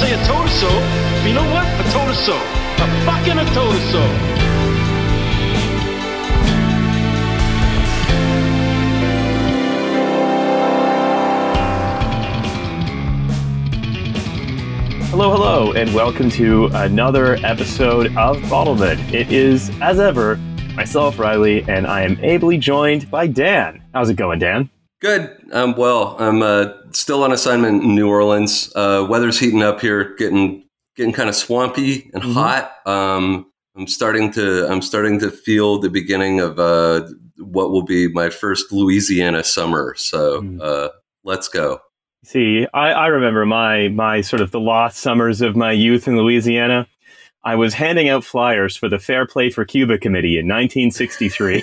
say 0.00 0.12
I 0.12 0.22
told 0.24 0.48
so. 0.50 0.68
But 0.68 1.28
you 1.28 1.34
know 1.34 1.50
what? 1.54 1.64
I 1.64 1.82
told 1.90 2.08
her 2.08 2.14
so. 2.14 2.36
I 2.36 2.86
fucking 3.06 3.38
I 3.38 3.44
told 3.54 3.76
so. 3.92 4.02
Hello, 15.10 15.30
hello, 15.30 15.72
and 15.72 15.94
welcome 15.94 16.28
to 16.30 16.66
another 16.74 17.36
episode 17.36 18.08
of 18.18 18.36
Bottleman. 18.50 18.98
It 19.14 19.32
is, 19.32 19.70
as 19.80 19.98
ever, 19.98 20.36
myself, 20.74 21.18
Riley, 21.18 21.64
and 21.66 21.86
I 21.86 22.02
am 22.02 22.22
ably 22.22 22.58
joined 22.58 23.10
by 23.10 23.28
Dan. 23.28 23.82
How's 23.94 24.10
it 24.10 24.16
going, 24.16 24.40
Dan? 24.40 24.68
Good. 25.00 25.36
I'm 25.52 25.76
well. 25.76 26.16
I'm 26.18 26.42
uh, 26.42 26.68
still 26.92 27.22
on 27.22 27.32
assignment 27.32 27.82
in 27.82 27.94
New 27.94 28.08
Orleans. 28.08 28.72
Uh, 28.74 29.06
weather's 29.08 29.38
heating 29.38 29.62
up 29.62 29.80
here, 29.80 30.14
getting 30.16 30.64
getting 30.96 31.12
kind 31.12 31.28
of 31.28 31.34
swampy 31.34 32.10
and 32.14 32.22
Mhm. 32.22 32.32
hot. 32.32 32.72
Um, 32.86 33.46
I'm 33.76 33.86
starting 33.86 34.32
to 34.32 34.66
I'm 34.70 34.80
starting 34.80 35.18
to 35.20 35.30
feel 35.30 35.78
the 35.78 35.90
beginning 35.90 36.40
of 36.40 36.58
uh, 36.58 37.06
what 37.38 37.70
will 37.70 37.82
be 37.84 38.08
my 38.08 38.30
first 38.30 38.72
Louisiana 38.72 39.44
summer. 39.44 39.94
So 39.98 40.40
Mm. 40.40 40.60
uh, 40.62 40.88
let's 41.24 41.48
go. 41.48 41.80
See, 42.24 42.66
I, 42.72 42.90
I 42.92 43.06
remember 43.08 43.44
my 43.44 43.88
my 43.88 44.22
sort 44.22 44.40
of 44.40 44.50
the 44.50 44.60
lost 44.60 44.98
summers 44.98 45.42
of 45.42 45.54
my 45.56 45.72
youth 45.72 46.08
in 46.08 46.16
Louisiana. 46.16 46.88
I 47.46 47.54
was 47.54 47.74
handing 47.74 48.08
out 48.08 48.24
flyers 48.24 48.76
for 48.76 48.88
the 48.88 48.98
Fair 48.98 49.24
Play 49.24 49.50
for 49.50 49.64
Cuba 49.64 49.98
Committee 49.98 50.36
in 50.36 50.48
1963. 50.48 51.60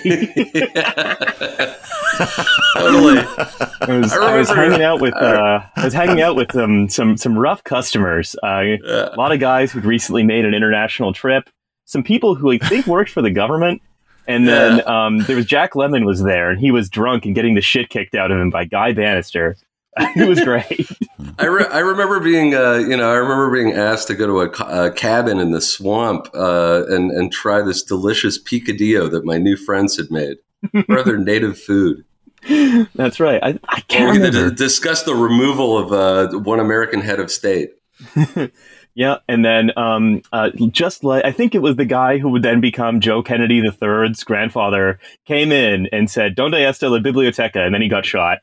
totally. 2.74 3.18
I 3.18 3.98
was, 3.98 4.12
I 4.12 4.34
I 4.34 4.38
was 4.38 4.48
hanging 4.48 4.82
out 4.82 5.00
with 5.00 5.14
uh, 5.14 5.60
I 5.76 5.84
was 5.84 5.92
hanging 5.92 6.22
out 6.22 6.36
with 6.36 6.56
um, 6.56 6.88
some 6.88 7.16
some 7.16 7.38
rough 7.38 7.62
customers. 7.64 8.34
Uh, 8.42 8.60
Yeah. 8.82 9.08
a 9.12 9.16
lot 9.16 9.32
of 9.32 9.40
guys 9.40 9.72
who'd 9.72 9.84
recently 9.84 10.22
made 10.22 10.44
an 10.44 10.54
international 10.54 11.12
trip. 11.12 11.50
Some 11.84 12.02
people 12.02 12.34
who 12.34 12.50
I 12.50 12.58
think 12.58 12.86
worked 12.86 13.10
for 13.10 13.20
the 13.22 13.30
government. 13.30 13.82
And 14.26 14.48
then 14.48 14.88
um, 14.88 15.18
there 15.18 15.36
was 15.36 15.44
Jack 15.44 15.74
Lemmon 15.74 16.06
was 16.06 16.22
there, 16.22 16.48
and 16.48 16.58
he 16.58 16.70
was 16.70 16.88
drunk 16.88 17.26
and 17.26 17.34
getting 17.34 17.54
the 17.56 17.60
shit 17.60 17.90
kicked 17.90 18.14
out 18.14 18.30
of 18.30 18.38
him 18.40 18.48
by 18.48 18.64
Guy 18.64 18.94
Banister. 18.94 19.54
it 20.16 20.28
was 20.28 20.40
great. 20.42 20.88
I, 21.38 21.46
re- 21.46 21.66
I 21.70 21.78
remember 21.80 22.20
being, 22.20 22.54
uh, 22.54 22.74
you 22.74 22.96
know, 22.96 23.10
I 23.10 23.14
remember 23.14 23.50
being 23.52 23.72
asked 23.72 24.08
to 24.08 24.14
go 24.14 24.26
to 24.26 24.40
a, 24.40 24.48
ca- 24.48 24.86
a 24.86 24.90
cabin 24.90 25.38
in 25.38 25.50
the 25.52 25.60
swamp 25.60 26.28
uh, 26.34 26.84
and 26.88 27.10
and 27.10 27.30
try 27.32 27.62
this 27.62 27.82
delicious 27.82 28.42
picadillo 28.42 29.10
that 29.10 29.24
my 29.24 29.38
new 29.38 29.56
friends 29.56 29.96
had 29.96 30.10
made, 30.10 30.38
rather 30.88 31.16
native 31.16 31.58
food. 31.58 32.04
That's 32.94 33.20
right. 33.20 33.42
I, 33.42 33.58
I 33.68 33.80
can't 33.82 34.20
had 34.20 34.32
to 34.32 34.38
remember. 34.38 34.54
discuss 34.54 35.02
the 35.04 35.14
removal 35.14 35.78
of 35.78 35.92
uh, 35.92 36.38
one 36.38 36.60
American 36.60 37.00
head 37.00 37.20
of 37.20 37.30
state. 37.30 37.70
Yeah, 38.96 39.16
and 39.28 39.44
then 39.44 39.72
um, 39.76 40.22
uh, 40.32 40.50
just 40.70 41.02
like 41.02 41.24
I 41.24 41.32
think 41.32 41.54
it 41.56 41.62
was 41.62 41.74
the 41.74 41.84
guy 41.84 42.18
who 42.18 42.28
would 42.30 42.42
then 42.44 42.60
become 42.60 43.00
Joe 43.00 43.24
Kennedy 43.24 43.60
III's 43.60 44.22
grandfather 44.22 45.00
came 45.26 45.50
in 45.50 45.88
and 45.90 46.08
said 46.08 46.36
"Donde 46.36 46.54
está 46.54 46.88
la 46.88 47.00
biblioteca?" 47.00 47.64
and 47.64 47.74
then 47.74 47.82
he 47.82 47.88
got 47.88 48.06
shot. 48.06 48.38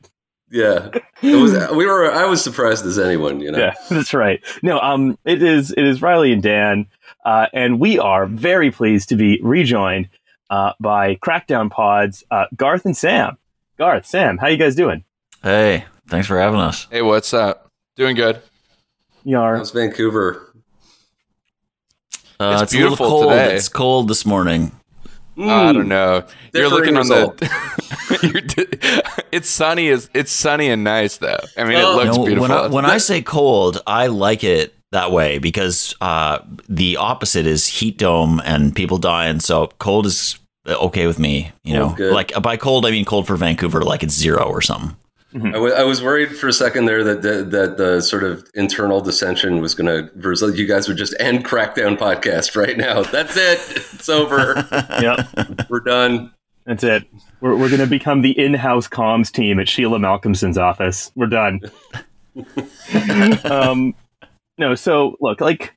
Yeah, 0.52 0.90
it 1.22 1.36
was. 1.36 1.52
We 1.74 1.86
were. 1.86 2.12
I 2.12 2.26
was 2.26 2.44
surprised 2.44 2.84
as 2.84 2.98
anyone. 2.98 3.40
You 3.40 3.52
know. 3.52 3.58
Yeah, 3.58 3.74
that's 3.90 4.12
right. 4.12 4.40
No, 4.62 4.78
um, 4.80 5.18
it 5.24 5.42
is 5.42 5.70
it 5.70 5.82
is 5.84 6.02
Riley 6.02 6.32
and 6.32 6.42
Dan, 6.42 6.86
uh, 7.24 7.46
and 7.54 7.80
we 7.80 7.98
are 7.98 8.26
very 8.26 8.70
pleased 8.70 9.08
to 9.08 9.16
be 9.16 9.40
rejoined 9.42 10.10
uh, 10.50 10.74
by 10.78 11.14
Crackdown 11.16 11.70
Pods, 11.70 12.22
uh, 12.30 12.44
Garth 12.54 12.84
and 12.84 12.94
Sam. 12.96 13.38
Garth, 13.78 14.04
Sam, 14.06 14.36
how 14.36 14.48
you 14.48 14.58
guys 14.58 14.74
doing? 14.74 15.04
Hey, 15.42 15.86
thanks 16.08 16.26
for 16.28 16.38
having 16.38 16.60
us. 16.60 16.86
Hey, 16.90 17.00
what's 17.00 17.32
up? 17.32 17.68
Doing 17.96 18.14
good. 18.14 18.42
You 19.24 19.38
are 19.38 19.56
How's 19.56 19.70
Vancouver? 19.70 20.52
Uh, 22.38 22.60
It's 22.62 22.72
a 22.74 22.76
little 22.76 22.88
beautiful 22.90 23.08
cold. 23.08 23.22
today. 23.30 23.54
It's 23.56 23.68
cold 23.70 24.08
this 24.08 24.26
morning. 24.26 24.72
Hmm. 25.34 25.48
I 25.48 25.72
don't 25.72 25.88
know. 25.88 26.24
You're 26.52 26.68
Differing 26.70 26.94
looking 26.94 26.96
on 26.98 27.08
the. 27.08 28.18
you're 28.22 28.40
di- 28.42 29.20
it's 29.32 29.48
sunny. 29.48 29.88
Is 29.88 30.10
it's 30.14 30.30
sunny 30.30 30.68
and 30.68 30.84
nice 30.84 31.16
though. 31.16 31.38
I 31.56 31.64
mean, 31.64 31.76
Oh. 31.78 31.98
it 32.00 32.04
looks 32.04 32.16
No, 32.18 32.24
beautiful. 32.26 32.42
when 32.48 32.52
I, 32.58 32.66
when 32.68 32.84
I 32.86 32.98
say 32.98 33.22
cold, 33.22 33.80
I 33.86 34.08
like 34.08 34.44
it 34.44 34.74
that 34.92 35.10
way 35.10 35.38
because 35.38 35.94
uh, 36.02 36.40
the 36.68 36.98
opposite 36.98 37.46
is 37.46 37.66
heat 37.66 37.96
dome 37.96 38.42
and 38.44 38.76
people 38.76 38.98
dying. 38.98 39.40
So 39.40 39.68
cold 39.78 40.04
is 40.06 40.38
okay 40.68 41.06
with 41.06 41.18
me. 41.18 41.50
You 41.64 41.74
know, 41.74 41.94
Cold's 41.96 42.12
like 42.12 42.42
by 42.42 42.56
cold 42.58 42.84
I 42.84 42.90
mean 42.90 43.04
cold 43.06 43.26
for 43.26 43.36
Vancouver, 43.36 43.82
like 43.82 44.02
it's 44.02 44.14
zero 44.14 44.44
or 44.44 44.60
something. 44.60 44.96
I 45.34 45.58
wa- 45.58 45.68
I 45.70 45.82
was 45.84 46.02
worried 46.02 46.36
for 46.36 46.48
a 46.48 46.52
second 46.52 46.84
there 46.84 47.02
that 47.04 47.22
the, 47.22 47.42
that 47.44 47.76
the 47.78 48.00
sort 48.02 48.22
of 48.22 48.46
internal 48.54 49.00
dissension 49.00 49.60
was 49.60 49.74
going 49.74 49.86
to 49.86 50.10
result. 50.16 50.56
You 50.56 50.66
guys 50.66 50.88
would 50.88 50.96
just 50.98 51.14
end 51.18 51.44
Crackdown 51.44 51.96
podcast 51.96 52.54
right 52.56 52.76
now. 52.76 53.02
That's 53.02 53.36
it. 53.36 53.58
It's 53.94 54.08
over. 54.08 54.66
yep, 55.00 55.26
We're 55.70 55.80
done. 55.80 56.32
that's 56.66 56.84
it. 56.84 57.04
We're 57.40 57.56
we're 57.56 57.70
gonna 57.70 57.86
become 57.86 58.22
the 58.22 58.38
in-house 58.38 58.88
comms 58.88 59.32
team 59.32 59.58
at 59.58 59.68
Sheila 59.68 59.98
Malcolmson's 59.98 60.58
office. 60.58 61.10
We're 61.16 61.26
done. 61.26 61.60
um, 63.44 63.94
no, 64.58 64.74
so 64.74 65.16
look, 65.20 65.40
like, 65.40 65.74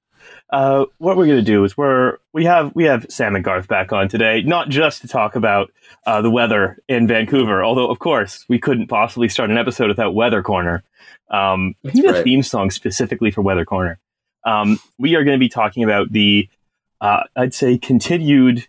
uh, 0.52 0.86
what 1.00 1.18
we're 1.18 1.28
gonna 1.28 1.42
do 1.42 1.64
is 1.64 1.76
we're 1.76 2.18
we 2.34 2.46
have 2.46 2.74
we 2.76 2.86
have 2.86 3.06
Sam 3.10 3.36
and 3.36 3.44
Garth 3.44 3.68
back 3.68 3.92
on 3.92 4.08
today, 4.08 4.42
not 4.44 4.70
just 4.70 5.02
to 5.02 5.08
talk 5.08 5.36
about 5.36 5.72
uh, 6.06 6.22
the 6.22 6.30
weather 6.30 6.80
in 6.88 7.08
Vancouver, 7.08 7.64
although 7.64 7.90
of 7.90 8.00
course 8.00 8.46
we 8.48 8.60
couldn't 8.60 8.88
possibly 8.88 9.28
start 9.28 9.50
an 9.50 9.58
episode 9.58 9.88
without 9.88 10.14
Weather 10.14 10.44
Corner. 10.44 10.84
Um, 11.30 11.74
we 11.84 11.92
need 11.92 12.06
a 12.06 12.24
theme 12.24 12.44
song 12.44 12.70
specifically 12.70 13.32
for 13.32 13.42
Weather 13.42 13.66
Corner. 13.66 14.00
Um, 14.46 14.80
we 15.00 15.16
are 15.16 15.24
going 15.24 15.36
to 15.36 15.44
be 15.44 15.50
talking 15.50 15.84
about 15.84 16.12
the, 16.12 16.48
uh, 17.02 17.24
I'd 17.36 17.54
say, 17.54 17.78
continued. 17.78 18.68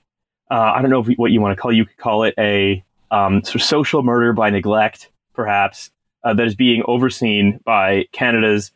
Uh, 0.50 0.72
I 0.74 0.80
don't 0.80 0.90
know 0.90 1.00
if, 1.00 1.16
what 1.18 1.30
you 1.32 1.40
want 1.40 1.56
to 1.56 1.60
call. 1.60 1.72
You 1.72 1.84
could 1.84 1.98
call 1.98 2.24
it 2.24 2.34
a 2.38 2.82
um, 3.10 3.44
sort 3.44 3.56
of 3.56 3.62
social 3.62 4.02
murder 4.02 4.32
by 4.32 4.48
neglect, 4.48 5.10
perhaps, 5.34 5.90
uh, 6.24 6.32
that 6.34 6.46
is 6.46 6.54
being 6.54 6.82
overseen 6.86 7.60
by 7.64 8.06
Canada's 8.12 8.72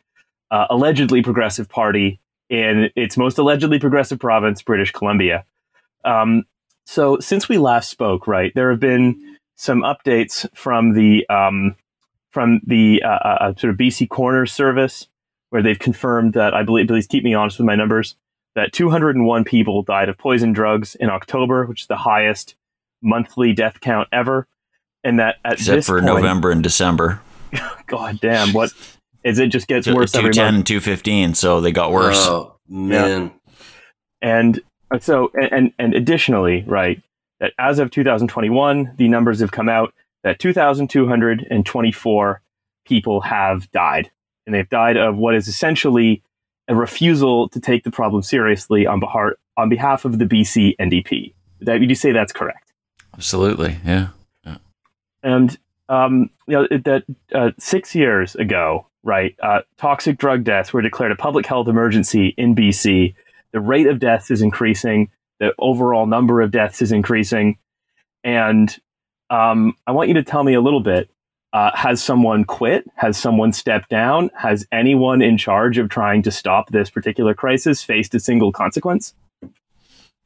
uh, 0.51 0.67
allegedly 0.69 1.23
progressive 1.23 1.67
party 1.67 2.19
in 2.51 2.91
its 2.97 3.17
most 3.17 3.37
allegedly 3.37 3.79
progressive 3.79 4.19
province, 4.19 4.61
British 4.61 4.91
Columbia. 4.91 5.45
Um, 6.03 6.43
so, 6.85 7.17
since 7.19 7.47
we 7.47 7.57
last 7.57 7.89
spoke, 7.89 8.27
right, 8.27 8.51
there 8.53 8.69
have 8.69 8.79
been 8.79 9.37
some 9.55 9.81
updates 9.81 10.45
from 10.53 10.93
the 10.93 11.27
um, 11.29 11.75
from 12.29 12.59
the 12.65 13.01
uh, 13.03 13.07
uh, 13.07 13.55
sort 13.55 13.71
of 13.71 13.77
BC 13.77 14.09
Coroner 14.09 14.45
Service, 14.45 15.07
where 15.49 15.63
they've 15.63 15.79
confirmed 15.79 16.33
that 16.33 16.53
I 16.53 16.63
believe, 16.63 16.87
please 16.87 17.07
keep 17.07 17.23
me 17.23 17.33
honest 17.33 17.57
with 17.57 17.65
my 17.65 17.75
numbers, 17.75 18.15
that 18.55 18.73
201 18.73 19.45
people 19.45 19.81
died 19.81 20.09
of 20.09 20.17
poison 20.17 20.51
drugs 20.51 20.95
in 20.95 21.09
October, 21.09 21.65
which 21.65 21.81
is 21.81 21.87
the 21.87 21.95
highest 21.95 22.55
monthly 23.01 23.53
death 23.53 23.79
count 23.79 24.09
ever, 24.11 24.47
and 25.03 25.19
that 25.19 25.37
at 25.45 25.53
Except 25.53 25.75
this 25.77 25.87
for 25.87 26.01
point, 26.01 26.05
November 26.05 26.51
and 26.51 26.61
December. 26.61 27.21
God 27.87 28.19
damn, 28.19 28.51
what 28.51 28.73
is 29.23 29.39
it? 29.39 29.47
Just 29.47 29.67
gets 29.67 29.87
Two 29.87 29.95
worse 29.95 30.13
every 30.15 30.31
ten 30.31 30.45
month. 30.45 30.55
and 30.57 30.67
two 30.67 30.79
fifteen, 30.79 31.33
so 31.33 31.61
they 31.61 31.71
got 31.71 31.91
worse. 31.91 32.17
Oh 32.27 32.55
man. 32.67 33.31
And 34.21 34.59
uh, 34.91 34.99
so, 34.99 35.31
and, 35.33 35.51
and, 35.51 35.73
and 35.79 35.93
additionally, 35.95 36.63
right, 36.67 37.01
that 37.39 37.53
as 37.57 37.79
of 37.79 37.89
2021, 37.91 38.93
the 38.97 39.07
numbers 39.07 39.39
have 39.39 39.51
come 39.51 39.67
out 39.67 39.93
that 40.23 40.37
2,224 40.39 42.41
people 42.85 43.21
have 43.21 43.71
died. 43.71 44.11
And 44.45 44.55
they've 44.55 44.69
died 44.69 44.97
of 44.97 45.17
what 45.17 45.35
is 45.35 45.47
essentially 45.47 46.21
a 46.67 46.75
refusal 46.75 47.49
to 47.49 47.59
take 47.59 47.83
the 47.83 47.91
problem 47.91 48.21
seriously 48.23 48.85
on 48.85 48.99
behalf, 48.99 49.31
on 49.57 49.69
behalf 49.69 50.05
of 50.05 50.19
the 50.19 50.25
BC 50.25 50.75
NDP. 50.79 51.33
That, 51.61 51.79
would 51.79 51.89
you 51.89 51.95
say 51.95 52.11
that's 52.11 52.33
correct? 52.33 52.71
Absolutely, 53.13 53.77
yeah. 53.85 54.07
And 55.23 55.55
um, 55.89 56.29
you 56.47 56.57
know 56.57 56.67
it- 56.71 56.83
that 56.85 57.03
uh, 57.33 57.51
six 57.59 57.93
years 57.93 58.33
ago, 58.35 58.87
right? 59.03 59.35
Uh, 59.41 59.61
toxic 59.77 60.17
drug 60.17 60.43
deaths 60.43 60.73
were 60.73 60.81
declared 60.81 61.11
a 61.11 61.15
public 61.15 61.45
health 61.45 61.67
emergency 61.67 62.33
in 62.37 62.55
BC. 62.55 63.15
The 63.51 63.59
rate 63.59 63.87
of 63.87 63.99
deaths 63.99 64.31
is 64.31 64.41
increasing. 64.41 65.09
The 65.39 65.53
overall 65.59 66.05
number 66.05 66.41
of 66.41 66.51
deaths 66.51 66.81
is 66.81 66.91
increasing, 66.91 67.57
and 68.23 68.75
um, 69.29 69.75
I 69.87 69.91
want 69.91 70.09
you 70.09 70.13
to 70.15 70.23
tell 70.23 70.43
me 70.43 70.53
a 70.53 70.61
little 70.61 70.81
bit. 70.81 71.09
Uh, 71.53 71.71
has 71.75 72.01
someone 72.01 72.45
quit? 72.45 72.89
Has 72.95 73.17
someone 73.17 73.51
stepped 73.51 73.89
down? 73.89 74.29
Has 74.37 74.65
anyone 74.71 75.21
in 75.21 75.37
charge 75.37 75.77
of 75.77 75.89
trying 75.89 76.21
to 76.23 76.31
stop 76.31 76.69
this 76.69 76.89
particular 76.89 77.33
crisis 77.33 77.83
faced 77.83 78.15
a 78.15 78.19
single 78.19 78.53
consequence? 78.53 79.13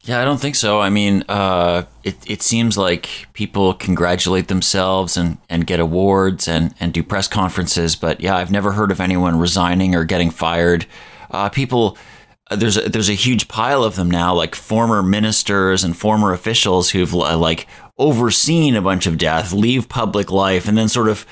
Yeah, 0.05 0.21
I 0.21 0.25
don't 0.25 0.39
think 0.39 0.55
so. 0.55 0.79
I 0.79 0.91
mean, 0.91 1.23
uh, 1.27 1.85
it, 2.03 2.15
it 2.29 2.43
seems 2.43 2.77
like 2.77 3.25
people 3.33 3.73
congratulate 3.73 4.49
themselves 4.49 5.17
and, 5.17 5.39
and 5.49 5.65
get 5.65 5.79
awards 5.79 6.47
and, 6.47 6.75
and 6.79 6.93
do 6.93 7.01
press 7.01 7.27
conferences, 7.27 7.95
but 7.95 8.21
yeah, 8.21 8.37
I've 8.37 8.51
never 8.51 8.73
heard 8.73 8.91
of 8.91 9.01
anyone 9.01 9.39
resigning 9.39 9.95
or 9.95 10.05
getting 10.05 10.29
fired. 10.29 10.85
Uh, 11.31 11.49
people, 11.49 11.97
uh, 12.51 12.55
there's 12.55 12.77
a, 12.77 12.87
there's 12.87 13.09
a 13.09 13.13
huge 13.13 13.47
pile 13.47 13.83
of 13.83 13.95
them 13.95 14.11
now, 14.11 14.31
like 14.35 14.53
former 14.53 15.01
ministers 15.01 15.83
and 15.83 15.97
former 15.97 16.33
officials 16.33 16.91
who've 16.91 17.15
uh, 17.15 17.35
like 17.35 17.65
overseen 17.97 18.75
a 18.75 18.83
bunch 18.83 19.07
of 19.07 19.17
death, 19.17 19.53
leave 19.53 19.89
public 19.89 20.29
life, 20.29 20.67
and 20.67 20.77
then 20.77 20.87
sort 20.87 21.07
of 21.09 21.25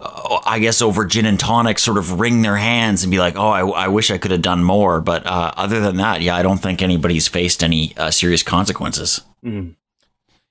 I 0.00 0.58
guess 0.60 0.80
over 0.80 1.04
gin 1.04 1.26
and 1.26 1.38
tonic, 1.38 1.78
sort 1.78 1.98
of 1.98 2.20
wring 2.20 2.42
their 2.42 2.56
hands 2.56 3.02
and 3.02 3.10
be 3.10 3.18
like, 3.18 3.36
"Oh, 3.36 3.48
I, 3.48 3.66
I 3.66 3.88
wish 3.88 4.10
I 4.10 4.18
could 4.18 4.30
have 4.30 4.42
done 4.42 4.62
more." 4.62 5.00
But 5.00 5.26
uh, 5.26 5.52
other 5.56 5.80
than 5.80 5.96
that, 5.96 6.22
yeah, 6.22 6.36
I 6.36 6.42
don't 6.42 6.58
think 6.58 6.82
anybody's 6.82 7.28
faced 7.28 7.64
any 7.64 7.96
uh, 7.96 8.10
serious 8.10 8.42
consequences. 8.42 9.22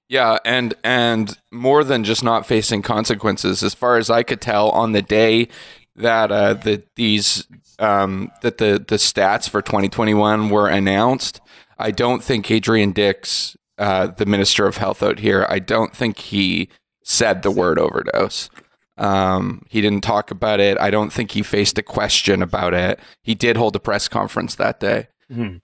Yeah, 0.09 0.38
and 0.45 0.73
and 0.83 1.38
more 1.51 1.83
than 1.83 2.03
just 2.03 2.23
not 2.23 2.45
facing 2.45 2.81
consequences, 2.81 3.63
as 3.63 3.73
far 3.73 3.97
as 3.97 4.09
I 4.09 4.23
could 4.23 4.41
tell, 4.41 4.69
on 4.69 4.94
the 4.94 5.01
day 5.01 5.47
that 5.95 6.31
uh, 6.31 6.53
the 6.53 6.83
these 6.95 7.45
um, 7.79 8.31
that 8.41 8.57
the 8.57 8.83
the 8.88 8.95
stats 8.95 9.50
for 9.50 9.61
2021 9.61 10.50
were 10.50 10.67
announced, 10.67 11.41
I 11.77 11.91
don't 11.91 12.23
think 12.23 12.50
Adrian 12.50 12.91
Dix, 12.91 13.57
uh, 13.77 14.07
the 14.07 14.25
Minister 14.25 14.65
of 14.65 14.77
Health 14.77 15.03
out 15.03 15.19
here, 15.19 15.45
I 15.50 15.59
don't 15.59 15.95
think 15.95 16.19
he 16.19 16.69
said 17.03 17.41
the 17.41 17.51
word 17.51 17.79
overdose. 17.79 18.50
Um, 18.97 19.63
he 19.69 19.81
didn't 19.81 20.01
talk 20.01 20.31
about 20.31 20.59
it. 20.59 20.77
I 20.79 20.89
don't 20.89 21.11
think 21.13 21.31
he 21.31 21.44
faced 21.44 21.77
a 21.77 21.83
question 21.83 22.41
about 22.41 22.73
it. 22.73 22.99
He 23.23 23.35
did 23.35 23.55
hold 23.57 23.75
a 23.75 23.79
press 23.79 24.07
conference 24.07 24.55
that 24.55 24.79
day. 24.79 25.07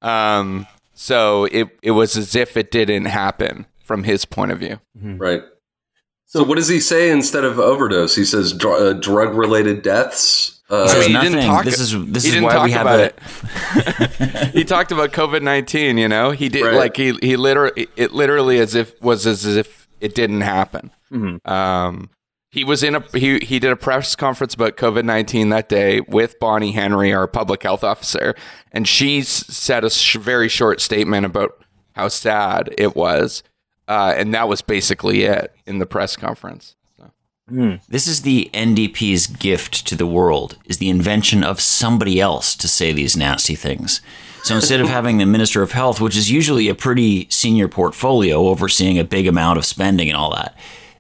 Um, 0.01 0.67
so 0.93 1.45
it 1.45 1.69
it 1.81 1.91
was 1.91 2.15
as 2.17 2.35
if 2.35 2.57
it 2.57 2.69
didn't 2.71 3.05
happen 3.05 3.65
from 3.83 4.03
his 4.03 4.25
point 4.25 4.51
of 4.51 4.59
view. 4.59 4.79
Right. 5.01 5.41
So, 6.25 6.43
what 6.43 6.55
does 6.55 6.67
he 6.67 6.79
say 6.79 7.11
instead 7.11 7.43
of 7.43 7.59
overdose? 7.59 8.15
He 8.15 8.25
says 8.25 8.53
dr- 8.53 8.81
uh, 8.81 8.93
drug 8.93 9.35
related 9.35 9.83
deaths. 9.83 10.61
Uh, 10.69 10.87
Says 10.87 11.05
he 11.05 11.13
nothing. 11.13 11.33
didn't 11.33 11.45
talk. 11.45 11.65
This 11.65 11.79
is- 11.79 11.91
this 12.07 12.23
he 12.23 12.29
is 12.29 12.33
didn't 12.35 12.45
why 12.45 12.53
talk 12.53 12.65
we 12.65 12.71
have 12.71 12.87
about 12.87 12.99
a- 12.99 13.13
it. 14.45 14.49
he 14.55 14.63
talked 14.63 14.91
about 14.91 15.11
COVID 15.11 15.43
nineteen. 15.43 15.97
You 15.99 16.07
know, 16.07 16.31
he 16.31 16.49
did 16.49 16.63
Right. 16.65 16.73
like 16.75 16.97
he 16.97 17.13
he 17.21 17.35
literally 17.37 17.87
it 17.95 18.13
literally 18.13 18.57
as 18.59 18.73
if 18.73 18.99
was 19.01 19.27
as 19.27 19.45
if 19.45 19.87
it 20.01 20.15
didn't 20.15 20.41
happen. 20.41 20.89
Um, 21.45 22.09
he 22.53 22.63
was 22.63 22.83
in 22.83 22.93
a 22.93 23.03
he 23.17 23.39
he 23.39 23.57
did 23.57 23.71
a 23.71 23.75
press 23.75 24.15
conference 24.15 24.53
about 24.53 24.77
COVID 24.77 25.03
nineteen 25.05 25.49
that 25.49 25.69
day 25.69 26.01
with 26.01 26.39
Bonnie 26.39 26.71
Henry, 26.71 27.11
our 27.11 27.25
public 27.25 27.63
health 27.63 27.83
officer, 27.83 28.35
and 28.71 28.87
she 28.87 29.23
said 29.23 29.83
a 29.83 29.89
sh- 29.89 30.17
very 30.17 30.47
short 30.47 30.79
statement 30.79 31.25
about 31.25 31.65
how 31.93 32.09
sad 32.09 32.69
it 32.77 32.95
was, 32.95 33.41
uh, 33.87 34.13
and 34.15 34.35
that 34.35 34.47
was 34.47 34.61
basically 34.61 35.23
it 35.23 35.51
in 35.65 35.79
the 35.79 35.87
press 35.87 36.15
conference. 36.15 36.75
So. 36.95 37.11
This 37.89 38.05
is 38.05 38.21
the 38.21 38.51
NDP's 38.53 39.25
gift 39.25 39.87
to 39.87 39.95
the 39.95 40.05
world: 40.05 40.59
is 40.65 40.77
the 40.77 40.89
invention 40.89 41.43
of 41.43 41.59
somebody 41.59 42.21
else 42.21 42.55
to 42.57 42.67
say 42.67 42.93
these 42.93 43.17
nasty 43.17 43.55
things. 43.55 43.99
So 44.43 44.53
instead 44.53 44.79
of 44.79 44.87
having 44.99 45.17
the 45.17 45.25
Minister 45.25 45.63
of 45.63 45.71
Health, 45.71 45.99
which 45.99 46.15
is 46.15 46.29
usually 46.29 46.69
a 46.69 46.75
pretty 46.75 47.27
senior 47.31 47.67
portfolio 47.67 48.47
overseeing 48.49 48.99
a 48.99 49.03
big 49.03 49.25
amount 49.25 49.57
of 49.57 49.65
spending 49.65 50.07
and 50.07 50.15
all 50.15 50.35
that, 50.35 50.55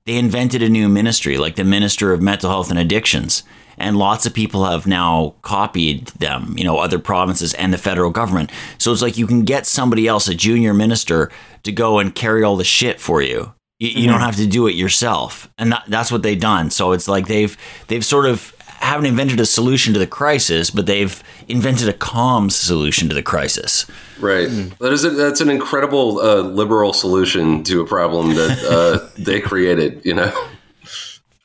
they 0.05 0.17
invented 0.17 0.61
a 0.61 0.69
new 0.69 0.89
ministry, 0.89 1.37
like 1.37 1.55
the 1.55 1.63
Minister 1.63 2.13
of 2.13 2.21
Mental 2.21 2.49
Health 2.49 2.69
and 2.69 2.79
Addictions. 2.79 3.43
And 3.77 3.97
lots 3.97 4.25
of 4.25 4.33
people 4.33 4.65
have 4.65 4.85
now 4.85 5.35
copied 5.41 6.07
them, 6.09 6.53
you 6.57 6.63
know, 6.63 6.77
other 6.77 6.99
provinces 6.99 7.53
and 7.55 7.73
the 7.73 7.77
federal 7.77 8.11
government. 8.11 8.51
So 8.77 8.91
it's 8.91 9.01
like 9.01 9.17
you 9.17 9.25
can 9.25 9.43
get 9.43 9.65
somebody 9.65 10.07
else, 10.07 10.27
a 10.27 10.35
junior 10.35 10.73
minister, 10.73 11.31
to 11.63 11.71
go 11.71 11.99
and 11.99 12.13
carry 12.13 12.43
all 12.43 12.55
the 12.55 12.63
shit 12.63 12.99
for 12.99 13.21
you. 13.21 13.53
You, 13.79 13.89
you 13.89 14.05
don't 14.05 14.17
mm-hmm. 14.17 14.25
have 14.25 14.35
to 14.35 14.47
do 14.47 14.67
it 14.67 14.75
yourself, 14.75 15.49
and 15.57 15.71
that, 15.71 15.85
that's 15.87 16.11
what 16.11 16.21
they've 16.21 16.39
done. 16.39 16.69
So 16.69 16.91
it's 16.91 17.07
like 17.07 17.27
they've 17.27 17.57
they've 17.87 18.05
sort 18.05 18.27
of 18.27 18.53
haven't 18.83 19.05
invented 19.05 19.39
a 19.39 19.45
solution 19.45 19.93
to 19.93 19.99
the 19.99 20.07
crisis, 20.07 20.69
but 20.69 20.85
they've 20.85 21.21
invented 21.47 21.87
a 21.89 21.93
calm 21.93 22.49
solution 22.49 23.09
to 23.09 23.15
the 23.15 23.23
crisis. 23.23 23.85
right. 24.19 24.47
That 24.79 24.91
is 24.93 25.03
a, 25.05 25.09
that's 25.11 25.41
an 25.41 25.49
incredible 25.49 26.19
uh, 26.19 26.41
liberal 26.41 26.93
solution 26.93 27.63
to 27.63 27.81
a 27.81 27.85
problem 27.87 28.35
that 28.35 28.63
uh, 28.63 29.07
they 29.17 29.39
created. 29.41 30.05
You 30.05 30.13
know. 30.15 30.31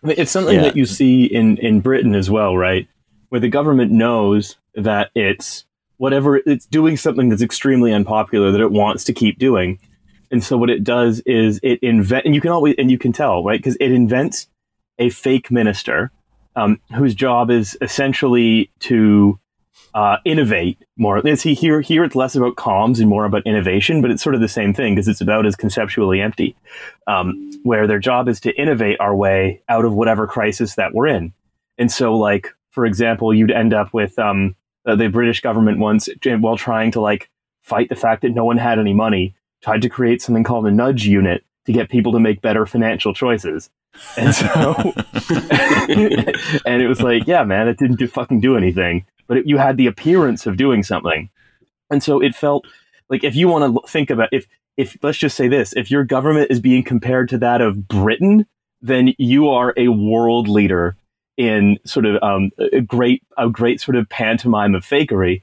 I 0.03 0.07
mean, 0.07 0.17
It's 0.19 0.31
something 0.31 0.55
Yeah. 0.57 0.63
that 0.63 0.77
you 0.77 0.85
see 0.87 1.25
in, 1.25 1.57
in 1.59 1.81
Britain 1.81 2.15
as 2.15 2.31
well, 2.31 2.57
right? 2.57 2.87
Where 3.31 3.41
the 3.41 3.49
government 3.49 3.91
knows 3.93 4.57
that 4.75 5.11
it's 5.15 5.65
whatever 5.97 6.37
it's 6.37 6.67
doing 6.67 6.97
something 6.97 7.29
that's 7.29 7.43
extremely 7.43 7.93
unpopular 7.93 8.53
that 8.53 8.61
it 8.61 8.71
wants 8.71 9.03
to 9.05 9.13
keep 9.13 9.39
doing. 9.39 9.79
And 10.31 10.45
so 10.45 10.57
what 10.57 10.71
it 10.71 10.85
does 10.85 11.21
is 11.27 11.59
it 11.63 11.79
invent, 11.83 12.27
and 12.27 12.35
you 12.35 12.41
can 12.41 12.51
always, 12.51 12.75
and 12.79 12.91
you 12.91 12.99
can 12.99 13.13
tell, 13.13 13.43
right? 13.43 13.59
Because 13.59 13.77
it 13.81 13.91
invents 13.93 14.47
a 14.99 15.11
fake 15.11 15.51
minister 15.51 16.11
um, 16.59 16.81
whose 16.95 17.15
job 17.15 17.51
is 17.51 17.79
essentially 17.81 18.71
to 18.81 19.39
uh, 19.95 20.17
innovate 20.25 20.79
more. 20.97 21.23
See, 21.37 21.55
here, 21.55 21.81
here 21.81 22.05
it's 22.05 22.17
less 22.17 22.35
about 22.35 22.57
comms 22.57 22.99
and 22.99 23.09
more 23.09 23.25
about 23.25 23.47
innovation, 23.47 24.03
but 24.03 24.11
it's 24.11 24.23
sort 24.23 24.35
of 24.35 24.41
the 24.41 24.49
same 24.49 24.75
thing 24.75 24.95
because 24.95 25.09
it's 25.09 25.21
about 25.21 25.47
as 25.47 25.57
conceptually 25.57 26.21
empty 26.21 26.57
um, 27.07 27.53
where 27.63 27.87
their 27.87 27.99
job 28.01 28.29
is 28.29 28.41
to 28.41 28.55
innovate 28.61 28.99
our 29.01 29.15
way 29.15 29.63
out 29.69 29.85
of 29.85 29.93
whatever 29.93 30.27
crisis 30.27 30.75
that 30.75 30.95
we're 30.95 31.07
in. 31.07 31.33
And 31.79 31.93
so, 31.93 32.17
like 32.17 32.53
for 32.71 32.87
example, 32.87 33.33
you'd 33.33 33.51
end 33.51 33.73
up 33.73 33.95
with 33.95 34.19
um, 34.19 34.57
uh, 34.85 34.97
the 34.97 35.09
British 35.09 35.41
government 35.41 35.79
once, 35.79 36.09
while 36.25 36.57
trying 36.57 36.91
to 36.93 37.01
like 37.01 37.31
fight 37.63 37.89
the 37.89 37.97
fact 37.97 38.23
that 38.23 38.35
no 38.35 38.45
one 38.45 38.59
had 38.59 38.79
any 38.79 38.95
money, 38.95 39.35
tried 39.63 39.83
to 39.83 39.89
create 39.89 40.23
something 40.23 40.45
called 40.45 40.67
a 40.67 40.71
nudge 40.71 41.07
unit 41.07 41.45
to 41.69 41.73
get 41.73 41.91
people 41.91 42.13
to 42.13 42.19
make 42.19 42.41
better 42.41 42.65
financial 42.65 43.13
choices. 43.13 43.69
And 44.17 44.35
so, 44.35 44.75
and 46.65 46.83
it 46.83 46.89
was 46.89 47.03
like, 47.03 47.27
yeah, 47.27 47.45
man, 47.45 47.69
it 47.69 47.77
didn't 47.77 47.99
do 47.99 48.09
fucking 48.09 48.41
do 48.41 48.57
anything, 48.57 49.05
but 49.27 49.37
it, 49.37 49.47
you 49.47 49.59
had 49.59 49.77
the 49.77 49.87
appearance 49.87 50.47
of 50.47 50.57
doing 50.57 50.83
something. 50.83 51.29
And 51.91 52.03
so 52.03 52.23
it 52.23 52.35
felt 52.35 52.67
like 53.11 53.23
if 53.23 53.37
you 53.37 53.49
want 53.49 53.75
to 53.75 53.87
think 53.87 54.09
about 54.09 54.31
if 54.33 54.47
if 54.79 54.97
let's 55.03 55.19
just 55.19 55.37
say 55.37 55.47
this, 55.47 55.75
if 55.77 55.91
your 55.91 56.05
government 56.05 56.51
is 56.51 56.59
being 56.59 56.83
compared 56.83 57.29
to 57.29 57.39
that 57.39 57.61
of 57.61 57.87
Britain, 57.87 58.47
then 58.81 59.13
you 59.19 59.51
are 59.51 59.75
a 59.77 59.89
world 59.89 60.49
leader 60.49 60.97
in 61.37 61.79
sort 61.85 62.07
of 62.07 62.23
um, 62.23 62.51
a 62.73 62.81
great 62.81 63.23
a 63.37 63.51
great 63.51 63.83
sort 63.83 63.97
of 63.97 64.09
pantomime 64.09 64.75
of 64.75 64.87
fakery 64.87 65.43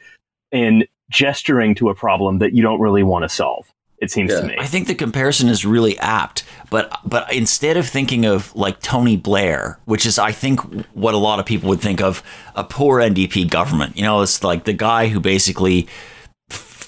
in 0.51 0.88
gesturing 1.12 1.75
to 1.75 1.89
a 1.89 1.94
problem 1.94 2.39
that 2.39 2.54
you 2.54 2.63
don't 2.63 2.80
really 2.80 3.04
want 3.04 3.22
to 3.22 3.30
solve. 3.30 3.72
It 4.00 4.12
seems 4.12 4.31
Yeah. 4.31 4.42
to 4.42 4.47
me. 4.47 4.56
I 4.59 4.65
think 4.65 4.88
the 4.88 4.95
comparison 4.95 5.47
is 5.50 5.65
really 5.65 5.97
apt, 6.00 6.44
but 6.69 7.00
but 7.06 7.31
instead 7.33 7.77
of 7.77 7.88
thinking 7.88 8.25
of 8.25 8.53
like 8.56 8.81
Tony 8.81 9.15
Blair, 9.18 9.80
which 9.86 10.06
is 10.06 10.19
I 10.19 10.31
think 10.31 10.59
what 10.94 11.13
a 11.13 11.18
lot 11.18 11.39
of 11.39 11.45
people 11.45 11.69
would 11.69 11.81
think 11.81 12.01
of 12.01 12.21
a 12.56 12.63
poor 12.63 13.00
NDP 13.00 13.50
government, 13.50 13.95
you 13.95 14.03
know, 14.03 14.21
it's 14.21 14.44
like 14.44 14.65
the 14.65 14.74
guy 14.74 15.07
who 15.07 15.19
basically 15.19 15.88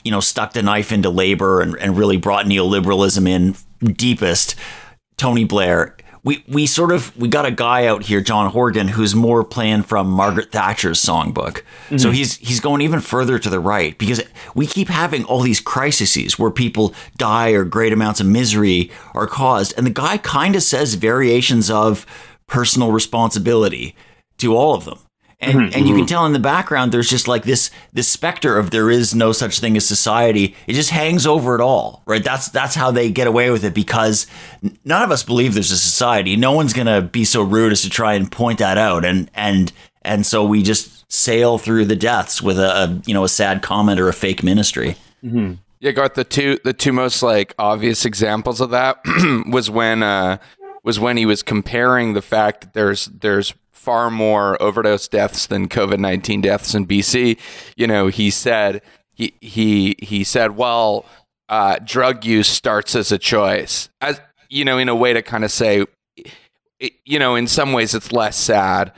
you 0.04 0.12
know 0.12 0.20
stuck 0.20 0.54
the 0.54 0.62
knife 0.62 0.92
into 0.92 1.10
labor 1.10 1.62
and, 1.62 1.76
and 1.80 1.98
really 1.98 2.18
brought 2.18 2.46
neoliberalism 2.46 3.28
in 3.28 3.56
deepest. 3.94 4.56
Tony 5.18 5.44
Blair. 5.46 5.96
We, 6.28 6.44
we 6.46 6.66
sort 6.66 6.92
of 6.92 7.16
we 7.16 7.30
got 7.30 7.46
a 7.46 7.52
guy 7.52 7.86
out 7.86 8.04
here, 8.04 8.20
John 8.20 8.52
Horgan, 8.52 8.90
who's 8.90 9.16
more 9.16 9.46
playing 9.46 9.84
from 9.84 10.10
Margaret 10.10 10.52
Thatcher's 10.52 11.02
songbook. 11.02 11.62
So 11.90 11.96
mm-hmm. 11.96 12.12
he's 12.12 12.36
he's 12.36 12.60
going 12.60 12.82
even 12.82 13.00
further 13.00 13.40
to 13.40 13.50
the 13.50 13.62
right 13.62 13.98
because 13.98 14.22
we 14.54 14.68
keep 14.68 14.90
having 14.90 15.24
all 15.24 15.40
these 15.40 15.62
crises 15.62 16.38
where 16.38 16.52
people 16.52 16.94
die 17.16 17.52
or 17.52 17.64
great 17.64 17.94
amounts 17.94 18.20
of 18.20 18.28
misery 18.28 18.92
are 19.14 19.26
caused, 19.26 19.74
and 19.78 19.86
the 19.86 19.92
guy 19.92 20.18
kind 20.18 20.58
of 20.58 20.64
says 20.64 20.96
variations 20.96 21.72
of 21.72 22.06
personal 22.46 22.92
responsibility 22.92 23.96
to 24.38 24.54
all 24.54 24.76
of 24.76 24.84
them. 24.84 25.00
And, 25.40 25.54
mm-hmm, 25.54 25.78
and 25.78 25.88
you 25.88 25.94
can 25.94 25.98
mm-hmm. 25.98 26.06
tell 26.06 26.26
in 26.26 26.34
the 26.34 26.40
background 26.40 26.92
there's 26.92 27.10
just 27.10 27.28
like 27.28 27.44
this 27.44 27.70
this 27.94 28.08
specter 28.08 28.58
of 28.58 28.72
there 28.72 28.90
is 28.90 29.14
no 29.14 29.32
such 29.32 29.60
thing 29.60 29.78
as 29.78 29.86
society. 29.86 30.56
It 30.66 30.74
just 30.74 30.90
hangs 30.90 31.28
over 31.28 31.54
it 31.54 31.62
all, 31.62 32.02
right? 32.08 32.24
That's 32.24 32.50
that's 32.50 32.74
how 32.74 32.90
they 32.90 33.12
get 33.12 33.28
away 33.28 33.52
with 33.52 33.64
it 33.64 33.76
because 33.76 34.26
none 34.84 35.04
of 35.04 35.12
us 35.12 35.22
believe 35.22 35.54
there's 35.54 35.70
a 35.70 35.78
society. 35.78 36.36
No 36.38 36.54
one's 36.54 36.74
gonna 36.74 37.04
be 37.04 37.24
so 37.24 37.44
rude 37.44 37.72
as 37.72 37.84
to 37.84 37.90
try 37.90 38.16
and 38.16 38.32
point 38.32 38.58
that 38.58 38.80
out, 38.80 39.06
and 39.06 39.30
and 39.36 39.72
and 40.02 40.26
so 40.26 40.44
we 40.44 40.64
just 40.64 41.12
sail 41.12 41.60
through 41.60 41.86
the 41.86 41.96
deaths 41.96 42.42
with 42.42 42.58
a, 42.58 42.84
a 42.84 43.02
you 43.06 43.14
know 43.14 43.24
a 43.24 43.30
sad 43.30 43.62
comment 43.62 44.00
or 44.00 44.10
a 44.10 44.14
fake 44.14 44.42
ministry. 44.42 44.96
Mm-hmm. 45.24 45.54
Yeah, 45.80 45.92
got 45.92 46.16
the 46.16 46.24
two 46.24 46.58
the 46.64 46.74
two 46.74 46.92
most 46.92 47.22
like 47.22 47.54
obvious 47.60 48.06
examples 48.06 48.60
of 48.60 48.72
that 48.72 48.98
was 49.52 49.70
when 49.70 50.02
uh 50.02 50.38
was 50.88 51.02
when 51.02 51.18
he 51.18 51.26
was 51.26 51.44
comparing 51.44 52.14
the 52.14 52.22
fact 52.22 52.62
that 52.62 52.74
there's 52.74 53.08
there's 53.08 53.54
far 53.74 54.10
more 54.10 54.60
overdose 54.62 55.10
deaths 55.10 55.46
than 55.46 55.68
COVID 55.68 56.00
nineteen 56.00 56.40
deaths 56.40 56.74
in 56.74 56.88
BC. 56.88 57.38
You 57.76 57.88
know, 57.88 58.08
he 58.08 58.30
said 58.30 58.82
he 59.14 59.34
he 59.42 59.98
he 60.00 60.24
said, 60.24 60.56
well, 60.56 61.06
uh, 61.50 61.78
drug 61.84 62.24
use 62.24 62.48
starts 62.48 62.96
as 62.96 63.12
a 63.12 63.18
choice, 63.18 63.90
as 64.00 64.22
you 64.48 64.64
know, 64.64 64.78
in 64.78 64.88
a 64.88 64.96
way 64.96 65.12
to 65.12 65.22
kind 65.22 65.44
of 65.44 65.52
say, 65.52 65.86
you 67.06 67.20
know, 67.20 67.36
in 67.36 67.48
some 67.48 67.74
ways 67.74 67.94
it's 67.94 68.14
less 68.14 68.38
sad 68.38 68.94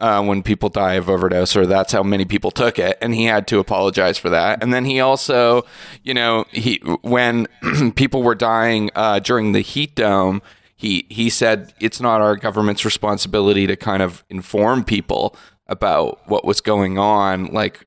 uh, 0.00 0.24
when 0.24 0.42
people 0.42 0.70
die 0.70 0.94
of 0.94 1.10
overdose, 1.10 1.54
or 1.56 1.66
that's 1.66 1.92
how 1.92 2.02
many 2.02 2.24
people 2.24 2.50
took 2.50 2.78
it, 2.78 2.96
and 3.02 3.14
he 3.14 3.26
had 3.26 3.46
to 3.48 3.58
apologize 3.58 4.16
for 4.16 4.30
that. 4.30 4.62
And 4.62 4.72
then 4.72 4.86
he 4.86 4.98
also, 5.00 5.66
you 6.04 6.14
know, 6.14 6.46
he 6.52 6.80
when 7.02 7.48
people 7.96 8.22
were 8.22 8.34
dying 8.34 8.90
uh, 8.94 9.18
during 9.18 9.52
the 9.52 9.60
heat 9.60 9.94
dome, 9.94 10.40
he 10.84 11.06
he 11.08 11.30
said 11.30 11.72
it's 11.80 12.00
not 12.00 12.20
our 12.20 12.36
government's 12.36 12.84
responsibility 12.84 13.66
to 13.66 13.76
kind 13.76 14.02
of 14.02 14.22
inform 14.28 14.84
people 14.84 15.34
about 15.66 16.20
what 16.28 16.44
was 16.44 16.60
going 16.60 16.98
on. 16.98 17.46
Like 17.46 17.86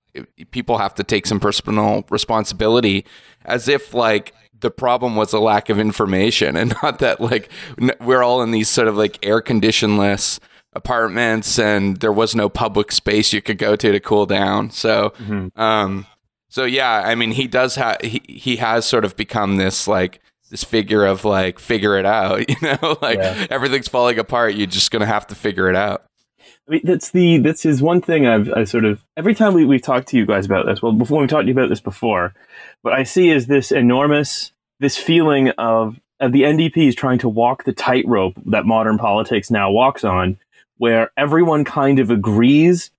people 0.51 0.77
have 0.79 0.95
to 0.95 1.03
take 1.03 1.27
some 1.27 1.39
personal 1.39 2.03
responsibility, 2.09 3.05
as 3.45 3.67
if 3.67 3.93
like 3.93 4.33
the 4.59 4.71
problem 4.71 5.15
was 5.15 5.33
a 5.33 5.39
lack 5.39 5.69
of 5.69 5.77
information 5.79 6.55
and 6.61 6.73
not 6.81 6.97
that 6.99 7.21
like 7.21 7.49
n- 7.79 7.91
we're 8.01 8.23
all 8.23 8.41
in 8.41 8.51
these 8.51 8.69
sort 8.69 8.87
of 8.87 8.97
like 8.97 9.19
air 9.23 9.41
conditionless 9.41 10.39
apartments 10.73 11.59
and 11.59 11.97
there 11.97 12.11
was 12.11 12.35
no 12.35 12.49
public 12.49 12.91
space 12.91 13.33
you 13.33 13.41
could 13.41 13.57
go 13.57 13.75
to 13.75 13.91
to 13.91 13.99
cool 13.99 14.25
down. 14.25 14.69
So, 14.71 15.13
Mhm. 15.19 15.51
um, 15.57 16.05
so 16.49 16.63
yeah, 16.65 17.03
I 17.05 17.13
mean, 17.15 17.31
he 17.31 17.47
does 17.47 17.75
have 17.75 17.97
he 18.01 18.21
he 18.27 18.55
has 18.57 18.85
sort 18.85 19.05
of 19.05 19.15
become 19.15 19.57
this 19.57 19.87
like 19.87 20.19
this 20.49 20.63
figure 20.63 21.05
of 21.05 21.25
like 21.25 21.59
figure 21.59 21.97
it 21.97 22.05
out, 22.05 22.49
you 22.49 22.55
know, 22.61 22.97
like 23.01 23.19
Yeah. 23.19 23.47
everything's 23.49 23.87
falling 23.87 24.19
apart. 24.19 24.55
You're 24.55 24.67
just 24.67 24.91
gonna 24.91 25.05
have 25.05 25.27
to 25.27 25.35
figure 25.35 25.69
it 25.69 25.75
out. 25.75 26.03
I 26.67 26.71
mean, 26.71 26.81
that's 26.83 27.11
the 27.11 27.37
this 27.37 27.65
is 27.65 27.81
one 27.81 28.01
thing 28.01 28.27
I've 28.27 28.49
I 28.53 28.63
sort 28.65 28.85
of 28.85 29.03
every 29.15 29.33
time 29.35 29.53
we 29.53 29.65
we've 29.65 29.81
talked 29.81 30.07
to 30.09 30.17
you 30.17 30.25
guys 30.25 30.45
about 30.45 30.65
this. 30.65 30.81
Well, 30.81 30.91
before 30.93 31.21
we 31.21 31.27
talked 31.27 31.43
to 31.43 31.47
you 31.47 31.53
about 31.53 31.69
this 31.69 31.81
before, 31.81 32.33
what 32.81 32.93
I 32.93 33.03
see 33.03 33.29
is 33.29 33.47
this 33.47 33.71
enormous 33.71 34.51
this 34.79 34.97
feeling 34.97 35.49
of 35.51 35.99
of 36.19 36.31
the 36.31 36.43
NDP 36.43 36.87
is 36.87 36.95
trying 36.95 37.19
to 37.19 37.29
walk 37.29 37.63
the 37.63 37.73
tightrope 37.73 38.33
that 38.47 38.65
modern 38.65 38.97
politics 38.97 39.51
now 39.51 39.69
walks 39.71 40.03
on, 40.03 40.37
where 40.77 41.11
everyone 41.15 41.63
kind 41.63 41.99
of 41.99 42.09
agrees 42.09 42.89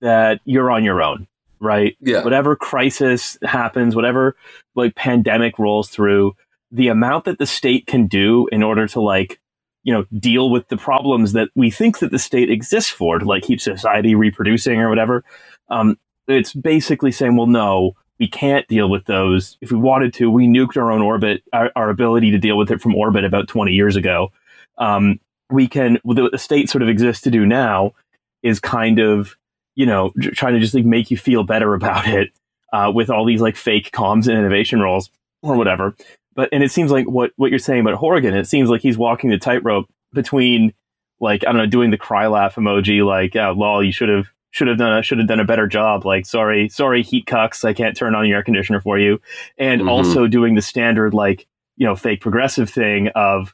that 0.00 0.40
you're 0.44 0.70
on 0.70 0.84
your 0.84 1.02
own, 1.02 1.26
right? 1.60 1.96
Yeah. 2.00 2.22
Whatever 2.22 2.54
crisis 2.54 3.36
happens, 3.42 3.96
whatever 3.96 4.36
like 4.76 4.94
pandemic 4.94 5.58
rolls 5.58 5.88
through, 5.88 6.36
the 6.70 6.88
amount 6.88 7.24
that 7.24 7.38
the 7.38 7.46
state 7.46 7.86
can 7.86 8.06
do 8.06 8.46
in 8.52 8.62
order 8.62 8.86
to 8.86 9.00
like 9.00 9.40
you 9.84 9.92
know 9.92 10.04
deal 10.18 10.50
with 10.50 10.68
the 10.68 10.76
problems 10.76 11.32
that 11.32 11.48
we 11.54 11.70
think 11.70 11.98
that 11.98 12.10
the 12.10 12.18
state 12.18 12.50
exists 12.50 12.90
for 12.90 13.18
to 13.18 13.24
like 13.24 13.42
keep 13.42 13.60
society 13.60 14.14
reproducing 14.14 14.80
or 14.80 14.88
whatever 14.88 15.24
um, 15.70 15.96
it's 16.26 16.52
basically 16.52 17.12
saying 17.12 17.36
well 17.36 17.46
no 17.46 17.94
we 18.18 18.28
can't 18.28 18.66
deal 18.68 18.88
with 18.88 19.04
those. 19.06 19.56
If 19.60 19.70
we 19.70 19.78
wanted 19.78 20.12
to 20.14 20.30
we 20.30 20.46
nuked 20.46 20.76
our 20.76 20.90
own 20.90 21.02
orbit 21.02 21.42
our, 21.52 21.70
our 21.76 21.90
ability 21.90 22.30
to 22.32 22.38
deal 22.38 22.58
with 22.58 22.70
it 22.70 22.80
from 22.80 22.94
orbit 22.94 23.24
about 23.24 23.48
20 23.48 23.72
years 23.72 23.96
ago. 23.96 24.32
Um, 24.76 25.20
we 25.50 25.66
can 25.66 25.98
what 26.02 26.16
the 26.30 26.38
state 26.38 26.68
sort 26.68 26.82
of 26.82 26.88
exists 26.88 27.22
to 27.22 27.30
do 27.30 27.46
now 27.46 27.94
is 28.42 28.60
kind 28.60 28.98
of 28.98 29.36
you 29.76 29.86
know 29.86 30.12
trying 30.34 30.54
to 30.54 30.60
just 30.60 30.74
like 30.74 30.84
make 30.84 31.10
you 31.10 31.16
feel 31.16 31.44
better 31.44 31.74
about 31.74 32.06
it 32.06 32.30
uh, 32.72 32.90
with 32.94 33.10
all 33.10 33.24
these 33.24 33.40
like 33.40 33.56
fake 33.56 33.90
comms 33.92 34.28
and 34.28 34.38
innovation 34.38 34.80
roles 34.80 35.10
or 35.42 35.56
whatever 35.56 35.94
but 36.38 36.48
and 36.52 36.62
it 36.62 36.70
seems 36.70 36.92
like 36.92 37.06
what 37.10 37.32
what 37.36 37.50
you're 37.50 37.58
saying 37.58 37.80
about 37.80 37.94
Horgan, 37.94 38.34
it 38.36 38.46
seems 38.46 38.70
like 38.70 38.80
he's 38.80 38.96
walking 38.96 39.28
the 39.30 39.38
tightrope 39.38 39.86
between 40.12 40.72
like 41.20 41.42
I 41.44 41.48
don't 41.50 41.56
know, 41.56 41.66
doing 41.66 41.90
the 41.90 41.98
cry 41.98 42.28
laugh 42.28 42.54
emoji, 42.54 43.04
like 43.04 43.34
oh, 43.34 43.52
lol, 43.56 43.82
you 43.84 43.90
should 43.92 44.08
have 44.08 44.28
should 44.52 44.68
have 44.68 44.78
done 44.78 44.96
a 44.96 45.02
should 45.02 45.18
have 45.18 45.26
done 45.26 45.40
a 45.40 45.44
better 45.44 45.66
job. 45.66 46.06
Like 46.06 46.24
sorry, 46.26 46.68
sorry, 46.68 47.02
heat 47.02 47.26
cucks, 47.26 47.64
I 47.64 47.72
can't 47.74 47.96
turn 47.96 48.14
on 48.14 48.26
your 48.28 48.36
air 48.36 48.42
conditioner 48.44 48.80
for 48.80 48.98
you, 49.00 49.20
and 49.58 49.80
Mhm. 49.82 49.90
also 49.90 50.28
doing 50.28 50.54
the 50.54 50.62
standard 50.62 51.12
like 51.12 51.46
you 51.76 51.86
know 51.86 51.96
fake 51.96 52.20
progressive 52.20 52.70
thing 52.70 53.08
of 53.16 53.52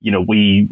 you 0.00 0.12
know 0.12 0.20
we. 0.20 0.68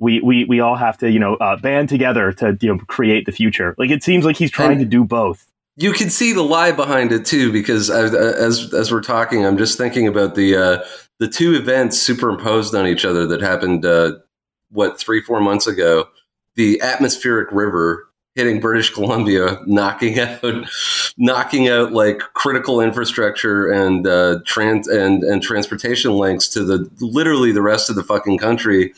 We, 0.00 0.20
we, 0.20 0.44
we 0.44 0.60
all 0.60 0.76
have 0.76 0.96
to 0.98 1.10
you 1.10 1.18
know 1.18 1.34
uh, 1.34 1.56
band 1.56 1.88
together 1.88 2.30
to 2.34 2.56
you 2.60 2.72
know 2.72 2.78
create 2.86 3.26
the 3.26 3.32
future. 3.32 3.74
Like 3.78 3.90
it 3.90 4.04
seems 4.04 4.24
like 4.24 4.36
he's 4.36 4.52
trying 4.52 4.72
And- 4.78 4.80
to 4.82 4.86
do 4.86 5.02
both. 5.02 5.44
You 5.80 5.92
can 5.92 6.10
see 6.10 6.32
the 6.32 6.42
lie 6.42 6.72
behind 6.72 7.12
it 7.12 7.24
too, 7.24 7.52
because 7.52 7.88
I, 7.88 8.06
as 8.06 8.74
as 8.74 8.90
we're 8.90 9.00
talking, 9.00 9.46
I'm 9.46 9.56
just 9.56 9.78
thinking 9.78 10.08
about 10.08 10.34
the 10.34 10.56
uh, 10.56 10.84
the 11.20 11.28
two 11.28 11.54
events 11.54 11.96
superimposed 11.96 12.74
on 12.74 12.84
each 12.84 13.04
other 13.04 13.28
that 13.28 13.40
happened. 13.40 13.86
Uh, 13.86 14.14
what 14.70 14.98
three 14.98 15.22
four 15.22 15.40
months 15.40 15.68
ago? 15.68 16.08
The 16.56 16.80
atmospheric 16.80 17.52
river 17.52 18.08
hitting 18.34 18.58
British 18.58 18.90
Columbia, 18.90 19.60
knocking 19.66 20.18
out 20.20 20.68
knocking 21.16 21.68
out 21.68 21.92
like 21.92 22.18
critical 22.18 22.80
infrastructure 22.80 23.70
and 23.70 24.04
uh, 24.04 24.40
trans 24.46 24.88
and 24.88 25.22
and 25.22 25.44
transportation 25.44 26.10
links 26.10 26.48
to 26.48 26.64
the 26.64 26.90
literally 27.00 27.52
the 27.52 27.62
rest 27.62 27.88
of 27.88 27.94
the 27.94 28.02
fucking 28.02 28.38
country, 28.38 28.92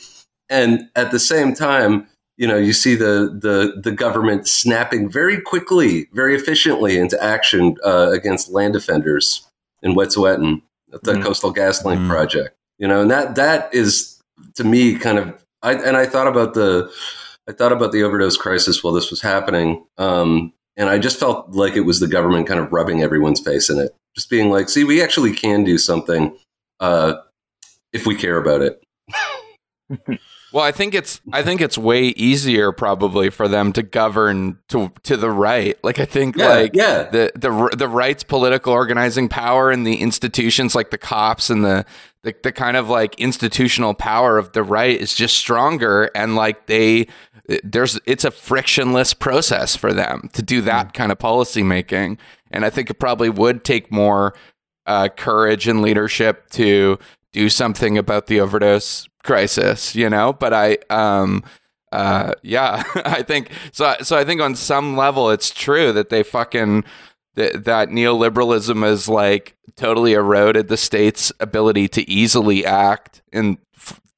and 0.49 0.89
at 0.95 1.11
the 1.11 1.19
same 1.19 1.53
time 1.53 2.07
you 2.37 2.47
know 2.47 2.57
you 2.57 2.73
see 2.73 2.95
the 2.95 3.37
the 3.41 3.79
the 3.81 3.91
government 3.91 4.47
snapping 4.47 5.09
very 5.09 5.39
quickly 5.39 6.07
very 6.13 6.35
efficiently 6.35 6.97
into 6.97 7.21
action 7.23 7.75
uh, 7.85 8.09
against 8.11 8.49
land 8.51 8.73
defenders 8.73 9.47
in 9.83 9.93
Wet'suwet'en, 9.95 10.61
at 10.93 11.03
the 11.03 11.13
Mhm. 11.13 11.23
Coastal 11.23 11.53
GasLink 11.53 11.97
Mhm. 11.99 12.09
project 12.09 12.55
you 12.79 12.87
know 12.87 13.01
and 13.01 13.11
that 13.11 13.35
that 13.35 13.73
is 13.73 14.19
to 14.55 14.63
me 14.63 14.95
kind 14.95 15.17
of 15.17 15.33
i 15.61 15.73
and 15.73 15.95
i 15.97 16.05
thought 16.05 16.27
about 16.27 16.53
the 16.53 16.89
i 17.47 17.51
thought 17.51 17.71
about 17.71 17.91
the 17.91 18.01
overdose 18.03 18.37
crisis 18.37 18.83
while 18.83 18.93
this 18.93 19.09
was 19.11 19.21
happening 19.21 19.85
um 19.97 20.51
and 20.77 20.89
i 20.89 20.97
just 20.97 21.19
felt 21.19 21.49
like 21.51 21.75
it 21.75 21.81
was 21.81 21.99
the 21.99 22.07
government 22.07 22.47
kind 22.47 22.59
of 22.59 22.71
rubbing 22.73 23.01
everyone's 23.03 23.39
face 23.39 23.69
in 23.69 23.77
it 23.77 23.93
just 24.15 24.29
being 24.29 24.49
like 24.49 24.67
see 24.69 24.83
we 24.83 25.01
actually 25.01 25.31
can 25.33 25.63
do 25.63 25.77
something 25.77 26.35
uh 26.79 27.13
if 27.93 28.05
we 28.07 28.15
care 28.15 28.37
about 28.37 28.61
it 28.61 28.81
Well, 30.53 30.63
I 30.63 30.71
think 30.71 30.93
it's 30.93 31.21
I 31.31 31.43
think 31.43 31.61
it's 31.61 31.77
way 31.77 32.07
easier 32.07 32.71
probably 32.71 33.29
for 33.29 33.47
them 33.47 33.71
to 33.73 33.83
govern 33.83 34.59
to 34.69 34.91
to 35.03 35.15
the 35.15 35.29
right. 35.29 35.81
Like 35.83 35.99
I 35.99 36.05
think 36.05 36.35
Yeah, 36.35 36.47
like 36.47 36.71
yeah. 36.73 37.03
the 37.03 37.31
the 37.35 37.75
the 37.75 37.87
right's 37.87 38.23
political 38.23 38.73
organizing 38.73 39.29
power 39.29 39.71
and 39.71 39.87
the 39.87 39.95
institutions 39.95 40.75
like 40.75 40.91
the 40.91 40.97
cops 40.97 41.49
and 41.49 41.63
the, 41.63 41.85
the 42.23 42.35
the 42.43 42.51
kind 42.51 42.75
of 42.75 42.89
like 42.89 43.15
institutional 43.15 43.93
power 43.93 44.37
of 44.37 44.51
the 44.51 44.63
right 44.63 44.99
is 44.99 45.15
just 45.15 45.37
stronger 45.37 46.11
and 46.15 46.35
like 46.35 46.67
they 46.67 47.07
there's 47.63 47.99
it's 48.05 48.25
a 48.25 48.31
frictionless 48.31 49.13
process 49.13 49.75
for 49.75 49.93
them 49.93 50.29
to 50.33 50.41
do 50.41 50.61
that 50.61 50.93
kind 50.93 51.11
of 51.11 51.19
policy 51.19 51.63
making 51.63 52.17
and 52.51 52.65
I 52.65 52.69
think 52.69 52.89
it 52.89 52.95
probably 52.95 53.29
would 53.29 53.63
take 53.63 53.91
more 53.91 54.33
uh, 54.85 55.07
courage 55.09 55.67
and 55.67 55.81
leadership 55.81 56.49
to 56.51 56.97
do 57.33 57.49
something 57.49 57.97
about 57.97 58.27
the 58.27 58.39
overdose 58.39 59.07
crisis, 59.23 59.95
you 59.95 60.09
know. 60.09 60.33
But 60.33 60.53
I, 60.53 60.77
um, 60.89 61.43
uh, 61.91 62.33
yeah, 62.43 62.83
I 62.95 63.23
think 63.23 63.51
so. 63.71 63.95
So 64.01 64.17
I 64.17 64.23
think 64.23 64.41
on 64.41 64.55
some 64.55 64.95
level, 64.97 65.29
it's 65.29 65.49
true 65.49 65.91
that 65.93 66.09
they 66.09 66.23
fucking 66.23 66.83
that 67.35 67.65
that 67.65 67.89
neoliberalism 67.89 68.83
has 68.83 69.07
like 69.07 69.55
totally 69.75 70.13
eroded 70.13 70.67
the 70.67 70.77
state's 70.77 71.31
ability 71.39 71.87
to 71.89 72.09
easily 72.09 72.65
act 72.65 73.21
in 73.31 73.57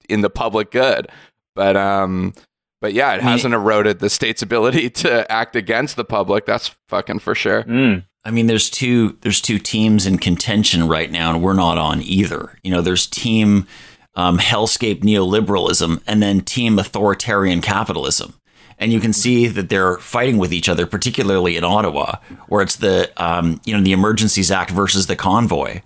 in 0.10 0.22
the 0.22 0.30
public 0.30 0.72
good. 0.72 1.08
But 1.56 1.78
um, 1.78 2.34
but 2.82 2.94
yeah, 2.94 3.14
it 3.14 3.22
hasn't 3.22 3.54
eroded 3.54 4.00
the 4.00 4.10
state's 4.10 4.42
ability 4.42 4.90
to 5.02 5.32
act 5.32 5.56
against 5.56 5.96
the 5.96 6.06
public. 6.06 6.46
That's 6.46 6.76
fucking 6.90 7.20
for 7.20 7.36
sure. 7.36 7.64
Mm. 7.64 8.06
I 8.26 8.32
mean, 8.32 8.48
there's 8.48 8.70
two 8.70 9.18
there's 9.22 9.42
two 9.42 9.60
teams 9.60 10.06
in 10.06 10.18
contention 10.18 10.88
right 10.88 11.12
now, 11.12 11.34
and 11.34 11.44
we're 11.44 11.54
not 11.54 11.78
on 11.78 12.02
either. 12.02 12.58
You 12.64 12.72
know, 12.72 12.82
there's 12.82 13.06
team 13.06 13.68
um, 14.16 14.38
hellscape 14.40 15.02
neoliberalism, 15.02 16.02
and 16.08 16.24
then 16.24 16.42
team 16.42 16.80
authoritarian 16.80 17.62
capitalism. 17.62 18.36
And 18.80 18.92
you 18.92 19.00
can 19.00 19.14
see 19.14 19.48
that 19.48 19.70
they're 19.70 19.98
fighting 19.98 20.38
with 20.38 20.52
each 20.52 20.68
other, 20.68 20.86
particularly 20.86 21.58
in 21.58 21.64
Ottawa, 21.64 22.18
where 22.48 22.62
it's 22.62 22.76
the 22.78 23.12
um, 23.18 23.60
you 23.66 23.76
know 23.76 23.84
the 23.84 23.92
Emergencies 23.92 24.52
Act 24.52 24.72
versus 24.72 25.08
the 25.08 25.16
convoy, 25.16 25.82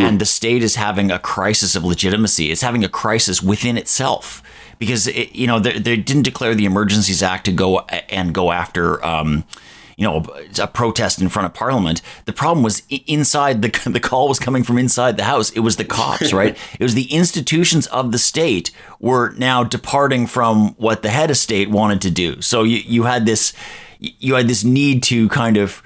and 0.00 0.20
the 0.20 0.26
state 0.26 0.62
is 0.62 0.74
having 0.76 1.10
a 1.10 1.18
crisis 1.18 1.76
of 1.76 1.84
legitimacy. 1.84 2.50
It's 2.50 2.62
having 2.62 2.82
a 2.84 2.88
crisis 2.88 3.42
within 3.42 3.76
itself 3.78 4.42
because 4.78 5.06
it, 5.06 5.34
you 5.34 5.46
know 5.46 5.60
they, 5.60 5.78
they 5.78 5.96
didn't 5.96 6.22
declare 6.24 6.54
the 6.54 6.64
Emergencies 6.64 7.22
Act 7.22 7.44
to 7.46 7.52
go 7.52 7.80
and 8.08 8.34
go 8.34 8.50
after. 8.50 9.04
Um, 9.04 9.44
you 9.96 10.06
know, 10.06 10.24
a 10.60 10.66
protest 10.66 11.22
in 11.22 11.28
front 11.30 11.46
of 11.46 11.54
Parliament. 11.54 12.02
The 12.26 12.32
problem 12.32 12.62
was 12.62 12.82
inside 13.06 13.62
the 13.62 13.90
the 13.90 14.00
call 14.00 14.28
was 14.28 14.38
coming 14.38 14.62
from 14.62 14.78
inside 14.78 15.16
the 15.16 15.24
house. 15.24 15.50
It 15.50 15.60
was 15.60 15.76
the 15.76 15.84
cops, 15.84 16.32
right? 16.32 16.56
it 16.78 16.82
was 16.82 16.94
the 16.94 17.10
institutions 17.12 17.86
of 17.88 18.12
the 18.12 18.18
state 18.18 18.70
were 19.00 19.32
now 19.38 19.64
departing 19.64 20.26
from 20.26 20.74
what 20.74 21.02
the 21.02 21.08
head 21.08 21.30
of 21.30 21.36
state 21.36 21.70
wanted 21.70 22.02
to 22.02 22.10
do. 22.10 22.40
So 22.42 22.62
you 22.62 22.78
you 22.78 23.02
had 23.04 23.24
this 23.26 23.54
you 23.98 24.34
had 24.34 24.48
this 24.48 24.64
need 24.64 25.02
to 25.04 25.28
kind 25.30 25.56
of 25.56 25.82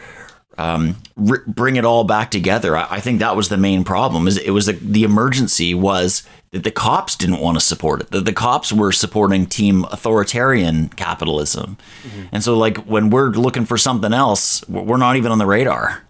um, 0.59 0.97
r- 1.29 1.45
bring 1.47 1.76
it 1.76 1.85
all 1.85 2.05
back 2.05 2.31
together. 2.31 2.76
I, 2.76 2.87
I 2.90 3.00
think 3.00 3.21
that 3.21 3.37
was 3.37 3.49
the 3.49 3.57
main 3.57 3.85
problem. 3.85 4.26
Is 4.26 4.37
it 4.37 4.50
was 4.50 4.67
the, 4.67 4.73
the 4.73 5.05
emergency 5.05 5.73
was 5.73 6.25
that 6.52 6.64
the 6.64 6.71
cops 6.71 7.14
didn't 7.16 7.38
want 7.38 7.57
to 7.57 7.64
support 7.64 8.00
it. 8.00 8.11
That 8.11 8.25
the 8.25 8.33
cops 8.33 8.73
were 8.73 8.92
supporting 8.92 9.47
team 9.47 9.85
authoritarian 9.85 10.88
capitalism, 10.90 11.76
and 12.33 12.42
so 12.42 12.57
like 12.57 12.78
when 12.78 13.11
we're 13.11 13.30
looking 13.30 13.64
for 13.64 13.78
something 13.78 14.12
else, 14.12 14.66
we're 14.69 14.97
not 14.97 15.16
even 15.16 15.30
on 15.33 15.38
the 15.38 15.47
radar. 15.47 16.04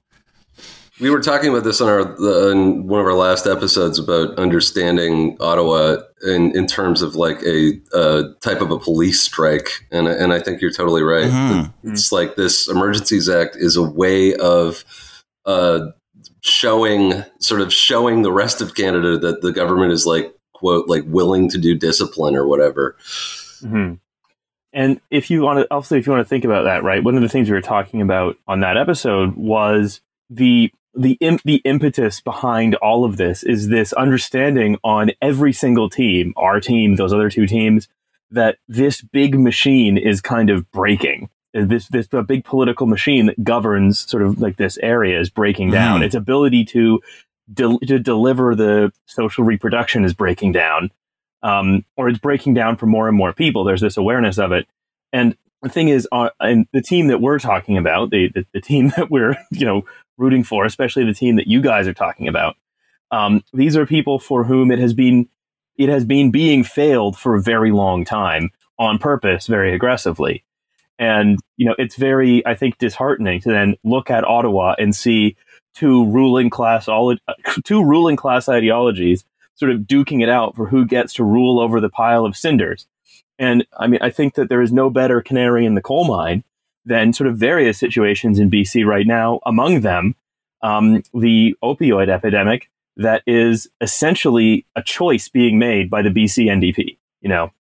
We 1.00 1.09
were 1.09 1.20
talking 1.20 1.49
about 1.49 1.64
this 1.64 1.80
on 1.80 1.88
our 1.88 2.04
the, 2.04 2.50
in 2.50 2.87
one 2.87 3.00
of 3.00 3.06
our 3.06 3.14
last 3.14 3.47
episodes 3.47 3.99
about 3.99 4.37
understanding 4.38 5.37
Ottawa 5.40 5.97
in, 6.26 6.54
in 6.54 6.66
terms 6.66 7.00
of 7.00 7.14
like 7.14 7.42
a 7.42 7.80
uh, 7.94 8.25
type 8.42 8.61
of 8.61 8.70
a 8.70 8.78
police 8.78 9.23
strike, 9.23 9.87
and 9.90 10.06
and 10.09 10.32
I 10.32 10.40
think 10.40 10.61
you're 10.61 10.73
totally 10.73 11.02
right. 11.02 11.30
Mhm. 11.30 11.73
It's 11.85 12.12
like 12.12 12.37
this 12.37 12.68
Emergencies 12.68 13.28
Act 13.30 13.56
is 13.56 13.76
a 13.76 13.82
way 13.82 14.35
of 14.37 14.85
uh, 15.47 15.87
showing 16.42 17.25
sort 17.38 17.61
of 17.61 17.73
showing 17.73 18.23
the 18.23 18.32
rest 18.32 18.61
of 18.61 18.75
Canada 18.75 19.18
that 19.18 19.42
the 19.42 19.52
government 19.52 19.92
is 19.92 20.06
like 20.06 20.35
quote 20.52 20.88
like 20.88 21.04
willing 21.06 21.49
to 21.50 21.59
do 21.59 21.75
discipline 21.75 22.37
or 22.37 22.47
whatever. 22.47 22.97
hmm 23.61 23.94
And 24.73 25.00
if 25.11 25.30
you 25.30 25.42
want 25.42 25.61
to, 25.61 25.75
also 25.75 25.97
if 25.97 26.06
you 26.06 26.12
want 26.12 26.25
to 26.25 26.28
think 26.28 26.44
about 26.44 26.64
that, 26.64 26.82
right? 26.82 27.02
One 27.02 27.16
of 27.16 27.23
the 27.23 27.28
things 27.28 27.49
we 27.49 27.54
were 27.54 27.61
talking 27.61 28.02
about 28.02 28.37
on 28.47 28.61
that 28.61 28.76
episode 28.76 29.37
was 29.37 30.00
the 30.28 30.73
the 30.94 31.18
the 31.44 31.62
impetus 31.64 32.20
behind 32.20 32.75
all 32.76 33.04
of 33.04 33.16
this 33.16 33.42
is 33.42 33.68
this 33.68 33.92
understanding 33.92 34.76
on 34.82 35.12
every 35.23 35.52
single 35.52 35.88
team, 35.88 36.32
our 36.37 36.61
team, 36.61 36.97
those 36.97 37.12
other 37.12 37.30
two 37.30 37.47
teams, 37.47 37.88
that 38.30 38.59
this 38.68 39.00
big 39.00 39.38
machine 39.38 39.97
is 39.97 40.20
kind 40.20 40.50
of 40.50 40.70
breaking. 40.73 41.28
This 41.52 41.88
this 41.88 42.09
a 42.12 42.23
big 42.23 42.45
political 42.45 42.87
machine 42.87 43.26
that 43.26 43.42
governs 43.42 43.99
sort 44.09 44.23
of 44.23 44.40
like 44.40 44.57
this 44.57 44.78
area 44.83 45.19
is 45.19 45.30
breaking 45.30 45.71
down. 45.73 46.00
Mhm. 46.00 46.04
Its 46.04 46.14
ability 46.14 46.64
to 46.66 47.00
del- 47.52 47.80
to 47.80 47.99
deliver 47.99 48.54
the 48.54 48.92
social 49.07 49.45
reproduction 49.45 50.04
is 50.04 50.14
breaking 50.14 50.52
down, 50.52 50.90
um, 51.42 51.85
or 51.97 52.09
it's 52.09 52.19
breaking 52.19 52.54
down 52.54 52.76
for 52.76 52.87
more 52.87 53.09
and 53.09 53.16
more 53.16 53.33
people. 53.33 53.64
There's 53.64 53.80
this 53.80 53.97
awareness 53.97 54.38
of 54.38 54.52
it, 54.52 54.69
and 55.12 55.37
the 55.62 55.69
thing 55.69 55.88
is, 55.88 56.07
uh, 56.12 56.30
and 56.38 56.66
the 56.73 56.80
team 56.83 57.09
that 57.09 57.21
we're 57.21 57.38
talking 57.40 57.76
about, 57.76 58.11
the, 58.11 58.28
the 58.28 58.47
the 58.54 58.61
team 58.61 58.88
that 58.97 59.11
we're 59.11 59.37
you 59.50 59.66
know 59.66 59.85
rooting 60.19 60.45
for, 60.45 60.64
especially 60.64 61.04
the 61.04 61.14
team 61.14 61.35
that 61.37 61.49
you 61.49 61.61
guys 61.61 61.88
are 61.88 61.95
talking 61.95 62.28
about, 62.28 62.57
um, 63.11 63.42
these 63.52 63.76
are 63.76 63.87
people 63.87 64.19
for 64.21 64.45
whom 64.45 64.71
it 64.71 64.78
has 64.78 64.95
been 64.95 65.28
it 65.76 65.88
has 65.88 66.04
been 66.04 66.30
being 66.30 66.62
failed 66.62 67.19
for 67.19 67.35
a 67.35 67.42
very 67.42 67.73
long 67.73 68.04
time 68.04 68.50
on 68.78 68.99
purpose, 68.99 69.47
very 69.49 69.75
aggressively. 69.75 70.45
And, 71.00 71.40
you 71.57 71.66
know, 71.66 71.75
it's 71.78 71.97
very, 71.97 72.47
I 72.47 72.54
think, 72.54 72.76
disheartening 72.78 73.40
to 73.40 73.49
then 73.49 73.75
look 73.83 74.11
at 74.11 74.23
Ottawa 74.23 74.75
and 74.78 74.95
see 74.95 75.35
two 75.75 76.07
ruling 76.07 76.50
class, 76.50 76.87
two 77.64 77.83
ruling 77.83 78.16
class 78.16 78.49
ideologies 78.49 79.25
sort 79.57 79.73
of 79.73 79.80
duking 79.80 80.23
it 80.23 80.28
out 80.28 80.54
for 80.57 80.66
who 80.66 80.87
gets 80.87 81.14
to 81.14 81.25
rule 81.25 81.59
over 81.59 81.80
the 81.80 81.90
pile 81.90 82.25
of 82.25 82.37
cinders. 82.37 82.87
And 83.38 83.66
I 83.78 83.87
mean, 83.87 84.00
I 84.02 84.11
think 84.11 84.35
that 84.35 84.49
there 84.50 84.62
is 84.62 84.73
no 84.73 84.90
better 84.90 85.23
canary 85.23 85.64
in 85.64 85.75
the 85.75 85.83
coal 85.83 86.04
mine 86.04 86.45
than 86.85 87.12
sort 87.12 87.28
of 87.28 87.37
various 87.38 87.78
situations 87.78 88.38
in 88.38 88.50
BC 88.50 88.85
right 88.85 89.07
now. 89.07 89.40
Among 89.47 89.80
them, 89.80 90.14
um, 90.62 91.02
the 91.14 91.57
opioid 91.62 92.09
epidemic 92.09 92.71
that 92.97 93.23
is 93.26 93.69
essentially 93.80 94.66
a 94.76 94.83
choice 94.83 95.28
being 95.28 95.59
made 95.59 95.88
by 95.88 96.02
the 96.02 96.11
BC 96.11 96.47
NDP. 96.47 96.99
You 97.23 97.28
know, 97.28 97.52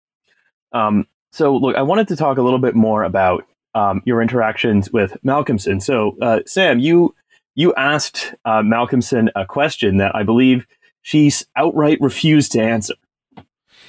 um, 0.74 1.08
so 1.32 1.56
look, 1.56 1.76
I 1.76 1.82
wanted 1.82 2.08
to 2.10 2.16
talk 2.16 2.38
a 2.38 2.42
little 2.42 2.60
bit 2.60 2.76
more 2.76 3.04
about 3.04 3.46
um, 3.76 4.02
your 4.06 4.22
interactions 4.22 4.92
with 4.92 5.16
Malcolmson. 5.26 5.82
So, 5.82 6.18
uh, 6.22 6.40
Sam, 6.46 6.80
you 6.80 7.16
you 7.56 7.74
asked 7.76 8.34
uh, 8.46 8.62
Malcolmson 8.62 9.30
a 9.36 9.46
question 9.46 9.98
that 9.98 10.16
I 10.16 10.24
believe 10.24 10.66
she 11.02 11.32
outright 11.56 12.00
refused 12.02 12.52
to 12.54 12.62
answer. 12.62 12.96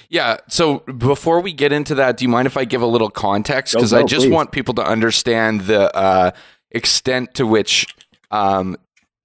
Yeah. 0.09 0.39
So 0.49 0.81
before 0.81 1.41
we 1.41 1.53
get 1.53 1.73
into 1.73 1.95
that, 1.95 2.17
do 2.17 2.25
you 2.25 2.29
mind 2.29 2.47
if 2.47 2.57
I 2.57 2.65
give 2.65 2.83
a 2.83 2.87
little 2.87 3.11
context? 3.11 3.75
Because 3.75 3.93
I 3.93 4.03
just 4.03 4.27
please. 4.27 4.33
want 4.33 4.51
people 4.51 4.75
to 4.75 4.85
understand 4.85 5.63
the 5.63 5.97
uh, 5.97 6.33
extent 6.73 7.35
to 7.35 7.47
which 7.47 7.87
um, 8.33 8.77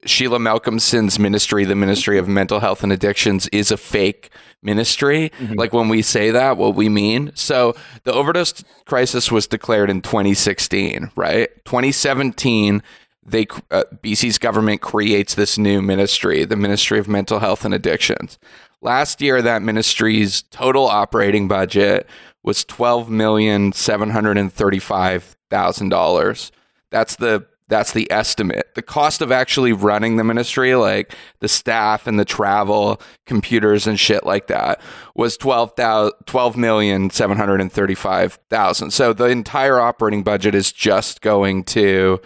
Sheila 0.05 0.39
Malcolmson's 0.39 1.17
ministry, 1.19 1.65
the 1.65 1.75
Ministry 1.75 2.17
of 2.17 2.27
Mental 2.27 2.59
Health 2.59 2.83
and 2.83 2.91
Addictions, 2.91 3.47
is 3.49 3.71
a 3.71 3.77
fake 3.77 4.29
ministry. 4.61 5.31
Mhm. 5.39 5.55
Like 5.57 5.73
when 5.73 5.89
we 5.89 6.01
say 6.01 6.31
that, 6.31 6.57
what 6.57 6.75
we 6.75 6.89
mean. 6.89 7.31
So 7.35 7.75
the 8.03 8.13
overdose 8.13 8.63
crisis 8.85 9.31
was 9.31 9.47
declared 9.47 9.89
in 9.89 10.01
2016, 10.01 11.11
right? 11.15 11.49
2017 11.65 12.81
they 13.27 13.47
uh, 13.71 13.83
BC's 14.03 14.37
government 14.37 14.81
creates 14.81 15.33
this 15.33 15.57
new 15.57 15.81
ministry, 15.81 16.45
the 16.45 16.55
Ministry 16.55 16.99
of 16.99 17.07
Mental 17.07 17.39
Health 17.39 17.65
and 17.65 17.73
Addictions. 17.73 18.37
Last 18.81 19.19
year, 19.19 19.41
that 19.41 19.63
ministry's 19.63 20.43
total 20.43 20.85
operating 20.85 21.47
budget 21.47 22.07
was 22.43 22.63
twelve 22.63 23.09
million 23.09 23.71
seven 23.71 24.11
hundred 24.11 24.37
and 24.37 24.53
thirty-five 24.53 25.35
thousand 25.49 25.89
dollars. 25.89 26.51
That's 26.91 27.15
the 27.15 27.47
that's 27.67 27.93
the 27.93 28.11
estimate. 28.11 28.75
The 28.75 28.81
cost 28.81 29.21
of 29.21 29.31
actually 29.31 29.73
running 29.73 30.17
the 30.17 30.23
ministry, 30.23 30.75
like 30.75 31.15
the 31.39 31.47
staff 31.47 32.05
and 32.05 32.19
the 32.19 32.25
travel, 32.25 33.01
computers 33.25 33.87
and 33.87 33.99
shit 33.99 34.25
like 34.25 34.47
that, 34.47 34.79
was 35.15 35.35
twelve 35.37 36.57
million 36.57 37.09
seven 37.09 37.37
hundred 37.37 37.61
and 37.61 37.71
thirty-five 37.71 38.37
thousand. 38.49 38.91
So 38.91 39.13
the 39.13 39.25
entire 39.25 39.79
operating 39.79 40.23
budget 40.23 40.53
is 40.53 40.71
just 40.71 41.21
going 41.21 41.63
to 41.65 42.21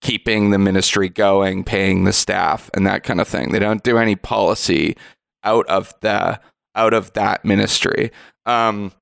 keeping 0.00 0.48
the 0.48 0.58
ministry 0.58 1.10
going, 1.10 1.62
paying 1.62 2.04
the 2.04 2.12
staff, 2.12 2.70
and 2.72 2.86
that 2.86 3.02
kind 3.02 3.20
of 3.20 3.28
thing. 3.28 3.52
They 3.52 3.58
don't 3.58 3.82
do 3.82 3.98
any 3.98 4.16
policy 4.16 4.96
out 5.44 5.66
of 5.66 5.92
the 6.00 6.40
out 6.74 6.94
of 6.94 7.12
that 7.12 7.44
ministry. 7.44 8.12
Um, 8.46 8.92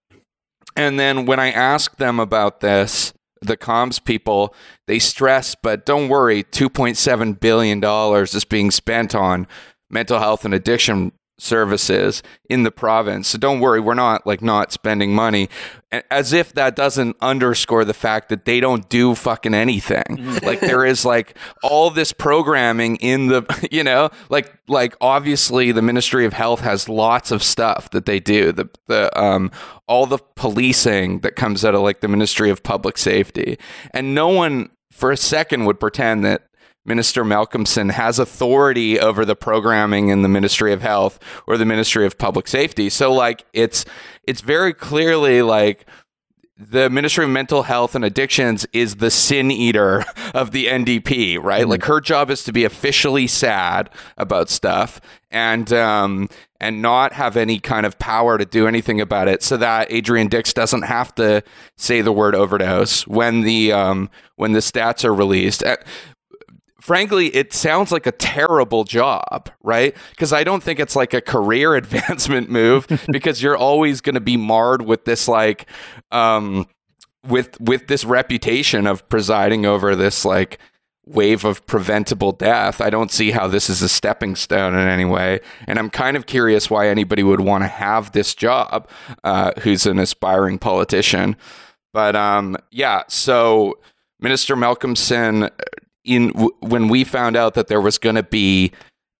and 0.75 0.99
then 0.99 1.27
when 1.27 1.39
I 1.39 1.51
asked 1.51 1.99
them 1.99 2.19
about 2.19 2.61
this, 2.61 3.13
the 3.41 3.57
comms 3.57 4.03
people, 4.03 4.55
they 4.87 4.99
stress, 4.99 5.55
but 5.55 5.87
don't 5.87 6.09
worry, 6.09 6.43
two 6.43 6.69
point 6.69 6.97
seven 6.97 7.33
billion 7.35 7.81
dollars 7.81 8.35
is 8.35 8.45
being 8.45 8.71
spent 8.71 9.15
on 9.15 9.47
mental 9.91 10.19
health 10.19 10.45
and 10.45 10.55
addiction 10.55 11.13
services 11.39 12.23
in 12.51 12.65
the 12.65 12.71
province. 12.71 13.29
So 13.29 13.39
don't 13.39 13.61
worry, 13.61 13.81
we're 13.81 13.95
not 13.95 14.27
like 14.27 14.43
not 14.43 14.73
spending 14.73 15.15
money. 15.15 15.49
As 16.11 16.35
if 16.35 16.53
that 16.53 16.77
doesn't 16.77 17.17
underscore 17.21 17.85
the 17.85 17.95
fact 17.95 18.29
that 18.29 18.45
they 18.45 18.61
don't 18.61 18.87
do 18.91 19.15
fucking 19.15 19.55
anything. 19.55 20.39
like 20.43 20.61
there 20.61 20.85
is 20.85 21.05
like 21.05 21.37
all 21.63 21.91
this 21.91 22.13
programming 22.13 22.97
in 22.97 23.29
the 23.29 23.69
you 23.71 23.85
know, 23.85 24.11
like 24.29 24.53
like 24.69 24.97
obviously 25.01 25.73
the 25.73 25.83
Ministry 25.83 26.27
of 26.27 26.33
Health 26.33 26.61
has 26.61 26.89
lots 26.89 27.31
of 27.31 27.43
stuff 27.43 27.91
that 27.91 28.05
they 28.05 28.21
do. 28.21 28.53
The 28.53 28.69
the 28.87 29.19
um 29.19 29.51
all 29.87 30.07
the 30.07 30.19
policing 30.19 31.21
that 31.21 31.37
comes 31.37 31.65
out 31.65 31.75
of 31.75 31.81
like 31.81 32.01
the 32.01 32.09
Ministry 32.09 32.51
of 32.51 32.63
Public 32.63 32.99
Safety. 32.99 33.59
And 33.93 34.15
no 34.15 34.29
one 34.29 34.71
for 34.91 35.13
a 35.13 35.17
second 35.17 35.65
would 35.65 35.79
pretend 35.79 36.25
that 36.25 36.48
Minister 36.85 37.25
Malcolmson 37.25 37.91
has 37.91 38.19
authority 38.19 38.99
over 38.99 39.25
the 39.25 39.37
programming 39.37 40.09
in 40.09 40.23
the 40.23 40.29
Ministry 40.29 40.73
of 40.73 40.81
Health 40.81 41.19
or 41.47 41.59
the 41.59 41.67
Ministry 41.67 42.07
of 42.07 42.19
Public 42.19 42.49
Safety. 42.49 42.89
So 42.89 43.13
like 43.13 43.45
it's 43.53 43.85
it's 44.25 44.41
very 44.41 44.73
clearly 44.73 45.43
like 45.43 45.87
the 46.59 46.91
Ministry 46.91 47.25
of 47.25 47.31
Mental 47.31 47.63
Health 47.63 47.95
and 47.95 48.05
Addictions 48.05 48.67
is 48.73 48.97
the 48.97 49.11
sin 49.11 49.51
eater 49.51 50.05
of 50.35 50.51
the 50.51 50.67
NDP, 50.67 51.41
right? 51.41 51.69
Like 51.69 51.85
her 51.85 52.01
job 52.01 52.31
is 52.31 52.43
to 52.45 52.53
be 52.53 52.65
officially 52.65 53.27
sad 53.29 53.91
about 54.17 54.49
stuff 54.51 55.01
and 55.31 55.73
um 55.73 56.29
and 56.61 56.83
not 56.83 57.13
have 57.13 57.37
any 57.37 57.61
kind 57.61 57.87
of 57.87 57.99
power 57.99 58.39
to 58.39 58.45
do 58.45 58.67
anything 58.67 59.01
about 59.01 59.29
it 59.29 59.43
so 59.43 59.57
that 59.59 59.93
Adrian 59.93 60.27
Dix 60.27 60.53
doesn't 60.53 60.83
have 60.83 61.15
to 61.17 61.43
say 61.77 62.01
the 62.01 62.13
word 62.13 62.35
overdose 62.35 63.07
when 63.07 63.43
the 63.43 63.73
um 63.73 64.11
when 64.37 64.53
the 64.53 64.61
stats 64.61 65.05
are 65.05 65.15
released. 65.15 65.63
Frankly, 66.89 67.27
it 67.37 67.53
sounds 67.53 67.93
like 67.93 68.07
a 68.07 68.13
terrible 68.13 68.83
job, 68.83 69.51
right? 69.63 69.95
Because 70.09 70.33
I 70.33 70.43
don't 70.43 70.63
think 70.63 70.81
it's 70.81 70.97
like 70.97 71.13
a 71.13 71.21
career 71.21 71.75
advancement 71.75 72.49
move 72.49 72.87
because 73.13 73.43
you're 73.43 73.59
always 73.59 74.01
going 74.01 74.15
to 74.15 74.23
be 74.23 74.39
marred 74.39 74.81
with 74.81 75.05
this 75.05 75.29
like 75.29 75.67
um 76.13 76.67
with 77.27 77.61
with 77.61 77.89
this 77.89 78.07
reputation 78.07 78.87
of 78.87 79.07
presiding 79.11 79.67
over 79.67 79.95
this 79.95 80.25
like 80.25 80.61
wave 81.05 81.45
of 81.45 81.67
preventable 81.67 82.33
death. 82.33 82.81
I 82.81 82.89
don't 82.89 83.11
see 83.11 83.33
how 83.33 83.49
this 83.49 83.69
is 83.69 83.83
a 83.83 83.89
stepping 83.91 84.35
stone 84.35 84.75
in 84.75 84.89
any 84.89 85.05
way, 85.05 85.41
and 85.67 85.79
I'm 85.79 85.91
kind 85.91 86.17
of 86.17 86.25
curious 86.25 86.71
why 86.71 86.89
anybody 86.89 87.23
would 87.23 87.41
want 87.41 87.65
to 87.65 87.69
have 87.69 88.13
this 88.13 88.35
job 88.35 88.89
uh, 89.25 89.53
who's 89.61 89.85
an 89.85 89.99
aspiring 89.99 90.59
politician. 90.59 91.37
But 91.93 92.17
um, 92.17 92.57
yeah, 92.71 93.03
so 93.09 93.79
Minister 94.21 94.57
Malcolmson 94.57 95.51
in 96.09 96.29
w- 96.29 96.57
when 96.61 96.89
we 96.89 97.05
found 97.05 97.37
out 97.37 97.55
that 97.55 97.69
there 97.69 97.81
was 97.81 97.99
going 97.99 98.17
to 98.17 98.23
be 98.23 98.73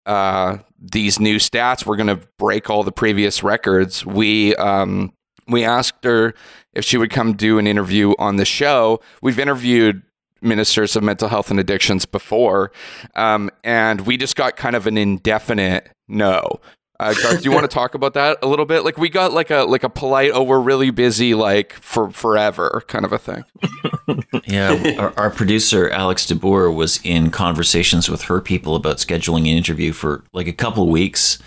uh, 0.07 0.59
these 0.81 1.21
new 1.21 1.37
stats, 1.37 1.85
we're 1.85 1.97
going 1.97 2.09
to 2.09 2.21
break 2.39 2.71
all 2.71 2.83
the 2.83 2.93
previous 2.93 3.43
records. 3.43 4.05
We 4.05 4.57
um, 4.57 5.13
we 5.47 5.65
asked 5.65 6.05
her 6.05 6.35
if 6.73 6.85
she 6.85 6.97
would 6.97 7.11
come 7.11 7.35
do 7.35 7.59
an 7.59 7.67
interview 7.67 8.15
on 8.19 8.37
the 8.37 8.45
show. 8.45 9.01
We've 9.23 9.39
interviewed 9.39 10.03
ministers 10.41 10.97
of 10.97 11.03
mental 11.03 11.29
health 11.29 11.51
and 11.51 11.61
addictions 11.61 12.07
before, 12.07 12.73
um, 13.17 13.51
and 13.63 14.03
we 14.03 14.17
just 14.17 14.35
got 14.35 14.57
kind 14.57 14.75
of 14.75 14.87
an 14.87 14.97
indefinite 14.97 15.91
no. 16.09 16.61
Uh, 17.01 17.15
Garth, 17.23 17.39
do 17.43 17.45
you 17.49 17.53
want 17.53 17.63
to 17.63 17.69
talk 17.75 17.95
about 17.95 18.15
that 18.15 18.39
a 18.43 18.47
little 18.49 18.65
bit? 18.65 18.83
Like 18.85 18.99
we 18.99 19.09
got 19.09 19.33
like 19.33 19.51
a 19.51 19.59
like 19.65 19.85
a 19.85 19.89
polite, 19.89 20.33
oh, 20.35 20.43
we're 20.43 20.59
really 20.59 20.91
busy, 20.91 21.35
like 21.35 21.75
for 21.75 22.11
forever, 22.11 22.83
kind 22.89 23.05
of 23.05 23.13
a 23.13 23.19
thing. 23.19 23.45
Yeah, 24.47 24.95
our, 24.99 25.13
our 25.19 25.31
producer 25.31 25.91
Alex 25.91 26.25
DeBoer 26.27 26.75
was 26.75 26.99
in 27.05 27.31
conversations 27.31 28.09
with 28.09 28.23
her 28.23 28.41
people 28.41 28.75
about 28.75 28.97
scheduling 28.97 29.41
an 29.41 29.47
interview 29.59 29.93
for 29.93 30.25
like 30.33 30.47
a 30.47 30.53
couple 30.55 30.85
of 30.85 30.89
weeks, 30.89 31.39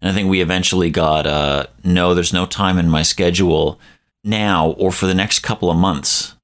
and 0.00 0.10
I 0.10 0.14
think 0.14 0.30
we 0.30 0.40
eventually 0.40 0.88
got 0.90 1.26
uh, 1.26 1.66
no, 1.84 2.14
there's 2.14 2.32
no 2.32 2.46
time 2.46 2.78
in 2.78 2.88
my 2.88 3.02
schedule 3.02 3.78
now 4.24 4.70
or 4.72 4.90
for 4.90 5.06
the 5.06 5.14
next 5.14 5.40
couple 5.40 5.70
of 5.70 5.76
months. 5.76 6.34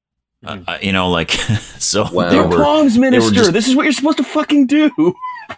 Uh, 0.44 0.58
uh, 0.68 0.78
you 0.82 0.92
know, 0.92 1.08
like 1.10 1.30
so 1.78 2.06
Wow. 2.12 2.28
they 2.28 2.36
You're 2.36 2.46
were. 2.46 2.56
comms 2.58 2.98
minister. 2.98 3.32
just- 3.34 3.52
this 3.54 3.66
is 3.66 3.74
what 3.74 3.84
you're 3.84 3.92
supposed 3.92 4.18
to 4.18 4.24
fucking 4.24 4.66
do. 4.66 4.90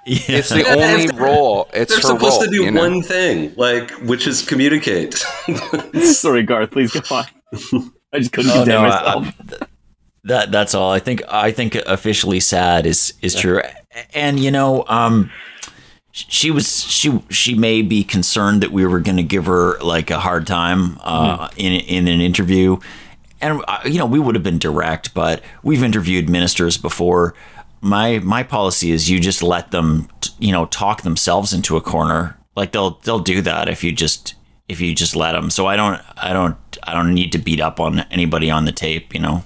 Yeah. 0.06 0.18
It's 0.28 0.48
the 0.50 0.64
only 0.68 1.04
if 1.04 1.12
they're- 1.12 1.20
role. 1.22 1.68
It's 1.72 1.90
They're 1.92 1.98
her 1.98 2.16
supposed 2.18 2.40
role, 2.40 2.44
to 2.44 2.50
do 2.50 2.64
you 2.64 2.70
know? 2.70 2.80
one 2.88 3.02
thing, 3.02 3.54
like 3.56 3.90
which 4.02 4.26
is 4.26 4.42
communicate. 4.46 5.14
Sorry, 6.02 6.42
Garth. 6.42 6.70
Please 6.70 6.92
go 6.92 7.00
on. 7.14 7.26
I 8.12 8.18
just 8.18 8.32
couldn't 8.32 8.50
Oh, 8.50 8.64
contain 8.64 8.66
no, 8.74 8.82
myself. 8.82 9.34
I- 9.62 9.66
that 10.24 10.50
that's 10.52 10.74
all. 10.74 10.90
I 10.90 10.98
think 10.98 11.22
I 11.28 11.52
think 11.52 11.74
officially 11.74 12.40
sad 12.40 12.84
is 12.86 13.14
is 13.22 13.34
true, 13.34 13.62
and 14.12 14.38
you 14.38 14.50
know, 14.50 14.84
um, 14.88 15.30
she 16.12 16.50
was 16.50 16.82
she 16.84 17.22
she 17.30 17.54
may 17.54 17.80
be 17.80 18.04
concerned 18.04 18.62
that 18.62 18.70
we 18.72 18.84
were 18.84 19.00
going 19.00 19.16
to 19.16 19.22
give 19.22 19.46
her 19.46 19.78
like 19.80 20.10
a 20.10 20.18
hard 20.18 20.46
time 20.46 20.98
uh, 21.02 21.48
in 21.56 21.72
in 21.72 22.08
an 22.08 22.20
interview, 22.20 22.78
and 23.40 23.62
uh, 23.68 23.78
you 23.86 23.96
know 23.98 24.04
we 24.06 24.18
would 24.18 24.34
have 24.34 24.44
been 24.44 24.58
direct, 24.58 25.14
but 25.14 25.40
we've 25.62 25.82
interviewed 25.82 26.28
ministers 26.28 26.76
before. 26.76 27.34
My 27.80 28.18
my 28.20 28.42
policy 28.42 28.90
is 28.90 29.10
you 29.10 29.20
just 29.20 29.42
let 29.42 29.70
them 29.70 30.08
you 30.38 30.52
know 30.52 30.66
talk 30.66 31.02
themselves 31.02 31.52
into 31.52 31.76
a 31.76 31.80
corner. 31.80 32.38
Like 32.56 32.72
they'll 32.72 32.98
they'll 33.04 33.20
do 33.20 33.40
that 33.42 33.68
if 33.68 33.84
you 33.84 33.92
just 33.92 34.34
if 34.68 34.80
you 34.80 34.94
just 34.94 35.16
let 35.16 35.32
them. 35.32 35.50
So 35.50 35.66
I 35.66 35.76
don't 35.76 36.00
I 36.16 36.32
don't 36.32 36.56
I 36.82 36.92
don't 36.92 37.14
need 37.14 37.32
to 37.32 37.38
beat 37.38 37.60
up 37.60 37.80
on 37.80 38.00
anybody 38.10 38.50
on 38.50 38.64
the 38.64 38.72
tape. 38.72 39.14
You 39.14 39.20
know. 39.20 39.44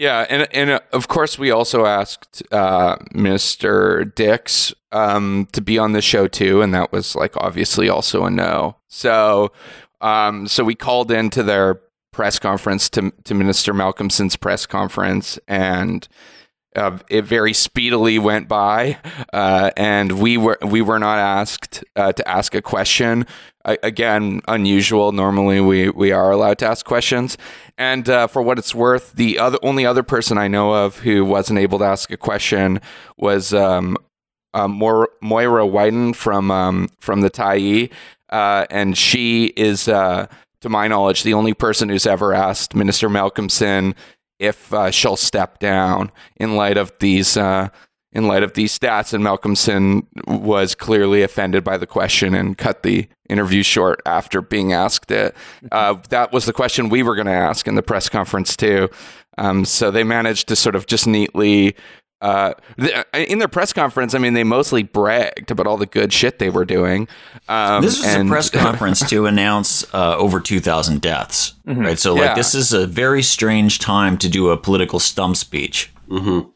Yeah, 0.00 0.24
and 0.30 0.48
and 0.54 0.70
uh, 0.70 0.80
of 0.94 1.08
course 1.08 1.38
we 1.38 1.50
also 1.50 1.84
asked 1.84 2.42
uh, 2.50 2.96
Mr. 3.14 4.14
Dix 4.14 4.72
um, 4.92 5.46
to 5.52 5.60
be 5.60 5.76
on 5.76 5.92
the 5.92 6.00
show 6.00 6.26
too, 6.26 6.62
and 6.62 6.72
that 6.72 6.90
was 6.90 7.14
like 7.14 7.36
obviously 7.36 7.90
also 7.90 8.24
a 8.24 8.30
no. 8.30 8.76
So, 8.88 9.52
um, 10.00 10.48
so 10.48 10.64
we 10.64 10.74
called 10.74 11.10
into 11.10 11.42
their 11.42 11.82
press 12.12 12.38
conference 12.38 12.88
to 12.90 13.12
to 13.24 13.34
Minister 13.34 13.74
Malcolmson's 13.74 14.36
press 14.36 14.64
conference, 14.64 15.38
and 15.46 16.08
uh, 16.76 16.98
it 17.08 17.22
very 17.22 17.52
speedily 17.52 18.18
went 18.18 18.48
by, 18.48 18.98
uh, 19.32 19.70
and 19.76 20.20
we 20.20 20.36
were 20.36 20.58
we 20.64 20.82
were 20.82 20.98
not 20.98 21.18
asked 21.18 21.84
uh, 21.96 22.12
to 22.12 22.28
ask 22.28 22.54
a 22.54 22.62
question. 22.62 23.26
I, 23.64 23.76
again, 23.82 24.40
unusual. 24.46 25.12
Normally, 25.12 25.60
we 25.60 25.90
we 25.90 26.12
are 26.12 26.30
allowed 26.30 26.58
to 26.58 26.66
ask 26.66 26.86
questions. 26.86 27.36
And 27.76 28.08
uh, 28.08 28.26
for 28.28 28.40
what 28.42 28.58
it's 28.58 28.74
worth, 28.74 29.12
the 29.12 29.38
other 29.38 29.58
only 29.62 29.84
other 29.84 30.04
person 30.04 30.38
I 30.38 30.48
know 30.48 30.72
of 30.72 30.98
who 30.98 31.24
wasn't 31.24 31.58
able 31.58 31.78
to 31.80 31.84
ask 31.84 32.10
a 32.12 32.16
question 32.16 32.80
was 33.16 33.52
um, 33.52 33.96
uh, 34.54 34.68
Moira, 34.68 35.08
Wyton 35.20 36.14
from 36.14 36.52
um, 36.52 36.88
from 37.00 37.22
the 37.22 37.30
Tyee, 37.30 37.90
uh, 38.30 38.66
and 38.70 38.96
she 38.96 39.46
is, 39.56 39.86
to 39.86 40.28
my 40.68 40.86
knowledge, 40.86 41.24
the 41.24 41.34
only 41.34 41.52
person 41.52 41.88
who's 41.88 42.06
ever 42.06 42.32
asked 42.32 42.76
Minister 42.76 43.08
Malcolmson 43.08 43.94
if 44.40 44.72
uh, 44.72 44.90
she'll 44.90 45.16
step 45.16 45.60
down 45.60 46.10
in 46.36 46.56
light 46.56 46.76
of 46.76 46.92
these 46.98 47.36
uh, 47.36 47.68
in 48.12 48.26
light 48.26 48.42
of 48.42 48.54
these 48.54 48.76
stats. 48.76 49.12
And 49.12 49.22
Malcolmson 49.22 50.06
was 50.26 50.74
clearly 50.74 51.22
offended 51.22 51.62
by 51.62 51.76
the 51.76 51.86
question 51.86 52.34
and 52.34 52.58
cut 52.58 52.82
the 52.82 53.06
interview 53.28 53.62
short 53.62 54.00
after 54.04 54.42
being 54.42 54.72
asked 54.72 55.12
it. 55.12 55.36
Uh, 55.70 55.94
that 56.08 56.32
was 56.32 56.46
the 56.46 56.52
question 56.52 56.88
we 56.88 57.04
were 57.04 57.14
going 57.14 57.26
to 57.26 57.32
ask 57.32 57.68
in 57.68 57.76
the 57.76 57.82
press 57.82 58.08
conference 58.08 58.56
too. 58.56 58.88
Um, 59.38 59.64
so 59.64 59.90
they 59.90 60.02
managed 60.02 60.48
to 60.48 60.56
sort 60.56 60.74
of 60.74 60.86
just 60.86 61.06
neatly. 61.06 61.76
Uh, 62.20 62.52
th- 62.78 63.04
in 63.14 63.38
their 63.38 63.48
press 63.48 63.72
conference, 63.72 64.14
I 64.14 64.18
mean, 64.18 64.34
they 64.34 64.44
mostly 64.44 64.82
bragged 64.82 65.50
about 65.50 65.66
all 65.66 65.76
the 65.78 65.86
good 65.86 66.12
shit 66.12 66.38
they 66.38 66.50
were 66.50 66.64
doing. 66.66 67.08
Um, 67.48 67.82
This 67.82 67.98
is 67.98 68.04
and- 68.04 68.28
a 68.28 68.30
press 68.30 68.50
conference 68.66 69.00
to 69.08 69.26
announce 69.26 69.84
uh, 69.94 70.16
over 70.16 70.38
2,000 70.40 71.00
deaths, 71.00 71.54
right? 71.64 71.98
So, 71.98 72.14
Yeah. 72.14 72.26
like, 72.26 72.36
this 72.36 72.54
is 72.54 72.72
a 72.72 72.86
very 72.86 73.22
strange 73.22 73.78
time 73.78 74.18
to 74.18 74.28
do 74.28 74.50
a 74.50 74.56
political 74.56 74.98
stump 75.00 75.36
speech. 75.36 75.90
Didn't 76.08 76.52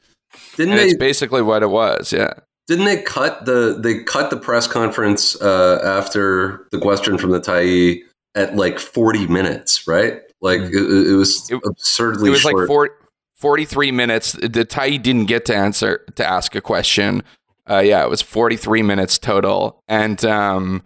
and 0.58 0.72
they? 0.78 0.84
it's 0.84 0.96
basically 0.98 1.42
what 1.42 1.62
it 1.62 1.70
was. 1.70 2.12
Yeah. 2.12 2.34
Didn't 2.66 2.86
they 2.86 3.02
cut 3.02 3.44
the 3.44 3.76
they 3.78 4.02
cut 4.04 4.30
the 4.30 4.36
press 4.38 4.66
conference 4.66 5.40
uh, 5.42 5.80
after 5.84 6.66
the 6.72 6.78
question 6.78 7.18
from 7.18 7.30
the 7.30 7.40
Tyee 7.40 8.00
at 8.34 8.56
like 8.56 8.78
forty 8.78 9.26
minutes, 9.26 9.86
right? 9.86 10.20
Like 10.40 10.60
it, 10.60 10.74
it 10.74 11.14
was 11.16 11.50
It- 11.50 11.60
absurdly 11.66 12.28
it 12.28 12.32
was 12.32 12.40
short. 12.40 12.54
like 12.56 12.66
four, 12.66 12.90
43 13.34 13.90
minutes. 13.92 14.32
The 14.32 14.64
Tyee 14.64 15.02
didn't 15.02 15.26
get 15.26 15.44
to 15.46 15.54
answer 15.56 16.04
to 16.14 16.26
ask 16.26 16.54
a 16.54 16.60
question. 16.60 17.22
Uh, 17.68 17.78
yeah, 17.78 18.04
it 18.04 18.10
was 18.10 18.22
43 18.22 18.82
minutes 18.82 19.18
total. 19.18 19.82
And 19.88 20.24
um, 20.24 20.82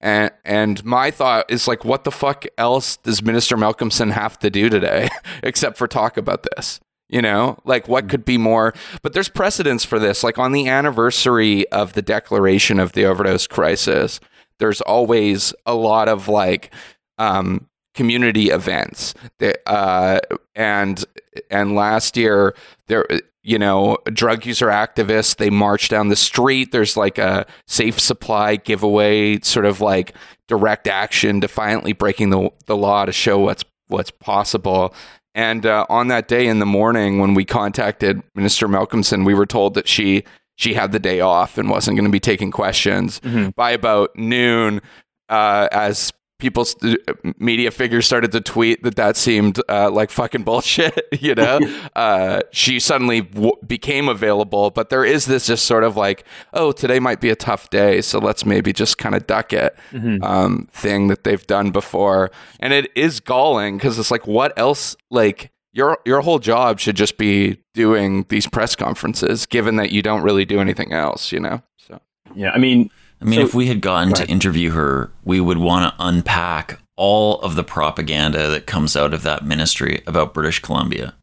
and 0.00 0.30
and 0.44 0.84
my 0.84 1.10
thought 1.10 1.50
is 1.50 1.66
like, 1.66 1.84
what 1.84 2.04
the 2.04 2.10
fuck 2.10 2.44
else 2.58 2.96
does 2.98 3.22
Minister 3.22 3.56
Malcolmson 3.56 4.12
have 4.12 4.38
to 4.40 4.50
do 4.50 4.68
today 4.68 5.08
except 5.42 5.76
for 5.76 5.88
talk 5.88 6.16
about 6.16 6.46
this? 6.54 6.80
You 7.08 7.22
know, 7.22 7.58
like 7.64 7.86
what 7.86 8.08
could 8.08 8.24
be 8.24 8.36
more? 8.36 8.74
But 9.02 9.12
there's 9.12 9.28
precedence 9.28 9.84
for 9.84 9.98
this. 9.98 10.24
Like 10.24 10.38
on 10.38 10.52
the 10.52 10.68
anniversary 10.68 11.68
of 11.70 11.92
the 11.92 12.02
declaration 12.02 12.80
of 12.80 12.92
the 12.92 13.04
overdose 13.04 13.46
crisis, 13.46 14.18
there's 14.58 14.80
always 14.80 15.54
a 15.66 15.74
lot 15.74 16.08
of 16.08 16.26
like 16.26 16.74
um, 17.18 17.68
community 17.94 18.50
events 18.50 19.14
that 19.38 19.58
uh, 19.66 20.20
and 20.56 21.04
and 21.50 21.76
last 21.76 22.16
year 22.16 22.54
there 22.88 23.06
you 23.42 23.58
know 23.58 23.96
drug 24.06 24.44
user 24.44 24.66
activists 24.66 25.36
they 25.36 25.50
march 25.50 25.88
down 25.88 26.08
the 26.08 26.16
street. 26.16 26.72
There's 26.72 26.96
like 26.96 27.18
a 27.18 27.46
safe 27.68 28.00
supply 28.00 28.56
giveaway 28.56 29.38
sort 29.40 29.66
of 29.66 29.80
like 29.80 30.14
direct 30.48 30.88
action 30.88 31.38
defiantly 31.38 31.92
breaking 31.92 32.30
the 32.30 32.50
the 32.66 32.76
law 32.76 33.04
to 33.04 33.12
show 33.12 33.38
what's 33.38 33.64
what's 33.86 34.10
possible. 34.10 34.92
And 35.34 35.66
uh, 35.66 35.84
on 35.90 36.08
that 36.08 36.28
day 36.28 36.46
in 36.46 36.58
the 36.58 36.66
morning 36.66 37.20
when 37.20 37.34
we 37.34 37.44
contacted 37.44 38.22
minister 38.34 38.66
malcolmson 38.66 39.24
we 39.24 39.34
were 39.34 39.46
told 39.46 39.74
that 39.74 39.86
she 39.86 40.24
she 40.56 40.72
had 40.72 40.90
the 40.92 40.98
day 40.98 41.20
off 41.20 41.58
and 41.58 41.68
wasn't 41.68 41.94
going 41.96 42.06
to 42.06 42.10
be 42.10 42.18
taking 42.18 42.50
questions 42.50 43.20
by 43.54 43.70
about 43.70 44.16
noon 44.16 44.80
uh, 45.28 45.68
as 45.70 46.12
people 46.38 46.64
st- 46.64 46.98
media 47.40 47.70
figures 47.70 48.06
started 48.06 48.32
to 48.32 48.40
tweet 48.40 48.82
that 48.82 48.96
that 48.96 49.16
seemed 49.16 49.60
uh, 49.68 49.90
like 49.90 50.10
fucking 50.10 50.42
bullshit 50.42 51.06
you 51.20 51.34
know? 51.34 51.58
Uh, 51.94 52.40
she 52.52 52.78
suddenly 52.78 53.22
w- 53.22 53.52
became 53.66 54.08
available 54.08 54.70
but 54.70 54.90
there 54.90 55.04
is 55.04 55.26
this 55.26 55.46
just 55.46 55.64
sort 55.64 55.84
of 55.84 55.96
like 55.96 56.24
oh 56.52 56.72
today 56.72 56.98
might 56.98 57.20
be 57.20 57.30
a 57.30 57.36
tough 57.36 57.70
day 57.70 58.00
so 58.00 58.18
let's 58.18 58.44
maybe 58.44 58.72
just 58.72 58.98
kind 58.98 59.14
of 59.14 59.26
duck 59.26 59.52
it 59.52 59.76
um, 60.22 60.68
thing 60.72 61.08
that 61.08 61.24
they've 61.24 61.46
done 61.46 61.70
before. 61.70 62.30
And 62.60 62.72
it 62.72 62.90
is 62.94 63.20
galling 63.20 63.76
because 63.76 63.98
it's 63.98 64.10
like 64.10 64.26
what 64.26 64.56
else 64.58 64.96
like 65.10 65.50
your 65.72 65.98
your 66.04 66.20
whole 66.20 66.38
job 66.38 66.78
should 66.78 66.96
just 66.96 67.18
be 67.18 67.58
doing 67.74 68.24
these 68.28 68.46
press 68.46 68.76
conferences 68.76 69.46
given 69.46 69.76
that 69.76 69.90
you 69.90 70.02
don't 70.02 70.22
really 70.22 70.44
do 70.44 70.60
anything 70.60 70.92
else 70.92 71.32
you 71.32 71.40
know? 71.40 71.62
So. 71.76 72.00
Yeah, 72.34 72.50
I 72.50 72.58
mean, 72.58 72.90
I 73.20 73.24
mean, 73.24 73.40
So- 73.40 73.46
if 73.46 73.54
we 73.54 73.66
had 73.66 73.80
gotten 73.80 74.10
Go 74.10 74.16
to 74.16 74.28
interview 74.28 74.70
her, 74.72 75.10
we 75.24 75.40
would 75.40 75.58
want 75.58 75.84
to 75.96 76.04
unpack 76.04 76.78
all 76.96 77.40
of 77.40 77.54
the 77.56 77.64
propaganda 77.64 78.48
that 78.50 78.66
comes 78.66 78.96
out 78.96 79.12
of 79.14 79.22
that 79.22 79.44
ministry 79.44 80.02
about 80.06 80.32
British 80.34 80.60
Columbia. 80.60 81.14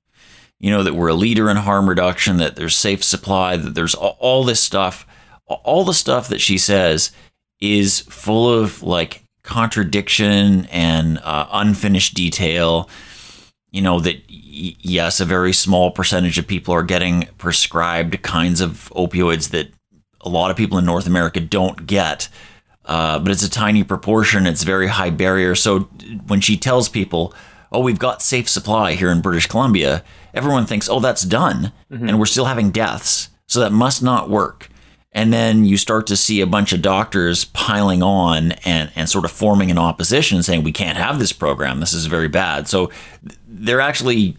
You 0.60 0.72
know, 0.72 0.84
that 0.84 0.96
we're 0.96 1.08
a 1.10 1.14
leader 1.16 1.50
in 1.50 1.58
harm 1.58 1.90
reduction, 1.90 2.38
that 2.38 2.56
there's 2.56 2.76
safe 2.76 3.04
supply, 3.04 3.58
that 3.58 3.76
there's 3.76 3.96
all, 3.96 4.16
all 4.20 4.44
this 4.44 4.60
stuff. 4.62 5.06
All 5.48 5.84
the 5.84 5.94
stuff 5.94 6.30
that 6.30 6.40
she 6.42 6.58
says 6.58 7.12
is 7.60 8.02
full 8.02 8.52
of 8.52 8.82
like 8.82 9.24
contradiction 9.44 10.66
and 10.72 11.20
uh, 11.24 11.48
unfinished 11.52 12.14
detail. 12.14 12.90
You 13.72 13.82
know, 13.82 14.00
that 14.00 14.18
y- 14.30 14.76
yes, 14.80 15.20
a 15.20 15.26
very 15.26 15.52
small 15.54 15.92
percentage 15.92 16.38
of 16.38 16.48
people 16.48 16.74
are 16.74 16.84
getting 16.84 17.28
prescribed 17.38 18.22
kinds 18.22 18.62
of 18.62 18.92
opioids 18.96 19.50
that 19.50 19.70
a 20.24 20.30
lot 20.30 20.52
of 20.52 20.58
people 20.58 20.78
in 20.78 20.86
North 20.86 21.08
America 21.08 21.40
don't 21.40 21.86
get. 21.86 22.30
Uh, 22.86 23.18
but 23.20 23.32
it's 23.32 23.44
a 23.44 23.50
tiny 23.50 23.84
proportion. 23.84 24.46
It's 24.46 24.64
very 24.64 24.88
high 24.88 25.10
barrier. 25.10 25.56
So 25.56 25.82
when 26.28 26.42
she 26.42 26.58
tells 26.58 26.90
people, 26.90 27.34
"Oh, 27.72 27.80
we've 27.80 28.00
got 28.00 28.22
safe 28.22 28.50
supply 28.50 28.94
here 28.96 29.10
in 29.10 29.22
British 29.22 29.48
Columbia," 29.48 30.04
everyone 30.34 30.66
thinks, 30.66 30.90
"Oh, 30.90 31.00
that's 31.00 31.24
done," 31.24 31.72
and 31.90 32.20
we're 32.20 32.26
still 32.26 32.46
having 32.46 32.72
deaths. 32.72 33.30
So 33.48 33.62
that 33.62 33.72
must 33.72 34.04
not 34.04 34.30
work. 34.30 34.70
And 35.14 35.32
then 35.32 35.64
you 35.64 35.78
start 35.78 36.08
to 36.08 36.18
see 36.18 36.42
a 36.42 36.48
bunch 36.48 36.74
of 36.74 36.82
doctors 36.82 37.46
piling 37.46 38.02
on 38.02 38.54
and, 38.66 38.92
and 38.96 39.08
sort 39.08 39.26
of 39.26 39.32
forming 39.32 39.70
an 39.70 39.78
opposition, 39.78 40.42
saying, 40.42 40.64
We 40.64 40.72
can't 40.72 40.98
have 40.98 41.20
this 41.20 41.32
program. 41.32 41.80
This 41.80 41.94
is 41.94 42.08
very 42.08 42.28
bad. 42.28 42.68
So 42.68 42.90
they're 43.48 43.82
actually 43.82 44.38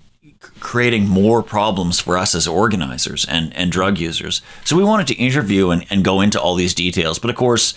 creating 0.60 1.08
more 1.08 1.42
problems 1.42 2.00
for 2.00 2.16
us 2.16 2.34
as 2.34 2.46
organizers 2.46 3.24
and, 3.24 3.54
and 3.56 3.70
drug 3.70 3.98
users. 3.98 4.42
So 4.64 4.76
we 4.76 4.84
wanted 4.84 5.06
to 5.08 5.14
interview 5.14 5.70
and, 5.70 5.86
and 5.90 6.04
go 6.04 6.20
into 6.20 6.40
all 6.40 6.54
these 6.54 6.74
details. 6.74 7.18
But 7.18 7.30
of 7.30 7.36
course, 7.36 7.74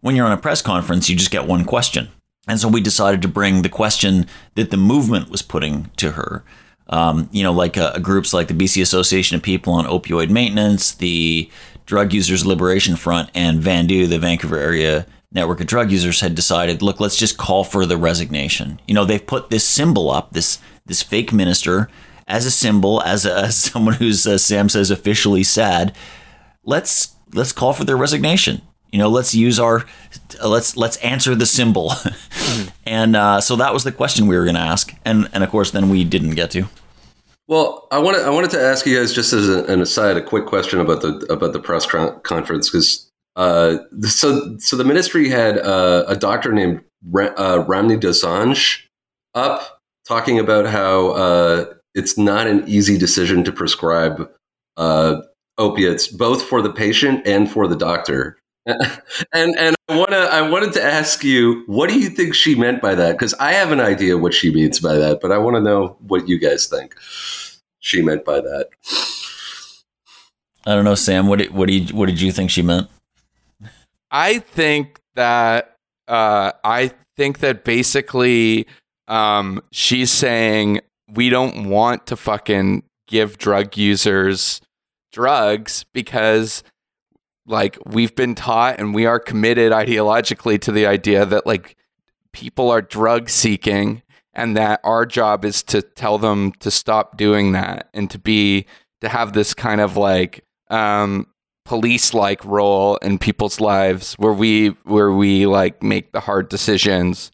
when 0.00 0.16
you're 0.16 0.26
on 0.26 0.32
a 0.32 0.36
press 0.36 0.62
conference, 0.62 1.08
you 1.08 1.16
just 1.16 1.30
get 1.30 1.46
one 1.46 1.64
question. 1.64 2.08
And 2.48 2.60
so 2.60 2.68
we 2.68 2.80
decided 2.80 3.22
to 3.22 3.28
bring 3.28 3.62
the 3.62 3.68
question 3.68 4.26
that 4.54 4.70
the 4.70 4.76
movement 4.76 5.30
was 5.30 5.42
putting 5.42 5.90
to 5.96 6.12
her. 6.12 6.44
Um, 6.88 7.28
you 7.32 7.42
know, 7.42 7.52
like 7.52 7.76
uh, 7.76 7.98
groups 7.98 8.32
like 8.32 8.46
the 8.46 8.54
BC 8.54 8.80
Association 8.80 9.36
of 9.36 9.42
People 9.42 9.72
on 9.72 9.86
Opioid 9.86 10.30
Maintenance, 10.30 10.92
the 10.94 11.50
Drug 11.84 12.12
Users 12.12 12.46
Liberation 12.46 12.94
Front, 12.94 13.30
and 13.34 13.60
VANDU, 13.60 14.08
the 14.08 14.20
Vancouver 14.20 14.58
Area 14.58 15.06
Network 15.32 15.60
of 15.60 15.66
Drug 15.66 15.90
Users, 15.90 16.20
had 16.20 16.36
decided, 16.36 16.82
look, 16.82 17.00
let's 17.00 17.16
just 17.16 17.36
call 17.36 17.64
for 17.64 17.84
the 17.84 17.96
resignation. 17.96 18.80
You 18.86 18.94
know, 18.94 19.04
they've 19.04 19.24
put 19.24 19.50
this 19.50 19.64
symbol 19.64 20.10
up, 20.10 20.30
this 20.30 20.60
this 20.86 21.02
fake 21.02 21.32
minister, 21.32 21.88
as 22.26 22.46
a 22.46 22.50
symbol, 22.50 23.02
as, 23.02 23.26
a, 23.26 23.36
as 23.44 23.56
someone 23.56 23.94
who's, 23.94 24.26
uh, 24.26 24.38
Sam 24.38 24.68
says, 24.68 24.90
officially 24.90 25.42
sad. 25.42 25.94
Let's 26.64 27.14
let's 27.34 27.52
call 27.52 27.72
for 27.72 27.84
their 27.84 27.96
resignation. 27.96 28.62
You 28.92 28.98
know, 28.98 29.08
let's 29.08 29.34
use 29.34 29.58
our 29.58 29.84
let's 30.44 30.76
let's 30.76 30.96
answer 30.98 31.34
the 31.34 31.46
symbol. 31.46 31.92
and 32.86 33.14
uh, 33.14 33.40
so 33.40 33.56
that 33.56 33.72
was 33.72 33.84
the 33.84 33.92
question 33.92 34.26
we 34.26 34.36
were 34.36 34.44
going 34.44 34.54
to 34.54 34.60
ask, 34.60 34.94
and 35.04 35.28
and 35.32 35.44
of 35.44 35.50
course, 35.50 35.70
then 35.70 35.90
we 35.90 36.04
didn't 36.04 36.34
get 36.34 36.50
to. 36.52 36.68
Well, 37.48 37.86
I 37.90 37.98
wanted 37.98 38.22
I 38.22 38.30
wanted 38.30 38.50
to 38.52 38.60
ask 38.60 38.86
you 38.86 38.96
guys 38.96 39.12
just 39.12 39.32
as 39.32 39.48
an 39.48 39.80
aside 39.80 40.16
a 40.16 40.22
quick 40.22 40.46
question 40.46 40.80
about 40.80 41.02
the 41.02 41.26
about 41.30 41.52
the 41.52 41.60
press 41.60 41.86
con- 41.86 42.18
conference 42.20 42.70
because 42.70 43.10
uh, 43.36 43.76
so 44.02 44.56
so 44.58 44.76
the 44.76 44.84
ministry 44.84 45.28
had 45.28 45.58
uh, 45.58 46.04
a 46.08 46.16
doctor 46.16 46.52
named 46.52 46.80
Ra- 47.08 47.34
uh, 47.36 47.64
Dosanjh 47.64 48.80
up 49.34 49.75
talking 50.06 50.38
about 50.38 50.66
how 50.66 51.08
uh, 51.10 51.74
it's 51.94 52.16
not 52.16 52.46
an 52.46 52.64
easy 52.66 52.96
decision 52.96 53.44
to 53.44 53.52
prescribe 53.52 54.30
uh, 54.76 55.20
opiates 55.58 56.06
both 56.06 56.42
for 56.42 56.62
the 56.62 56.72
patient 56.72 57.26
and 57.26 57.50
for 57.50 57.66
the 57.66 57.76
doctor. 57.76 58.38
and 58.66 59.56
and 59.56 59.76
I 59.88 59.96
wanna 59.96 60.16
I 60.16 60.42
wanted 60.42 60.72
to 60.74 60.82
ask 60.82 61.22
you, 61.22 61.62
what 61.66 61.88
do 61.88 61.98
you 61.98 62.08
think 62.08 62.34
she 62.34 62.56
meant 62.56 62.82
by 62.82 62.94
that? 62.96 63.12
Because 63.12 63.34
I 63.34 63.52
have 63.52 63.70
an 63.70 63.80
idea 63.80 64.18
what 64.18 64.34
she 64.34 64.52
means 64.52 64.80
by 64.80 64.96
that, 64.96 65.20
but 65.20 65.30
I 65.30 65.38
want 65.38 65.54
to 65.56 65.60
know 65.60 65.96
what 66.00 66.28
you 66.28 66.38
guys 66.38 66.66
think 66.66 66.94
she 67.78 68.02
meant 68.02 68.24
by 68.24 68.40
that. 68.40 68.68
I 70.66 70.74
don't 70.74 70.84
know, 70.84 70.96
Sam. 70.96 71.28
What 71.28 71.38
did, 71.38 71.52
what 71.52 71.68
did 71.68 71.92
what 71.92 72.06
did 72.06 72.20
you 72.20 72.32
think 72.32 72.50
she 72.50 72.62
meant? 72.62 72.88
I 74.10 74.40
think 74.40 75.00
that 75.14 75.76
uh, 76.08 76.50
I 76.64 76.90
think 77.16 77.38
that 77.38 77.62
basically 77.62 78.66
um, 79.08 79.62
she's 79.70 80.10
saying 80.10 80.80
we 81.08 81.28
don't 81.28 81.68
want 81.68 82.06
to 82.08 82.16
fucking 82.16 82.82
give 83.06 83.38
drug 83.38 83.76
users 83.76 84.60
drugs 85.12 85.84
because 85.92 86.62
like 87.46 87.78
we've 87.86 88.14
been 88.14 88.34
taught 88.34 88.78
and 88.78 88.94
we 88.94 89.06
are 89.06 89.20
committed 89.20 89.72
ideologically 89.72 90.60
to 90.60 90.72
the 90.72 90.86
idea 90.86 91.24
that 91.24 91.46
like 91.46 91.76
people 92.32 92.70
are 92.70 92.82
drug 92.82 93.30
seeking 93.30 94.02
and 94.34 94.56
that 94.56 94.80
our 94.84 95.06
job 95.06 95.44
is 95.44 95.62
to 95.62 95.80
tell 95.80 96.18
them 96.18 96.52
to 96.52 96.70
stop 96.70 97.16
doing 97.16 97.52
that 97.52 97.88
and 97.94 98.10
to 98.10 98.18
be 98.18 98.66
to 99.00 99.08
have 99.08 99.32
this 99.32 99.54
kind 99.54 99.80
of 99.80 99.96
like 99.96 100.44
um 100.68 101.26
police 101.64 102.12
like 102.12 102.44
role 102.44 102.96
in 102.96 103.18
people's 103.18 103.60
lives 103.60 104.14
where 104.14 104.32
we 104.32 104.68
where 104.84 105.12
we 105.12 105.46
like 105.46 105.82
make 105.82 106.12
the 106.12 106.20
hard 106.20 106.48
decisions 106.48 107.30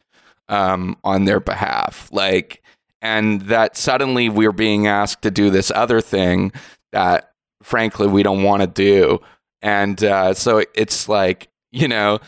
um 0.48 0.96
on 1.04 1.24
their 1.24 1.40
behalf. 1.40 2.08
Like 2.12 2.62
and 3.00 3.42
that 3.42 3.76
suddenly 3.76 4.28
we're 4.28 4.52
being 4.52 4.86
asked 4.86 5.22
to 5.22 5.30
do 5.30 5.50
this 5.50 5.72
other 5.74 6.00
thing 6.00 6.52
that 6.92 7.32
frankly 7.62 8.06
we 8.06 8.22
don't 8.22 8.42
want 8.42 8.62
to 8.62 8.66
do. 8.66 9.20
And 9.60 10.02
uh, 10.02 10.34
so 10.34 10.64
it's 10.74 11.08
like 11.08 11.48
you 11.70 11.88
know 11.88 12.20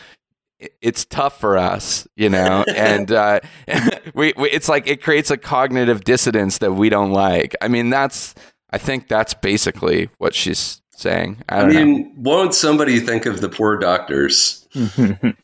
it's 0.80 1.04
tough 1.04 1.38
for 1.40 1.58
us 1.58 2.06
you 2.16 2.28
know? 2.28 2.64
And 2.74 3.12
uh, 3.12 3.40
we, 4.14 4.32
we, 4.36 4.50
it's 4.50 4.68
like 4.68 4.86
it 4.86 5.02
creates 5.02 5.30
a 5.30 5.36
cognitive 5.36 6.04
dissonance 6.04 6.58
that 6.58 6.72
we 6.72 6.88
don't 6.88 7.12
like. 7.12 7.54
I 7.60 7.68
mean 7.68 7.90
that's 7.90 8.34
i 8.70 8.78
think 8.78 9.06
that's 9.06 9.34
basically 9.34 10.10
what 10.18 10.34
she's 10.34 10.82
saying. 10.96 11.42
I, 11.48 11.58
I 11.58 11.60
don't 11.60 11.72
know. 11.72 11.84
mean, 11.84 12.14
won't 12.16 12.54
somebody 12.54 13.00
think 13.00 13.26
of 13.26 13.40
the 13.40 13.48
poor 13.48 13.76
doctors? 13.76 14.66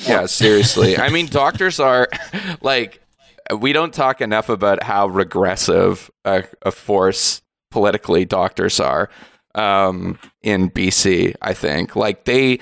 yeah 0.00 0.26
seriously 0.26 0.96
i 0.98 1.08
mean 1.08 1.26
doctors 1.30 1.80
are 1.80 2.08
like 2.60 3.00
we 3.60 3.72
don't 3.72 3.94
talk 3.94 4.20
enough 4.20 4.48
about 4.48 4.82
how 4.82 5.06
regressive 5.06 6.10
a, 6.24 6.44
a 6.62 6.70
force 6.70 7.42
politically 7.70 8.24
doctors 8.24 8.80
are 8.80 9.08
um, 9.54 10.18
in 10.42 10.70
BC. 10.70 11.34
I 11.42 11.52
think 11.52 11.96
like 11.96 12.24
they 12.24 12.60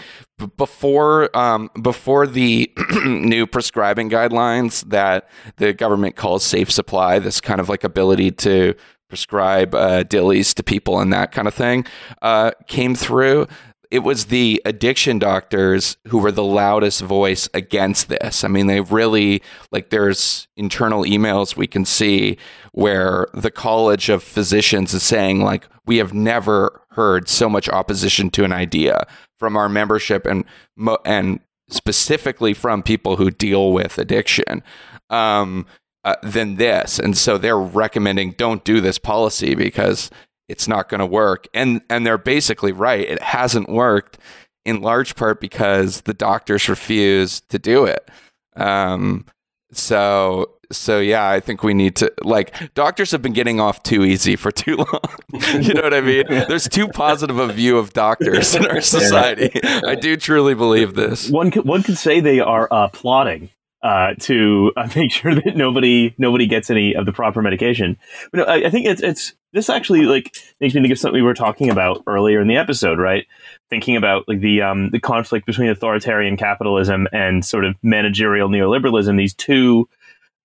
before 0.57 1.37
um, 1.37 1.71
before 1.81 2.27
the 2.27 2.73
new 3.05 3.47
prescribing 3.47 4.11
guidelines 4.11 4.89
that 4.89 5.29
the 5.57 5.73
government 5.73 6.17
calls 6.17 6.45
safe 6.45 6.71
supply. 6.71 7.19
This 7.19 7.41
kind 7.41 7.61
of 7.61 7.69
like 7.69 7.85
ability 7.85 8.33
to 8.33 8.75
prescribe 9.09 9.75
uh, 9.75 10.03
dillies 10.03 10.53
to 10.55 10.65
people 10.65 10.99
and 10.99 11.13
that 11.13 11.31
kind 11.31 11.47
of 11.47 11.55
thing 11.55 11.87
uh, 12.23 12.51
came 12.67 12.95
through. 12.95 13.47
It 13.91 14.01
was 14.01 14.27
the 14.27 14.61
addiction 14.65 15.19
doctors 15.19 15.97
who 16.09 16.19
were 16.19 16.33
the 16.33 16.45
loudest 16.45 17.01
voice 17.03 17.49
against 17.55 18.09
this. 18.09 18.45
I 18.45 18.49
mean, 18.49 18.67
they 18.67 18.81
really 18.81 19.43
like 19.71 19.91
there's 19.91 20.49
internal 20.57 21.05
emails 21.05 21.57
we 21.57 21.67
can 21.67 21.85
see 21.85 22.39
where 22.73 23.29
the 23.33 23.51
College 23.51 24.09
of 24.09 24.23
Physicians 24.23 24.93
is 24.93 25.03
saying 25.03 25.43
like 25.43 25.69
we 25.87 25.99
have 25.99 26.13
never 26.13 26.83
heard 26.91 27.29
so 27.29 27.49
much 27.49 27.69
opposition 27.69 28.31
to 28.31 28.45
an 28.45 28.53
idea 28.53 29.07
from 29.39 29.57
our 29.57 29.69
membership 29.69 30.27
and 30.27 30.45
and 31.05 31.41
specifically 31.69 32.55
from 32.55 32.83
people 32.83 33.17
who 33.17 33.31
deal 33.31 33.73
with 33.73 33.99
addiction 33.99 34.63
um, 35.11 35.67
uh, 36.05 36.15
than 36.23 36.57
this. 36.57 36.99
And 36.99 37.17
so 37.17 37.39
they're 37.39 37.59
recommending 37.59 38.33
don't 38.33 38.65
do 38.65 38.81
this 38.81 38.99
policy 38.99 39.55
because 39.55 40.11
it's 40.49 40.69
not 40.69 40.89
going 40.89 41.01
to 41.01 41.07
work. 41.07 41.49
And 41.55 41.83
and 41.91 42.07
they're 42.07 42.19
basically 42.19 42.73
right. 42.73 43.09
It 43.09 43.23
hasn't 43.23 43.69
worked 43.69 44.19
in 44.65 44.81
large 44.81 45.17
part 45.17 45.41
because 45.41 46.03
the 46.03 46.15
doctors 46.15 46.69
refuse 46.69 47.41
to 47.49 47.59
do 47.59 47.85
it. 47.85 48.11
Um, 48.57 49.27
so 49.73 50.53
so 50.73 50.99
yeah, 50.99 51.29
I 51.29 51.41
think 51.41 51.63
we 51.63 51.75
need 51.75 51.97
to 51.97 52.13
like 52.23 52.75
doctors 52.75 53.11
have 53.13 53.23
been 53.23 53.33
getting 53.33 53.61
off 53.61 53.83
too 53.83 54.05
easy 54.05 54.37
for 54.37 54.51
too 54.51 54.77
long. 54.93 55.01
you 55.63 55.75
know 55.75 55.83
what 55.83 55.95
I 55.95 56.01
mean? 56.01 56.25
There's 56.29 56.69
too 56.69 56.89
positive 56.89 57.39
a 57.39 57.53
view 57.53 57.79
of 57.79 57.93
doctors 57.93 58.55
in 58.55 58.67
our 58.67 58.81
society. 58.81 59.51
I 59.65 59.95
do 59.95 60.17
truly 60.17 60.55
believe 60.55 60.95
this. 60.95 61.31
One 61.31 61.51
could, 61.51 61.65
one 61.65 61.83
could 61.83 61.99
say 61.99 62.21
they 62.21 62.41
are 62.41 62.69
uh, 62.71 62.89
plotting 62.89 63.51
uh, 63.83 64.15
to 64.21 64.73
uh, 64.77 64.89
make 64.97 65.13
sure 65.13 65.35
that 65.35 65.57
nobody 65.57 66.15
nobody 66.19 66.47
gets 66.47 66.71
any 66.71 66.95
of 66.95 67.07
the 67.07 67.13
proper 67.13 67.43
medication. 67.43 67.97
But 68.33 68.39
no, 68.39 68.45
I, 68.45 68.67
I 68.67 68.71
think 68.71 68.87
it's 68.87 69.03
it's 69.03 69.35
this 69.53 69.71
actually 69.71 70.03
like 70.03 70.37
makes 70.61 70.75
me 70.75 70.81
think 70.81 70.93
of 70.93 70.99
something 70.99 71.21
we 71.21 71.23
were 71.23 71.35
talking 71.35 71.71
about 71.71 72.03
earlier 72.07 72.41
in 72.41 72.49
the 72.49 72.57
episode, 72.57 72.99
right? 72.99 73.27
Thinking 73.71 73.97
about 73.97 74.27
like 74.29 74.41
the 74.41 74.63
um, 74.63 74.91
the 74.91 75.01
conflict 75.01 75.47
between 75.47 75.69
authoritarian 75.71 76.37
capitalism 76.37 77.07
and 77.13 77.45
sort 77.45 77.65
of 77.65 77.77
managerial 77.83 78.49
neoliberalism. 78.49 79.17
These 79.17 79.35
two 79.35 79.89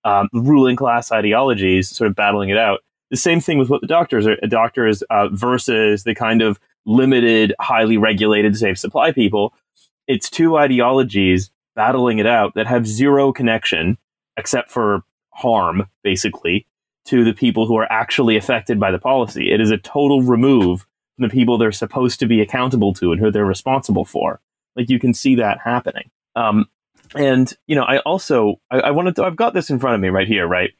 um, 0.04 0.28
ruling 0.32 0.76
class 0.76 1.12
ideologies 1.12 1.88
sort 1.88 2.08
of 2.08 2.16
battling 2.16 2.50
it 2.50 2.58
out. 2.58 2.80
The 3.10 3.16
same 3.16 3.40
thing 3.40 3.58
with 3.58 3.68
what 3.68 3.82
the 3.82 3.86
doctors 3.86 4.26
are 4.26 4.36
doctors 4.48 5.02
uh, 5.02 5.28
versus 5.28 6.04
the 6.04 6.14
kind 6.14 6.40
of 6.40 6.58
limited, 6.86 7.54
highly 7.60 7.98
regulated, 7.98 8.56
safe 8.56 8.78
supply 8.78 9.12
people. 9.12 9.52
It's 10.08 10.30
two 10.30 10.56
ideologies 10.56 11.50
battling 11.74 12.18
it 12.18 12.26
out 12.26 12.54
that 12.54 12.66
have 12.66 12.86
zero 12.86 13.32
connection, 13.32 13.98
except 14.36 14.70
for 14.70 15.02
harm, 15.30 15.86
basically, 16.02 16.66
to 17.06 17.24
the 17.24 17.32
people 17.32 17.66
who 17.66 17.76
are 17.76 17.90
actually 17.90 18.36
affected 18.36 18.78
by 18.78 18.90
the 18.90 18.98
policy. 18.98 19.50
It 19.50 19.60
is 19.60 19.70
a 19.70 19.78
total 19.78 20.22
remove 20.22 20.86
from 21.16 21.28
the 21.28 21.32
people 21.32 21.58
they're 21.58 21.72
supposed 21.72 22.20
to 22.20 22.26
be 22.26 22.40
accountable 22.40 22.94
to 22.94 23.12
and 23.12 23.20
who 23.20 23.30
they're 23.30 23.44
responsible 23.44 24.04
for. 24.04 24.40
Like 24.76 24.88
you 24.88 24.98
can 24.98 25.14
see 25.14 25.34
that 25.36 25.58
happening. 25.64 26.10
Um, 26.36 26.68
and 27.14 27.52
you 27.66 27.74
know, 27.74 27.82
I 27.82 27.98
also 27.98 28.60
I, 28.70 28.80
I 28.80 28.90
wanted 28.90 29.16
to. 29.16 29.24
I've 29.24 29.36
got 29.36 29.54
this 29.54 29.70
in 29.70 29.78
front 29.78 29.94
of 29.94 30.00
me 30.00 30.08
right 30.08 30.28
here. 30.28 30.46
Right, 30.46 30.70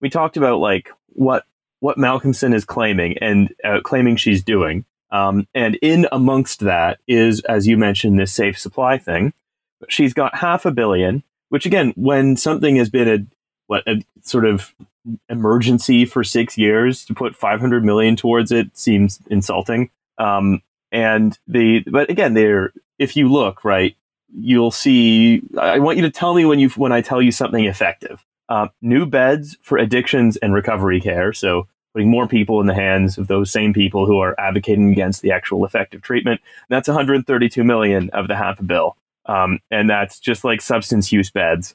we 0.00 0.10
talked 0.10 0.36
about 0.36 0.60
like 0.60 0.90
what 1.08 1.44
what 1.80 1.96
Malcolmson 1.96 2.54
is 2.54 2.64
claiming 2.64 3.16
and 3.18 3.54
uh, 3.64 3.80
claiming 3.82 4.16
she's 4.16 4.42
doing. 4.42 4.84
Um, 5.10 5.46
and 5.54 5.76
in 5.80 6.06
amongst 6.12 6.60
that 6.60 6.98
is, 7.06 7.40
as 7.40 7.66
you 7.66 7.78
mentioned, 7.78 8.18
this 8.18 8.32
safe 8.32 8.58
supply 8.58 8.98
thing. 8.98 9.32
She's 9.88 10.14
got 10.14 10.34
half 10.34 10.66
a 10.66 10.70
billion, 10.70 11.22
which 11.48 11.66
again, 11.66 11.92
when 11.96 12.36
something 12.36 12.76
has 12.76 12.90
been 12.90 13.08
a 13.08 13.26
what 13.66 13.86
a 13.86 14.02
sort 14.22 14.46
of 14.46 14.74
emergency 15.28 16.04
for 16.04 16.24
six 16.24 16.58
years, 16.58 17.04
to 17.04 17.14
put 17.14 17.36
500 17.36 17.84
million 17.84 18.16
towards 18.16 18.50
it 18.50 18.76
seems 18.76 19.20
insulting. 19.30 19.90
Um, 20.18 20.62
and 20.90 21.38
the 21.46 21.80
but 21.86 22.10
again, 22.10 22.34
they're 22.34 22.72
if 22.98 23.16
you 23.16 23.30
look 23.30 23.64
right, 23.64 23.96
you'll 24.34 24.70
see. 24.70 25.42
I 25.58 25.78
want 25.78 25.98
you 25.98 26.02
to 26.02 26.10
tell 26.10 26.34
me 26.34 26.44
when 26.44 26.58
you 26.58 26.70
when 26.70 26.92
I 26.92 27.00
tell 27.00 27.22
you 27.22 27.32
something 27.32 27.64
effective. 27.64 28.24
Uh, 28.48 28.68
new 28.80 29.04
beds 29.04 29.58
for 29.60 29.76
addictions 29.76 30.38
and 30.38 30.54
recovery 30.54 31.00
care. 31.00 31.34
So 31.34 31.68
putting 31.92 32.10
more 32.10 32.26
people 32.26 32.60
in 32.60 32.66
the 32.66 32.74
hands 32.74 33.18
of 33.18 33.26
those 33.26 33.50
same 33.50 33.74
people 33.74 34.06
who 34.06 34.18
are 34.18 34.38
advocating 34.38 34.90
against 34.90 35.20
the 35.20 35.32
actual 35.32 35.64
effective 35.64 36.00
treatment. 36.00 36.40
That's 36.68 36.88
132 36.88 37.64
million 37.64 38.08
of 38.10 38.28
the 38.28 38.36
half 38.36 38.60
a 38.60 38.62
bill, 38.62 38.96
um, 39.28 39.60
and 39.70 39.88
that's 39.88 40.18
just 40.18 40.44
like 40.44 40.60
substance 40.60 41.12
use 41.12 41.30
beds 41.30 41.74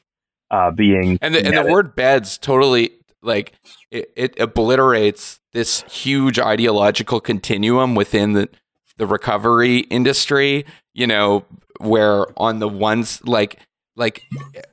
uh, 0.52 0.72
being 0.72 1.18
And 1.22 1.36
the, 1.36 1.46
and 1.46 1.56
the 1.56 1.72
word 1.72 1.96
beds 1.96 2.38
totally 2.38 2.92
like 3.22 3.54
it, 3.92 4.12
it 4.16 4.40
obliterates 4.40 5.40
this 5.54 5.84
huge 5.84 6.40
ideological 6.40 7.22
continuum 7.22 7.96
within 7.96 8.34
the 8.34 8.50
the 8.98 9.08
recovery 9.08 9.80
industry. 9.80 10.66
You 10.94 11.08
know, 11.08 11.46
where 11.80 12.28
on 12.40 12.60
the 12.60 12.68
ones 12.68 13.24
like 13.26 13.60
like 13.96 14.24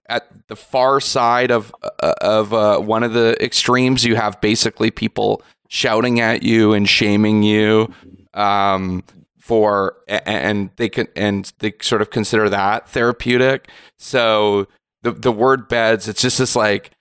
at 0.09 0.27
the 0.49 0.57
far 0.57 1.01
side 1.01 1.51
of 1.51 1.75
uh, 1.83 2.15
of 2.21 2.53
uh, 2.53 2.79
one 2.79 3.03
of 3.03 3.13
the 3.13 3.37
extremes, 3.43 4.05
you 4.05 4.17
have 4.17 4.41
basically 4.41 4.91
people 4.91 5.43
shouting 5.69 6.21
at 6.21 6.43
you 6.43 6.73
and 6.73 6.89
shaming 6.89 7.43
you 7.43 7.93
um, 8.35 9.05
for, 9.51 9.97
and 10.07 10.71
they 10.77 10.89
can 10.89 11.09
and 11.17 11.53
they 11.59 11.73
sort 11.83 12.01
of 12.01 12.11
consider 12.11 12.49
that 12.49 12.89
therapeutic. 12.89 13.69
So 13.99 14.69
the 15.03 15.11
the 15.11 15.33
word 15.33 15.67
beds, 15.67 16.07
it's 16.07 16.23
just 16.23 16.39
this 16.39 16.55
like 16.55 16.93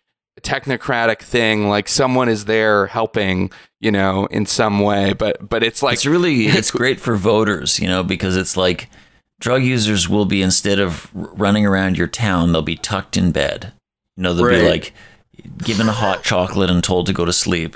technocratic 0.41 1.19
thing 1.19 1.69
like 1.69 1.87
someone 1.87 2.27
is 2.27 2.45
there 2.45 2.87
helping 2.87 3.51
you 3.81 3.91
know 3.91 4.25
in 4.27 4.45
some 4.45 4.79
way 4.79 5.11
but 5.11 5.49
but 5.49 5.63
it's 5.63 5.83
like 5.83 5.95
it's 5.95 6.05
really 6.05 6.45
it's 6.45 6.71
great 6.71 6.97
for 6.97 7.17
voters 7.17 7.77
you 7.77 7.85
know 7.85 8.03
because 8.03 8.37
it's 8.37 8.55
like 8.55 8.89
drug 9.41 9.61
users 9.61 10.07
will 10.07 10.23
be 10.23 10.41
instead 10.41 10.79
of 10.79 11.11
running 11.13 11.65
around 11.65 11.97
your 11.97 12.07
town 12.07 12.53
they'll 12.53 12.61
be 12.61 12.77
tucked 12.77 13.17
in 13.17 13.33
bed 13.33 13.73
you 14.15 14.23
know 14.23 14.33
they'll 14.33 14.47
be 14.47 14.69
like 14.69 14.93
given 15.59 15.87
a 15.89 15.91
hot 15.91 16.23
chocolate 16.23 16.69
and 16.69 16.83
told 16.83 17.05
to 17.05 17.13
go 17.13 17.25
to 17.25 17.33
sleep 17.33 17.75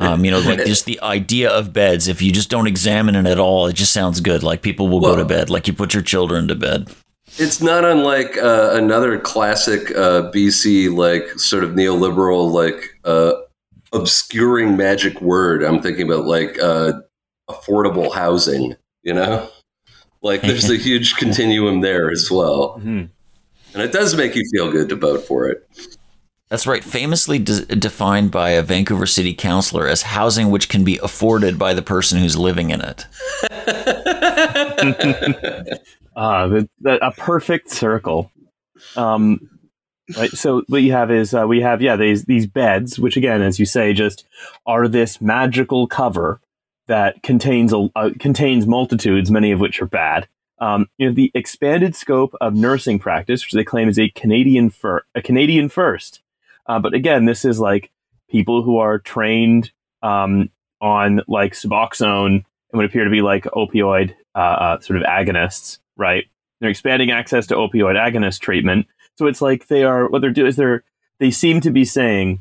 um, 0.00 0.24
you 0.24 0.30
know 0.30 0.40
like 0.40 0.64
just 0.66 0.84
the 0.84 1.00
idea 1.02 1.50
of 1.50 1.72
beds 1.72 2.08
if 2.08 2.20
you 2.22 2.30
just 2.32 2.50
don't 2.50 2.66
examine 2.66 3.14
it 3.16 3.26
at 3.26 3.38
all 3.38 3.66
it 3.66 3.74
just 3.74 3.92
sounds 3.92 4.20
good 4.20 4.42
like 4.42 4.62
people 4.62 4.88
will 4.88 5.00
go 5.00 5.16
to 5.16 5.24
bed 5.24 5.50
like 5.50 5.66
you 5.66 5.72
put 5.72 5.94
your 5.94 6.02
children 6.02 6.48
to 6.48 6.54
bed 6.54 6.88
It's 7.38 7.60
not 7.60 7.84
unlike 7.84 8.36
uh, 8.38 8.70
another 8.74 9.18
classic 9.18 9.90
uh, 9.96 10.30
BC, 10.30 10.94
like 10.94 11.28
sort 11.40 11.64
of 11.64 11.70
neoliberal, 11.70 12.52
like 12.52 12.80
uh, 13.04 13.32
obscuring 13.92 14.76
magic 14.76 15.20
word. 15.20 15.62
I'm 15.64 15.80
thinking 15.82 16.06
about 16.10 16.26
like 16.26 16.58
uh, 16.60 16.92
affordable 17.50 18.12
housing. 18.14 18.76
You 19.02 19.14
know, 19.14 19.48
like 20.22 20.42
there's 20.42 20.70
a 20.70 20.76
huge 20.88 21.16
continuum 21.16 21.80
there 21.80 22.10
as 22.10 22.30
well, 22.30 22.78
Mhm. 22.78 23.08
and 23.74 23.82
it 23.82 23.90
does 23.92 24.14
make 24.16 24.36
you 24.36 24.44
feel 24.54 24.70
good 24.70 24.88
to 24.90 24.96
vote 24.96 25.26
for 25.26 25.48
it. 25.48 25.66
That's 26.50 26.66
right. 26.66 26.84
Famously 26.84 27.38
de- 27.38 27.66
defined 27.66 28.30
by 28.30 28.50
a 28.50 28.62
Vancouver 28.62 29.06
City 29.06 29.34
councillor 29.34 29.88
as 29.88 30.02
housing 30.02 30.50
which 30.50 30.68
can 30.68 30.84
be 30.84 30.98
afforded 30.98 31.58
by 31.58 31.74
the 31.74 31.82
person 31.82 32.18
who's 32.18 32.36
living 32.36 32.70
in 32.70 32.80
it. 32.80 33.06
Ah, 36.16 36.46
the, 36.46 36.68
the, 36.80 37.04
a 37.04 37.10
perfect 37.10 37.70
circle. 37.70 38.30
Um, 38.96 39.50
right. 40.16 40.30
So 40.30 40.62
what 40.68 40.82
you 40.82 40.92
have 40.92 41.10
is 41.10 41.34
uh, 41.34 41.46
we 41.46 41.60
have 41.62 41.82
yeah 41.82 41.96
these 41.96 42.24
these 42.24 42.46
beds, 42.46 42.98
which 42.98 43.16
again, 43.16 43.42
as 43.42 43.58
you 43.58 43.66
say, 43.66 43.92
just 43.92 44.26
are 44.66 44.86
this 44.86 45.20
magical 45.20 45.86
cover 45.86 46.40
that 46.86 47.22
contains 47.22 47.72
a 47.72 47.88
uh, 47.96 48.10
contains 48.18 48.66
multitudes, 48.66 49.30
many 49.30 49.50
of 49.50 49.60
which 49.60 49.80
are 49.82 49.86
bad. 49.86 50.28
Um, 50.60 50.86
you 50.98 51.08
know, 51.08 51.12
the 51.12 51.32
expanded 51.34 51.96
scope 51.96 52.34
of 52.40 52.54
nursing 52.54 52.98
practice, 52.98 53.44
which 53.44 53.52
they 53.52 53.64
claim 53.64 53.88
is 53.88 53.98
a 53.98 54.10
Canadian 54.10 54.70
fir- 54.70 55.04
a 55.14 55.22
Canadian 55.22 55.68
first. 55.68 56.20
Uh, 56.66 56.78
but 56.78 56.94
again, 56.94 57.24
this 57.24 57.44
is 57.44 57.60
like 57.60 57.90
people 58.28 58.62
who 58.62 58.78
are 58.78 58.98
trained 58.98 59.70
um, 60.02 60.50
on 60.80 61.20
like 61.28 61.52
Suboxone 61.52 62.36
and 62.36 62.44
would 62.72 62.86
appear 62.86 63.04
to 63.04 63.10
be 63.10 63.22
like 63.22 63.44
opioid 63.44 64.14
uh, 64.34 64.38
uh, 64.38 64.80
sort 64.80 64.98
of 64.98 65.04
agonists, 65.04 65.78
right? 65.96 66.24
They're 66.60 66.70
expanding 66.70 67.10
access 67.10 67.46
to 67.48 67.54
opioid 67.54 67.96
agonist 67.96 68.40
treatment. 68.40 68.86
So 69.16 69.26
it's 69.26 69.42
like 69.42 69.68
they 69.68 69.84
are 69.84 70.08
what 70.08 70.22
they're 70.22 70.30
doing 70.30 70.48
is 70.48 70.56
they're 70.56 70.82
they 71.18 71.30
seem 71.30 71.60
to 71.60 71.70
be 71.70 71.84
saying 71.84 72.40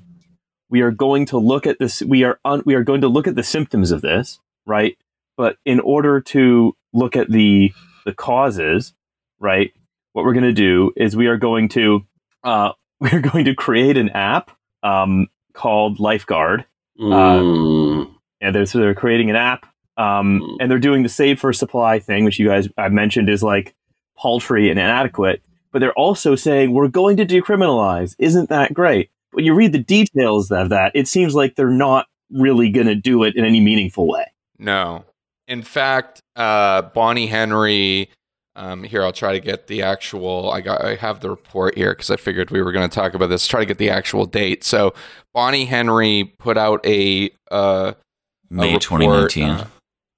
we 0.70 0.82
are 0.82 0.92
going 0.92 1.26
to 1.28 1.38
look 1.38 1.68
at 1.68 1.78
this 1.78 2.02
we 2.02 2.24
are 2.24 2.40
un, 2.44 2.64
we 2.66 2.74
are 2.74 2.84
going 2.84 3.02
to 3.02 3.08
look 3.08 3.28
at 3.28 3.36
the 3.36 3.44
symptoms 3.44 3.92
of 3.92 4.02
this, 4.02 4.40
right? 4.66 4.98
But 5.38 5.58
in 5.66 5.80
order 5.80 6.22
to 6.22 6.76
look 6.94 7.16
at 7.16 7.30
the 7.30 7.74
the 8.06 8.14
causes, 8.14 8.94
right? 9.40 9.74
What 10.14 10.26
we're 10.26 10.34
going 10.34 10.44
to 10.44 10.54
do 10.54 10.92
is 10.96 11.16
we 11.16 11.28
are 11.28 11.38
going 11.38 11.70
to 11.70 12.06
uh, 12.44 12.72
we're 13.12 13.22
going 13.22 13.46
to 13.46 13.54
create 13.54 13.98
an 13.98 14.10
app 14.10 14.52
um, 14.82 15.28
called 15.54 16.00
Lifeguard. 16.00 16.66
Mm. 17.00 18.14
And 18.40 18.56
they're 18.56 18.66
so 18.66 18.80
they're 18.80 18.96
creating 18.96 19.30
an 19.30 19.36
app, 19.36 19.66
um, 19.98 20.58
and 20.60 20.70
they're 20.70 20.80
doing 20.80 21.04
the 21.04 21.10
safer 21.10 21.54
supply 21.54 22.00
thing, 22.00 22.24
which 22.24 22.40
you 22.40 22.48
guys 22.48 22.68
I 22.78 22.90
mentioned 22.90 23.30
is 23.30 23.44
like 23.44 23.76
paltry 24.18 24.70
and 24.70 24.80
inadequate. 24.80 25.42
But 25.72 25.80
they're 25.80 25.94
also 25.94 26.36
saying 26.36 26.72
we're 26.72 26.88
going 26.88 27.18
to 27.18 27.26
decriminalize. 27.26 28.16
Isn't 28.20 28.50
that 28.50 28.74
great? 28.74 29.10
When 29.32 29.44
you 29.44 29.56
read 29.56 29.72
the 29.72 29.80
details 29.80 30.52
of 30.52 30.70
that, 30.70 30.92
it 30.94 31.08
seems 31.08 31.36
like 31.36 31.56
they're 31.56 31.70
not 31.70 32.08
really 32.32 32.70
going 32.70 32.88
to 32.88 32.96
do 32.96 33.24
it 33.24 33.36
in 33.36 33.44
any 33.44 33.60
meaningful 33.60 34.08
way. 34.08 34.26
No. 34.60 35.04
In 35.48 35.62
fact, 35.62 36.22
uh, 36.36 36.84
Bonnie 36.84 37.28
Henry. 37.28 38.10
Um, 38.56 38.84
here, 38.84 39.04
I'll 39.04 39.12
try 39.12 39.34
to 39.34 39.40
get 39.40 39.68
the 39.68 39.82
actual. 39.82 40.52
I 40.52 40.62
got. 40.62 40.84
I 40.84 40.96
have 40.96 41.22
the 41.22 41.30
report 41.30 41.76
here 41.76 41.94
because 41.94 42.12
I 42.12 42.18
figured 42.18 42.52
we 42.52 42.62
were 42.62 42.72
going 42.72 42.88
to 42.88 42.94
talk 42.94 43.14
about 43.16 43.28
this. 43.28 43.48
Try 43.48 43.62
to 43.62 43.66
get 43.66 43.80
the 43.80 43.90
actual 43.90 44.26
date. 44.26 44.64
So, 44.64 44.94
Bonnie 45.34 45.66
Henry 45.66 46.34
put 46.38 46.58
out 46.58 46.86
a 46.86 47.32
uh, 47.52 47.94
a 47.96 48.54
May 48.54 48.74
report, 48.74 49.32
2019. 49.32 49.50
uh, 49.50 49.68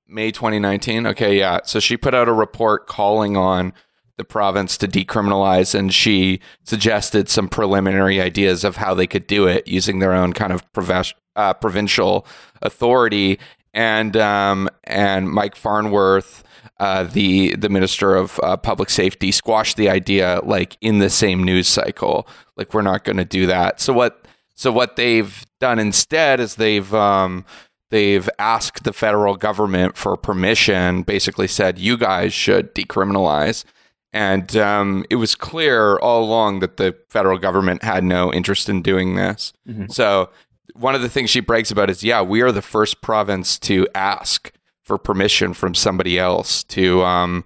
May 0.08 0.32
2019. 0.32 1.08
Okay, 1.08 1.39
yeah. 1.39 1.60
So 1.63 1.80
she 1.80 1.95
put 1.98 2.13
out 2.13 2.28
a 2.28 2.34
report 2.34 2.88
calling 2.88 3.38
on 3.38 3.71
the 4.17 4.24
province 4.26 4.78
to 4.78 4.88
decriminalize, 4.88 5.74
and 5.74 5.93
she 5.93 6.39
suggested 6.63 7.28
some 7.30 7.48
preliminary 7.50 8.21
ideas 8.21 8.63
of 8.63 8.78
how 8.78 8.93
they 8.93 9.08
could 9.08 9.28
do 9.28 9.48
it 9.48 9.67
using 9.67 10.00
their 10.00 10.13
own 10.13 10.34
kind 10.34 10.52
of 10.54 10.69
proves- 10.74 11.13
uh, 11.38 11.54
provincial 11.54 12.26
authority. 12.62 13.39
And 13.74 14.15
um, 14.15 14.69
and 14.86 15.30
Mike 15.30 15.58
Farnworth, 15.58 16.45
uh, 16.80 17.04
the 17.04 17.56
the 17.56 17.69
minister 17.69 18.15
of 18.15 18.39
uh, 18.43 18.58
public 18.58 18.89
safety, 18.89 19.32
squashed 19.32 19.78
the 19.78 19.89
idea 19.89 20.41
like 20.43 20.78
in 20.82 20.99
the 20.99 21.10
same 21.10 21.43
news 21.43 21.67
cycle. 21.67 22.28
Like 22.58 22.73
we're 22.73 22.82
not 22.82 23.04
going 23.04 23.17
to 23.17 23.25
do 23.25 23.45
that. 23.47 23.80
So 23.80 23.93
what? 23.93 24.25
So 24.56 24.71
what 24.71 24.95
they've 24.95 25.45
done 25.60 25.80
instead 25.80 26.39
is 26.39 26.56
they've 26.56 26.93
um, 26.93 27.45
they've 27.91 28.30
asked 28.39 28.84
the 28.84 28.93
federal 28.93 29.36
government 29.36 29.97
for 29.97 30.15
permission. 30.17 31.04
Basically, 31.04 31.47
said 31.47 31.78
you 31.80 31.97
guys 31.97 32.34
should 32.34 32.73
decriminalize. 32.75 33.65
And 34.13 34.56
um, 34.56 35.04
it 35.10 35.17
was 35.17 35.36
clear 35.36 35.97
all 35.97 36.23
along 36.23 36.62
that 36.62 36.78
the 36.78 36.95
federal 37.10 37.38
government 37.38 37.84
had 37.84 38.01
no 38.06 38.32
interest 38.32 38.69
in 38.69 38.82
doing 38.82 39.15
this. 39.15 39.51
Mhm. 39.67 39.91
So 39.91 40.30
one 40.73 40.95
of 40.95 41.01
the 41.01 41.10
things 41.10 41.30
she 41.30 41.41
brags 41.41 41.69
about 41.69 41.89
is, 41.89 42.01
yeah, 42.01 42.21
we 42.21 42.41
are 42.41 42.54
the 42.54 42.62
first 42.62 43.01
province 43.01 43.60
to 43.60 43.88
ask 43.93 44.54
for 44.86 44.98
permission 44.98 45.54
from 45.54 45.76
somebody 45.76 46.17
else 46.17 46.63
to 46.63 47.04
um, 47.04 47.43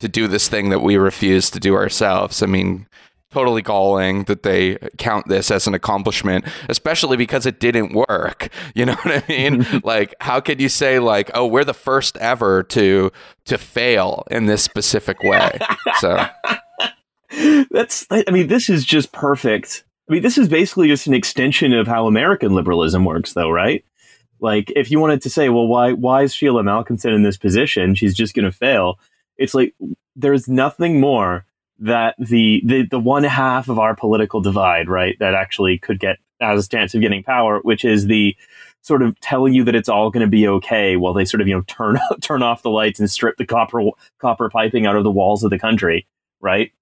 to 0.00 0.08
do 0.08 0.26
this 0.28 0.48
thing 0.48 0.70
that 0.70 0.80
we 0.80 0.96
refuse 0.96 1.50
to 1.50 1.60
do 1.60 1.74
ourselves. 1.74 2.42
I 2.42 2.46
mean, 2.46 2.86
totally 3.30 3.60
galling 3.62 4.24
that 4.24 4.42
they 4.42 4.78
count 4.96 5.28
this 5.28 5.50
as 5.50 5.66
an 5.66 5.74
accomplishment, 5.74 6.46
especially 6.68 7.16
because 7.16 7.44
it 7.44 7.60
didn't 7.60 7.92
work. 7.92 8.48
You 8.74 8.86
know 8.86 8.94
what 8.94 9.24
I 9.24 9.24
mean? 9.28 9.66
like, 9.84 10.14
how 10.20 10.40
could 10.40 10.60
you 10.60 10.68
say 10.68 10.98
like, 10.98 11.30
oh, 11.34 11.46
we're 11.46 11.64
the 11.64 11.74
first 11.74 12.16
ever 12.16 12.62
to 12.64 13.12
to 13.44 13.58
fail 13.58 14.24
in 14.30 14.46
this 14.46 14.62
specific 14.62 15.22
way? 15.22 15.58
So 15.98 16.26
That's, 17.70 18.06
I 18.10 18.24
mean, 18.30 18.46
this 18.46 18.68
is 18.68 18.84
just 18.84 19.12
perfect. 19.12 19.84
I 20.08 20.14
mean, 20.14 20.22
this 20.22 20.38
is 20.38 20.48
basically 20.48 20.88
just 20.88 21.06
an 21.06 21.14
extension 21.14 21.72
of 21.72 21.86
how 21.86 22.06
American 22.06 22.54
liberalism 22.54 23.04
works, 23.04 23.32
though, 23.32 23.50
right? 23.50 23.84
Like, 24.40 24.72
if 24.74 24.90
you 24.90 25.00
wanted 25.00 25.22
to 25.22 25.30
say, 25.30 25.48
well, 25.48 25.66
why, 25.66 25.92
why 25.92 26.22
is 26.22 26.34
Sheila 26.34 26.62
Malcolmson 26.62 27.14
in 27.14 27.22
this 27.22 27.36
position? 27.36 27.94
She's 27.94 28.14
just 28.14 28.34
going 28.34 28.44
to 28.44 28.52
fail. 28.52 28.98
It's 29.36 29.54
like 29.54 29.74
there's 30.14 30.48
nothing 30.48 31.00
more 31.00 31.44
that 31.78 32.14
the, 32.18 32.62
the 32.64 32.86
the 32.86 32.98
one 32.98 33.24
half 33.24 33.68
of 33.68 33.78
our 33.78 33.94
political 33.94 34.40
divide, 34.40 34.88
right, 34.88 35.16
that 35.18 35.34
actually 35.34 35.78
could 35.78 36.00
get 36.00 36.16
as 36.40 36.66
a 36.66 36.68
chance 36.68 36.94
of 36.94 37.02
getting 37.02 37.22
power, 37.22 37.60
which 37.60 37.84
is 37.84 38.06
the 38.06 38.34
sort 38.80 39.02
of 39.02 39.18
telling 39.20 39.52
you 39.52 39.64
that 39.64 39.74
it's 39.74 39.88
all 39.88 40.10
going 40.10 40.24
to 40.24 40.30
be 40.30 40.48
okay 40.48 40.96
while 40.96 41.12
they 41.12 41.24
sort 41.24 41.42
of 41.42 41.48
you 41.48 41.54
know 41.54 41.62
turn 41.66 41.98
turn 42.22 42.42
off 42.42 42.62
the 42.62 42.70
lights 42.70 42.98
and 42.98 43.10
strip 43.10 43.36
the 43.36 43.44
copper 43.44 43.82
copper 44.18 44.48
piping 44.48 44.86
out 44.86 44.96
of 44.96 45.04
the 45.04 45.10
walls 45.10 45.44
of 45.44 45.50
the 45.50 45.58
country, 45.58 46.06
right? 46.40 46.72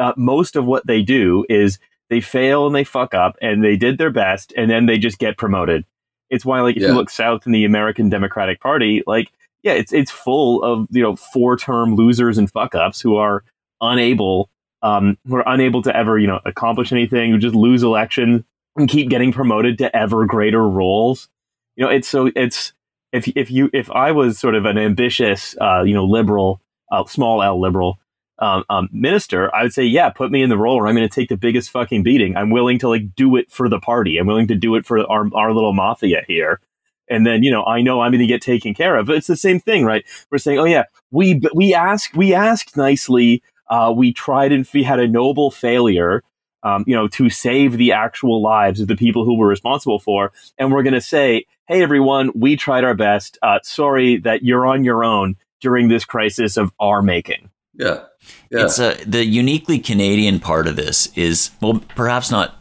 uh, 0.00 0.14
most 0.16 0.56
of 0.56 0.64
what 0.64 0.86
they 0.86 1.02
do 1.02 1.44
is 1.48 1.78
they 2.08 2.20
fail 2.20 2.66
and 2.66 2.74
they 2.74 2.84
fuck 2.84 3.14
up 3.14 3.36
and 3.40 3.62
they 3.62 3.76
did 3.76 3.98
their 3.98 4.10
best 4.10 4.52
and 4.56 4.70
then 4.70 4.86
they 4.86 4.98
just 4.98 5.18
get 5.18 5.36
promoted. 5.36 5.84
It's 6.30 6.44
why, 6.44 6.60
like, 6.60 6.76
if 6.76 6.82
Yeah. 6.82 6.88
you 6.90 6.94
look 6.94 7.10
south 7.10 7.44
in 7.46 7.52
the 7.52 7.64
American 7.64 8.08
Democratic 8.08 8.60
Party, 8.60 9.02
like, 9.06 9.30
yeah, 9.62 9.72
it's 9.72 9.92
it's 9.92 10.10
full 10.10 10.62
of 10.62 10.86
you 10.90 11.02
know 11.02 11.16
four 11.16 11.56
term 11.56 11.94
losers 11.96 12.38
and 12.38 12.50
fuck 12.50 12.74
ups 12.74 13.00
who 13.00 13.16
are 13.16 13.44
unable, 13.80 14.48
um, 14.82 15.18
who 15.26 15.36
are 15.36 15.44
unable 15.46 15.82
to 15.82 15.94
ever 15.94 16.18
you 16.18 16.26
know 16.26 16.40
accomplish 16.46 16.92
anything, 16.92 17.30
who 17.30 17.38
just 17.38 17.54
lose 17.54 17.82
elections 17.82 18.42
and 18.76 18.88
keep 18.88 19.10
getting 19.10 19.32
promoted 19.32 19.76
to 19.78 19.94
ever 19.94 20.24
greater 20.24 20.66
roles. 20.66 21.28
You 21.76 21.84
know, 21.84 21.90
it's 21.90 22.08
so 22.08 22.30
it's 22.34 22.72
if 23.12 23.28
if 23.36 23.50
you 23.50 23.68
if 23.74 23.90
I 23.90 24.12
was 24.12 24.38
sort 24.38 24.54
of 24.54 24.64
an 24.64 24.78
ambitious, 24.78 25.56
uh, 25.60 25.82
you 25.84 25.92
know, 25.94 26.04
liberal, 26.04 26.60
uh, 26.92 27.04
small 27.04 27.42
L 27.42 27.60
liberal, 27.60 27.98
um, 28.40 28.64
um, 28.70 28.88
minister, 28.92 29.54
I 29.54 29.64
would 29.64 29.72
say, 29.72 29.84
yeah, 29.84 30.08
put 30.08 30.30
me 30.30 30.42
in 30.42 30.48
the 30.48 30.56
role 30.56 30.76
where 30.76 30.86
I'm 30.86 30.96
going 30.96 31.08
to 31.08 31.14
take 31.14 31.28
the 31.28 31.36
biggest 31.36 31.70
fucking 31.70 32.02
beating. 32.02 32.36
I'm 32.36 32.50
willing 32.50 32.78
to 32.80 32.88
like 32.88 33.14
do 33.14 33.36
it 33.36 33.50
for 33.50 33.68
the 33.68 33.78
party. 33.78 34.16
I'm 34.16 34.26
willing 34.26 34.48
to 34.48 34.54
do 34.54 34.74
it 34.76 34.86
for 34.86 34.98
our, 35.10 35.28
our 35.34 35.52
little 35.52 35.74
mafia 35.74 36.22
here. 36.26 36.60
And 37.08 37.26
then, 37.26 37.42
you 37.42 37.50
know, 37.50 37.64
I 37.64 37.82
know 37.82 38.00
I'm 38.00 38.12
going 38.12 38.20
to 38.20 38.26
get 38.26 38.40
taken 38.40 38.72
care 38.72 38.96
of. 38.96 39.06
But 39.06 39.16
it's 39.16 39.26
the 39.26 39.36
same 39.36 39.60
thing, 39.60 39.84
right? 39.84 40.04
We're 40.30 40.38
saying, 40.38 40.58
oh 40.58 40.64
yeah, 40.64 40.84
we, 41.10 41.40
we 41.54 41.74
asked, 41.74 42.16
we 42.16 42.32
asked 42.32 42.76
nicely. 42.76 43.42
Uh, 43.68 43.92
we 43.94 44.12
tried 44.12 44.52
and 44.52 44.66
we 44.72 44.82
had 44.82 45.00
a 45.00 45.06
noble 45.06 45.50
failure, 45.50 46.22
um, 46.62 46.84
you 46.86 46.94
know, 46.94 47.08
to 47.08 47.28
save 47.28 47.76
the 47.76 47.92
actual 47.92 48.42
lives 48.42 48.80
of 48.80 48.88
the 48.88 48.96
people 48.96 49.24
who 49.24 49.36
we're 49.36 49.48
responsible 49.48 49.98
for. 49.98 50.32
And 50.56 50.72
we're 50.72 50.82
going 50.82 50.94
to 50.94 51.00
say, 51.00 51.44
hey, 51.68 51.82
everyone, 51.82 52.32
we 52.34 52.56
tried 52.56 52.84
our 52.84 52.94
best. 52.94 53.38
Uh, 53.42 53.58
sorry 53.62 54.16
that 54.18 54.42
you're 54.42 54.66
on 54.66 54.82
your 54.82 55.04
own 55.04 55.36
during 55.60 55.88
this 55.88 56.04
crisis 56.04 56.56
of 56.56 56.72
our 56.80 57.02
making. 57.02 57.50
Yeah. 57.74 58.04
Yeah. 58.50 58.64
It's 58.64 58.78
a, 58.78 58.96
the 59.06 59.24
uniquely 59.24 59.78
Canadian 59.78 60.40
part 60.40 60.66
of 60.66 60.76
this 60.76 61.08
is 61.16 61.50
well, 61.60 61.82
perhaps 61.94 62.30
not 62.30 62.56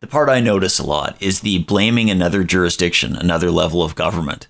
the 0.00 0.06
part 0.06 0.28
I 0.28 0.40
notice 0.40 0.78
a 0.78 0.86
lot 0.86 1.16
is 1.20 1.40
the 1.40 1.58
blaming 1.64 2.10
another 2.10 2.42
jurisdiction, 2.42 3.16
another 3.16 3.50
level 3.50 3.82
of 3.82 3.94
government. 3.94 4.48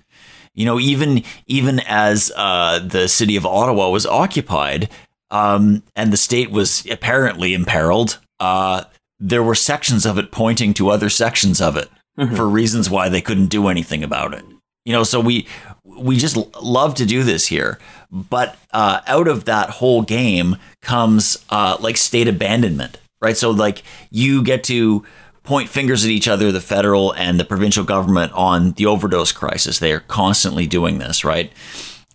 You 0.55 0.65
know, 0.65 0.79
even 0.79 1.23
even 1.47 1.81
as 1.87 2.33
uh, 2.37 2.81
the 2.81 3.09
city 3.09 3.37
of 3.37 3.47
Ottawa 3.47 3.91
was 3.91 4.07
occupied 4.07 4.89
um, 5.31 5.83
and 5.95 6.13
the 6.13 6.17
state 6.17 6.51
was 6.51 6.87
apparently 6.91 7.55
imperiled, 7.55 8.19
uh, 8.41 8.85
there 9.19 9.43
were 9.43 9.55
sections 9.55 10.07
of 10.07 10.19
it 10.19 10.33
pointing 10.33 10.75
to 10.75 10.91
other 10.91 11.09
sections 11.09 11.61
of 11.61 11.77
it 11.77 11.89
mm-hmm. 12.19 12.35
for 12.35 12.49
reasons 12.49 12.91
why 12.91 13.09
they 13.09 13.21
couldn't 13.21 13.47
do 13.47 13.69
anything 13.69 14.03
about 14.03 14.35
it. 14.35 14.45
You 14.85 14.93
know, 14.93 15.05
so 15.05 15.21
we 15.21 15.47
we 15.85 16.17
just 16.17 16.37
love 16.61 16.95
to 16.97 17.07
do 17.07 17.23
this 17.23 17.47
here, 17.47 17.79
but 18.11 18.57
uh, 18.73 19.01
out 19.07 19.29
of 19.29 19.45
that 19.45 19.71
whole 19.71 20.03
game 20.03 20.57
comes 20.83 21.45
uh, 21.51 21.77
like 21.81 21.97
state 21.97 22.29
abandonment, 22.29 22.99
right? 23.21 23.37
So 23.37 23.51
like 23.51 23.83
you 24.11 24.43
get 24.43 24.65
to 24.65 25.05
point 25.43 25.69
fingers 25.69 26.05
at 26.05 26.11
each 26.11 26.29
other, 26.29 26.53
the 26.53 26.61
federal 26.61 27.13
and 27.13 27.39
the 27.41 27.45
provincial 27.45 27.85
government, 27.85 28.33
on 28.33 28.73
the 28.73 28.87
overdose 28.87 29.33
crisis. 29.33 29.79
They 29.79 29.93
are 29.93 30.01
constantly 30.01 30.67
doing 30.67 30.99
this, 30.99 31.25
right? 31.25 31.53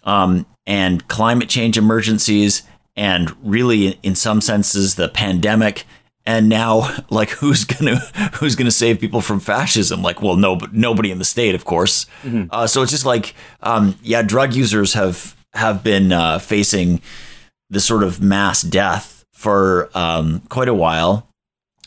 Um, 0.03 0.45
and 0.67 1.07
climate 1.07 1.49
change 1.49 1.77
emergencies, 1.77 2.63
and 2.95 3.35
really, 3.43 3.99
in 4.03 4.15
some 4.15 4.41
senses, 4.41 4.95
the 4.95 5.09
pandemic. 5.09 5.85
And 6.25 6.49
now, 6.49 6.95
like, 7.09 7.29
who's 7.29 7.65
gonna 7.65 7.95
who's 8.35 8.55
gonna 8.55 8.71
save 8.71 8.99
people 8.99 9.21
from 9.21 9.39
fascism? 9.39 10.01
Like, 10.01 10.21
well, 10.21 10.35
no, 10.35 10.59
nobody 10.71 11.11
in 11.11 11.19
the 11.19 11.25
state, 11.25 11.55
of 11.55 11.65
course. 11.65 12.05
Mm-hmm. 12.23 12.45
Uh, 12.51 12.67
so 12.67 12.81
it's 12.81 12.91
just 12.91 13.05
like, 13.05 13.35
um, 13.61 13.95
yeah, 14.01 14.21
drug 14.21 14.53
users 14.53 14.93
have 14.93 15.34
have 15.55 15.83
been 15.83 16.11
uh, 16.11 16.39
facing 16.39 17.01
this 17.69 17.85
sort 17.85 18.03
of 18.03 18.21
mass 18.21 18.61
death 18.61 19.25
for 19.33 19.89
um, 19.95 20.41
quite 20.49 20.67
a 20.67 20.73
while 20.73 21.27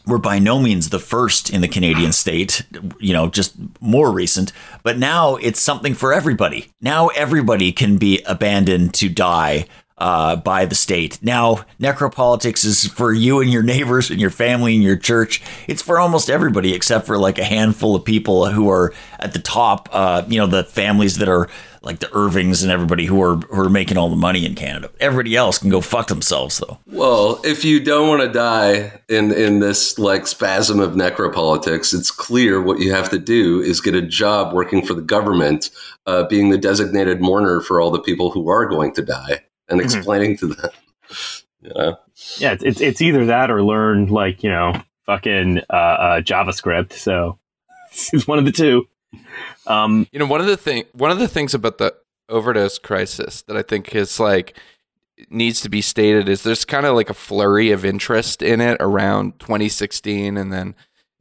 we're 0.09 0.19
by 0.19 0.39
no 0.39 0.59
means 0.59 0.89
the 0.89 0.99
first 0.99 1.51
in 1.51 1.61
the 1.61 1.69
Canadian 1.69 2.13
state, 2.13 2.65
you 2.99 3.13
know, 3.13 3.29
just 3.29 3.55
more 3.81 4.11
recent, 4.11 4.53
but 4.83 4.99
now 4.99 5.37
it's 5.37 5.61
something 5.61 5.95
for 5.95 6.15
everybody. 6.15 6.71
Now 6.81 7.09
everybody 7.09 7.73
can 7.73 7.99
be 7.99 8.23
abandoned 8.27 8.95
to 8.95 9.11
die 9.11 9.67
uh, 9.99 10.37
by 10.37 10.65
the 10.65 10.75
state. 10.75 11.19
Now, 11.23 11.67
necropolitics 11.79 12.65
is 12.65 12.87
for 12.87 13.13
you 13.13 13.41
and 13.41 13.53
your 13.53 13.63
neighbors 13.63 14.11
and 14.11 14.21
your 14.21 14.31
family 14.31 14.75
and 14.75 14.83
your 14.83 14.97
church. 14.97 15.43
It's 15.67 15.83
for 15.83 15.99
almost 15.99 16.31
everybody 16.31 16.73
except 16.73 17.07
for 17.07 17.19
like 17.19 17.39
a 17.39 17.45
handful 17.45 17.95
of 17.95 18.05
people 18.05 18.49
who 18.49 18.71
are 18.71 18.95
at 19.19 19.35
the 19.35 19.41
top, 19.41 19.89
uh, 19.93 20.23
you 20.29 20.39
know, 20.39 20.47
the 20.47 20.65
families 20.65 21.19
that 21.19 21.29
are 21.29 21.49
like 21.83 22.01
the 22.01 22.15
Irvings 22.15 22.63
and 22.63 22.73
everybody 22.73 23.07
who 23.07 23.23
are 23.23 23.37
who 23.37 23.63
are 23.63 23.69
making 23.69 23.97
all 23.97 24.09
the 24.09 24.17
money 24.17 24.45
in 24.45 24.55
Canada. 24.55 24.91
Everybody 25.01 25.37
else 25.37 25.59
can 25.59 25.71
go 25.71 25.81
fuck 25.81 26.09
themselves 26.09 26.59
though. 26.59 26.79
Well, 26.87 27.41
if 27.45 27.65
you 27.65 27.81
don't 27.81 28.09
want 28.09 28.23
to 28.23 28.29
die 28.29 29.01
in 29.09 29.33
in 29.33 29.61
this 29.61 29.99
like 29.99 30.27
spasm 30.27 30.81
of 30.81 30.93
necropolitics, 30.93 31.95
it's 31.95 32.11
clear 32.11 32.61
what 32.61 32.79
you 32.79 32.93
have 32.93 33.11
to 33.11 33.19
do 33.19 33.61
is 33.61 33.81
get 33.81 33.95
a 33.95 34.03
job 34.03 34.53
working 34.53 34.85
for 34.85 34.95
the 34.95 35.03
government, 35.03 35.71
uh, 36.07 36.25
being 36.25 36.51
the 36.51 36.59
designated 36.59 37.21
mourner 37.21 37.61
for 37.61 37.81
all 37.81 37.91
the 37.91 38.01
people 38.01 38.31
who 38.31 38.49
are 38.49 38.67
going 38.67 38.93
to 38.95 39.03
die, 39.03 39.45
and 39.69 39.81
mm-hmm. 39.81 39.97
explaining 39.97 40.37
mm-hmm. 40.37 40.49
to 40.49 40.55
them. 40.55 40.71
You 41.61 41.73
know? 41.75 41.99
Yeah, 42.37 42.53
it's, 42.53 42.63
it's 42.63 42.81
it's 42.81 43.03
either 43.03 43.27
that 43.27 43.51
or 43.51 43.65
learn 43.65 44.07
like 44.07 44.45
you 44.45 44.49
know 44.49 44.81
fucking 45.07 45.59
uh, 45.71 45.73
uh, 45.73 46.21
JavaScript. 46.21 46.93
So 46.93 47.39
it's 48.13 48.29
one 48.29 48.39
of 48.39 48.45
the 48.45 48.53
two. 48.53 48.89
Um, 49.67 50.07
you 50.13 50.19
know, 50.19 50.27
one 50.27 50.41
of 50.41 50.47
the 50.47 50.57
thing, 50.57 50.85
one 50.93 51.11
of 51.11 51.19
the 51.19 51.29
things 51.29 51.55
about 51.55 51.79
the 51.79 51.95
overdose 52.29 52.79
crisis 52.79 53.43
that 53.43 53.57
I 53.57 53.63
think 53.63 53.95
is 53.95 54.21
like 54.21 54.59
needs 55.31 55.61
to 55.63 55.69
be 55.69 55.81
stated 55.81 56.29
is 56.29 56.43
there's 56.43 56.65
kind 56.65 56.87
of 56.87 56.95
like 56.95 57.11
a 57.11 57.15
flurry 57.15 57.71
of 57.71 57.85
interest 57.85 58.43
in 58.43 58.61
it 58.61 58.77
around 58.81 59.39
2016, 59.41 60.37
and 60.37 60.53
then 60.53 60.75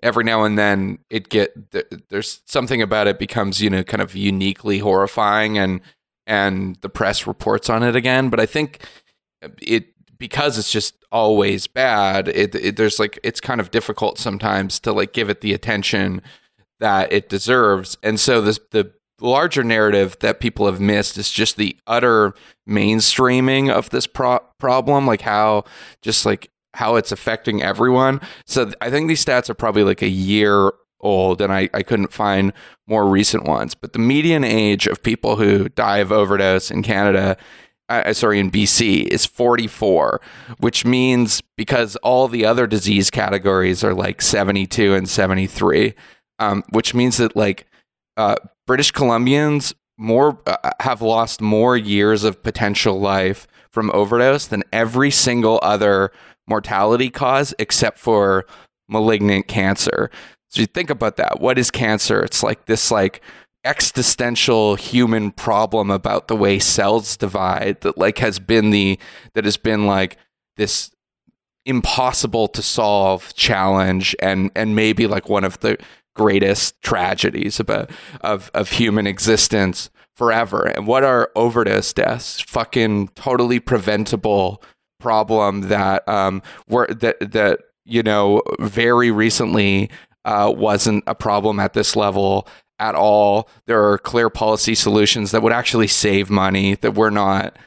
every 0.03 0.23
now 0.23 0.43
and 0.43 0.57
then 0.57 0.99
it 1.09 1.29
get 1.29 1.71
there's 2.09 2.41
something 2.45 2.81
about 2.81 3.07
it 3.07 3.19
becomes 3.19 3.61
you 3.61 3.69
know 3.69 3.83
kind 3.83 4.01
of 4.01 4.15
uniquely 4.15 4.79
horrifying, 4.79 5.57
and 5.57 5.81
and 6.25 6.77
the 6.81 6.89
press 6.89 7.25
reports 7.25 7.69
on 7.69 7.83
it 7.83 7.95
again. 7.95 8.29
But 8.29 8.39
I 8.39 8.45
think 8.45 8.85
it 9.61 9.87
because 10.17 10.57
it's 10.57 10.71
just 10.71 10.95
always 11.11 11.67
bad. 11.67 12.27
It, 12.27 12.55
it 12.55 12.75
there's 12.75 12.99
like 12.99 13.19
it's 13.23 13.41
kind 13.41 13.61
of 13.61 13.71
difficult 13.71 14.17
sometimes 14.19 14.79
to 14.81 14.91
like 14.91 15.13
give 15.13 15.29
it 15.29 15.41
the 15.41 15.53
attention 15.53 16.21
that 16.79 17.11
it 17.11 17.29
deserves. 17.29 17.97
And 18.03 18.19
so 18.19 18.41
this 18.41 18.59
the 18.71 18.91
larger 19.19 19.63
narrative 19.63 20.17
that 20.19 20.39
people 20.39 20.67
have 20.67 20.79
missed 20.79 21.17
is 21.17 21.31
just 21.31 21.57
the 21.57 21.75
utter 21.87 22.33
mainstreaming 22.69 23.69
of 23.69 23.89
this 23.89 24.05
pro- 24.05 24.45
problem, 24.59 25.07
like 25.07 25.21
how 25.21 25.63
just 26.01 26.25
like 26.25 26.51
how 26.73 26.95
it's 26.95 27.11
affecting 27.11 27.63
everyone. 27.63 28.21
So 28.45 28.71
I 28.81 28.91
think 28.91 29.07
these 29.07 29.23
stats 29.23 29.49
are 29.49 29.55
probably 29.55 29.83
like 29.83 30.01
a 30.01 30.09
year 30.09 30.71
old 30.99 31.41
and 31.41 31.51
I, 31.51 31.69
I 31.73 31.83
couldn't 31.83 32.13
find 32.13 32.53
more 32.87 33.07
recent 33.07 33.45
ones. 33.45 33.73
But 33.75 33.93
the 33.93 33.99
median 33.99 34.43
age 34.43 34.87
of 34.87 35.01
people 35.01 35.37
who 35.37 35.69
die 35.69 35.97
of 35.97 36.11
overdose 36.11 36.69
in 36.69 36.83
Canada 36.83 37.37
uh, 37.89 38.03
uh 38.05 38.13
sorry, 38.13 38.39
in 38.39 38.51
BC 38.51 39.07
is 39.07 39.25
44, 39.25 40.21
which 40.59 40.85
means 40.85 41.41
because 41.55 41.95
all 41.97 42.27
the 42.27 42.45
other 42.45 42.67
disease 42.67 43.09
categories 43.09 43.83
are 43.83 43.93
like 43.93 44.21
72 44.21 44.93
and 44.93 45.07
73, 45.07 45.93
um, 46.39 46.63
which 46.69 46.93
means 46.93 47.17
that 47.17 47.35
like 47.35 47.65
uh, 48.17 48.35
British 48.65 48.91
Columbians 48.91 49.73
more 49.97 50.39
uh, 50.45 50.71
have 50.79 51.01
lost 51.01 51.41
more 51.41 51.75
years 51.75 52.23
of 52.23 52.43
potential 52.43 52.99
life 52.99 53.47
from 53.71 53.91
overdose 53.93 54.47
than 54.47 54.63
every 54.71 55.11
single 55.11 55.59
other 55.61 56.11
mortality 56.47 57.09
cause 57.09 57.53
except 57.59 57.97
for 57.97 58.45
malignant 58.87 59.47
cancer. 59.47 60.09
So 60.49 60.61
you 60.61 60.67
think 60.67 60.89
about 60.89 61.17
that. 61.17 61.41
What 61.41 61.57
is 61.57 61.71
cancer? 61.71 62.21
It's 62.21 62.41
like 62.41 62.65
this 62.65 62.89
like 62.89 63.21
existential 63.63 64.75
human 64.75 65.31
problem 65.31 65.91
about 65.91 66.27
the 66.27 66.35
way 66.35 66.57
cells 66.57 67.17
divide 67.17 67.81
that 67.81 67.97
like 67.97 68.19
has 68.19 68.39
been 68.39 68.69
the 68.69 68.97
that 69.33 69.43
has 69.43 69.57
been 69.57 69.85
like 69.85 70.17
this 70.55 70.91
impossible 71.65 72.47
to 72.47 72.61
solve 72.61 73.33
challenge 73.35 74.15
and 74.21 74.49
and 74.55 74.73
maybe 74.73 75.05
like 75.05 75.27
one 75.27 75.43
of 75.43 75.59
the 75.59 75.77
greatest 76.17 76.81
tragedies 76.81 77.59
about 77.59 77.91
of 78.21 78.49
of 78.53 78.71
human 78.71 79.07
existence 79.07 79.89
forever. 80.15 80.65
And 80.65 80.87
what 80.87 81.03
are 81.03 81.31
overdose 81.35 81.93
deaths? 81.93 82.41
Fucking 82.41 83.09
totally 83.09 83.59
preventable 83.59 84.63
problem 84.99 85.61
that 85.69 86.07
um 86.09 86.41
were 86.67 86.87
that 86.87 87.19
that 87.31 87.59
you 87.85 88.01
know 88.01 88.41
very 88.59 89.11
recently 89.11 89.89
uh, 90.25 90.51
wasn't 90.53 91.03
a 91.07 91.15
problem 91.15 91.59
at 91.59 91.73
this 91.73 91.95
level 91.95 92.47
at 92.79 92.95
all. 92.95 93.49
There 93.65 93.89
are 93.89 93.97
clear 93.97 94.29
policy 94.29 94.75
solutions 94.75 95.31
that 95.31 95.41
would 95.41 95.53
actually 95.53 95.87
save 95.87 96.29
money 96.29 96.75
that 96.75 96.95
we're 96.95 97.11
not 97.11 97.57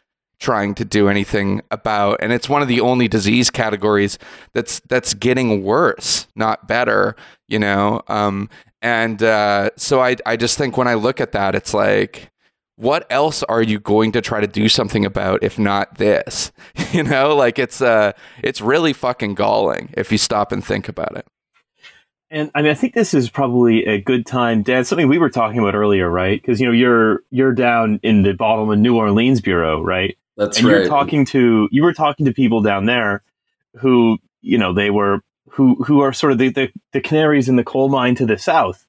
trying 0.41 0.75
to 0.75 0.85
do 0.85 1.09
anything 1.09 1.61
about 1.71 2.19
and 2.21 2.33
it's 2.33 2.49
one 2.49 2.63
of 2.63 2.69
the 2.69 2.81
only 2.81 3.07
disease 3.07 3.51
categories 3.51 4.19
that's 4.55 4.81
that's 4.89 5.15
getting 5.15 5.63
worse 5.63 6.27
not 6.35 6.67
better 6.67 7.15
you 7.47 7.59
know 7.59 8.03
um, 8.09 8.49
and 8.83 9.23
uh, 9.23 9.69
so 9.77 10.01
I, 10.01 10.17
I 10.25 10.37
just 10.37 10.57
think 10.57 10.77
when 10.77 10.89
i 10.89 10.95
look 10.95 11.21
at 11.21 11.33
that 11.33 11.55
it's 11.55 11.75
like 11.75 12.31
what 12.77 13.07
else 13.11 13.43
are 13.45 13.63
you 13.63 13.79
going 13.79 14.13
to 14.13 14.23
try 14.23 14.41
to 14.41 14.47
do 14.47 14.69
something 14.69 15.05
about 15.05 15.43
if 15.43 15.59
not 15.59 15.99
this 15.99 16.51
you 16.93 17.03
know 17.03 17.37
like 17.37 17.59
it's 17.59 17.83
uh 17.83 18.13
it's 18.43 18.63
really 18.63 18.95
fucking 18.95 19.35
galling 19.35 19.91
if 19.93 20.11
you 20.11 20.19
stop 20.19 20.51
and 20.51 20.65
think 20.65 20.89
about 20.89 21.15
it 21.17 21.27
and 22.33 22.49
I 22.55 22.63
mean, 22.63 22.71
I 22.71 22.75
think 22.75 22.95
this 22.95 23.13
is 23.13 23.29
probably 23.29 23.85
a 23.87 24.01
good 24.01 24.25
time, 24.25 24.63
Dan. 24.63 24.85
Something 24.85 25.09
we 25.09 25.19
were 25.19 25.31
talking 25.31 25.59
about 25.59 25.75
earlier, 25.75 26.09
right? 26.09 26.41
Because 26.41 26.61
you 26.61 26.67
know 26.67 26.73
you're 26.73 27.25
you're 27.31 27.53
down 27.53 27.99
in 28.05 28.23
the 28.23 28.35
bottom 28.35 28.71
of 28.71 28.79
New 28.79 28.97
Orleans 28.97 29.41
bureau, 29.41 29.83
right? 29.83 30.17
That's 30.41 30.57
and 30.57 30.67
right. 30.67 30.77
You're 30.79 30.87
talking 30.87 31.27
to 31.27 31.69
you 31.71 31.83
were 31.83 31.93
talking 31.93 32.25
to 32.25 32.33
people 32.33 32.63
down 32.63 32.87
there 32.87 33.23
who 33.77 34.17
you 34.41 34.57
know 34.57 34.73
they 34.73 34.89
were 34.89 35.21
who 35.51 35.75
who 35.85 36.01
are 36.01 36.15
sort 36.15 36.33
of 36.33 36.39
the, 36.39 36.49
the, 36.49 36.73
the 36.95 37.01
canaries 37.03 37.51
in 37.51 37.57
the 37.57 37.65
coal 37.65 37.91
mine 37.91 38.15
to 38.15 38.25
the 38.25 38.39
south. 38.39 38.87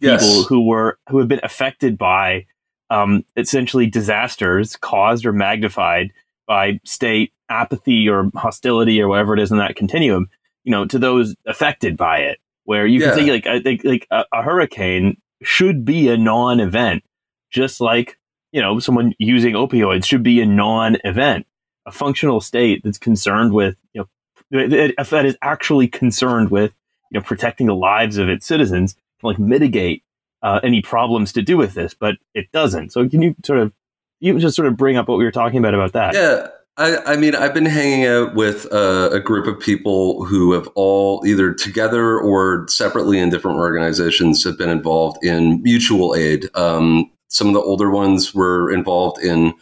People 0.00 0.16
yes. 0.16 0.46
who 0.46 0.66
were 0.66 0.98
who 1.08 1.20
have 1.20 1.28
been 1.28 1.38
affected 1.44 1.96
by 1.96 2.46
um, 2.90 3.24
essentially 3.36 3.86
disasters 3.86 4.74
caused 4.76 5.24
or 5.24 5.32
magnified 5.32 6.12
by 6.48 6.80
state 6.84 7.32
apathy 7.48 8.08
or 8.08 8.32
hostility 8.34 9.00
or 9.00 9.06
whatever 9.06 9.34
it 9.34 9.40
is 9.40 9.52
in 9.52 9.58
that 9.58 9.76
continuum. 9.76 10.28
You 10.64 10.72
know, 10.72 10.84
to 10.86 10.98
those 10.98 11.36
affected 11.46 11.96
by 11.96 12.22
it, 12.22 12.40
where 12.64 12.88
you 12.88 12.98
yeah. 12.98 13.10
can 13.10 13.18
say 13.18 13.30
like 13.30 13.46
I 13.46 13.60
think 13.60 13.84
like 13.84 14.08
a, 14.10 14.24
a 14.32 14.42
hurricane 14.42 15.16
should 15.44 15.84
be 15.84 16.08
a 16.08 16.16
non-event, 16.16 17.04
just 17.50 17.80
like 17.80 18.17
you 18.52 18.60
know, 18.60 18.78
someone 18.80 19.14
using 19.18 19.54
opioids 19.54 20.04
should 20.04 20.22
be 20.22 20.40
a 20.40 20.46
non-event. 20.46 21.46
A 21.86 21.90
functional 21.90 22.42
state 22.42 22.82
that's 22.84 22.98
concerned 22.98 23.54
with, 23.54 23.76
you 23.94 24.06
know, 24.50 24.68
that 24.68 25.24
is 25.24 25.38
actually 25.40 25.88
concerned 25.88 26.50
with, 26.50 26.74
you 27.10 27.18
know, 27.18 27.24
protecting 27.24 27.66
the 27.66 27.74
lives 27.74 28.18
of 28.18 28.28
its 28.28 28.44
citizens, 28.46 28.94
can 29.20 29.28
like 29.28 29.38
mitigate 29.38 30.02
uh, 30.42 30.60
any 30.62 30.82
problems 30.82 31.32
to 31.32 31.40
do 31.40 31.56
with 31.56 31.72
this, 31.72 31.94
but 31.94 32.16
it 32.34 32.52
doesn't. 32.52 32.92
So 32.92 33.08
can 33.08 33.22
you 33.22 33.34
sort 33.42 33.58
of, 33.60 33.72
you 34.20 34.38
just 34.38 34.54
sort 34.54 34.68
of 34.68 34.76
bring 34.76 34.98
up 34.98 35.08
what 35.08 35.16
we 35.16 35.24
were 35.24 35.30
talking 35.30 35.58
about 35.58 35.72
about 35.72 35.92
that? 35.94 36.14
Yeah. 36.14 36.48
I, 36.76 37.14
I 37.14 37.16
mean, 37.16 37.34
I've 37.34 37.54
been 37.54 37.66
hanging 37.66 38.06
out 38.06 38.34
with 38.34 38.72
uh, 38.72 39.10
a 39.10 39.18
group 39.18 39.46
of 39.46 39.58
people 39.58 40.24
who 40.26 40.52
have 40.52 40.68
all 40.74 41.26
either 41.26 41.52
together 41.52 42.20
or 42.20 42.66
separately 42.68 43.18
in 43.18 43.30
different 43.30 43.56
organizations 43.56 44.44
have 44.44 44.58
been 44.58 44.68
involved 44.68 45.24
in 45.24 45.62
mutual 45.62 46.14
aid. 46.14 46.48
Um, 46.54 47.10
some 47.28 47.48
of 47.48 47.54
the 47.54 47.60
older 47.60 47.90
ones 47.90 48.34
were 48.34 48.70
involved 48.70 49.22
in. 49.22 49.54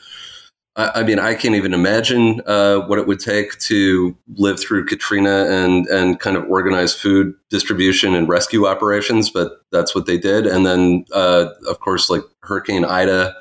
I, 0.79 1.05
mean, 1.05 1.19
I 1.19 1.35
can't 1.35 1.55
even 1.55 1.73
imagine 1.73 2.43
uh, 2.45 2.81
what 2.81 2.99
it 2.99 3.07
would 3.07 3.19
take 3.19 3.59
to 3.61 4.14
live 4.35 4.61
through 4.61 4.85
Katrina 4.85 5.47
and 5.47 5.87
and 5.87 6.21
kind 6.21 6.37
of 6.37 6.45
organize 6.51 6.93
food 6.93 7.33
distribution 7.49 8.14
and 8.14 8.29
rescue 8.29 8.67
operations, 8.67 9.31
but 9.31 9.62
that's 9.73 9.95
what 9.95 10.05
they 10.05 10.19
did. 10.19 10.47
And 10.47 10.67
then, 10.67 11.07
uh, 11.14 11.47
of 11.67 11.81
course, 11.81 12.11
like 12.11 12.21
Hurricane 12.43 12.85
Ida 12.85 13.35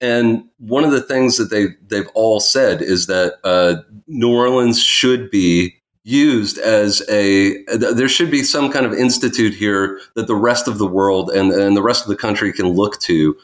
and 0.00 0.44
one 0.58 0.84
of 0.84 0.92
the 0.92 1.00
things 1.00 1.36
that 1.36 1.50
they 1.50 1.68
they've 1.88 2.10
all 2.14 2.40
said 2.40 2.82
is 2.82 3.06
that 3.06 3.34
uh, 3.44 3.82
New 4.06 4.32
Orleans 4.32 4.80
should 4.80 5.30
be 5.30 5.74
used 6.08 6.56
as 6.58 7.02
a 7.10 7.62
there 7.66 8.08
should 8.08 8.30
be 8.30 8.42
some 8.42 8.72
kind 8.72 8.86
of 8.86 8.94
institute 8.94 9.52
here 9.52 10.00
that 10.14 10.26
the 10.26 10.34
rest 10.34 10.66
of 10.66 10.78
the 10.78 10.86
world 10.86 11.30
and, 11.30 11.52
and 11.52 11.76
the 11.76 11.82
rest 11.82 12.02
of 12.02 12.08
the 12.08 12.16
country 12.16 12.50
can 12.50 12.66
look 12.66 12.98
to 13.00 13.36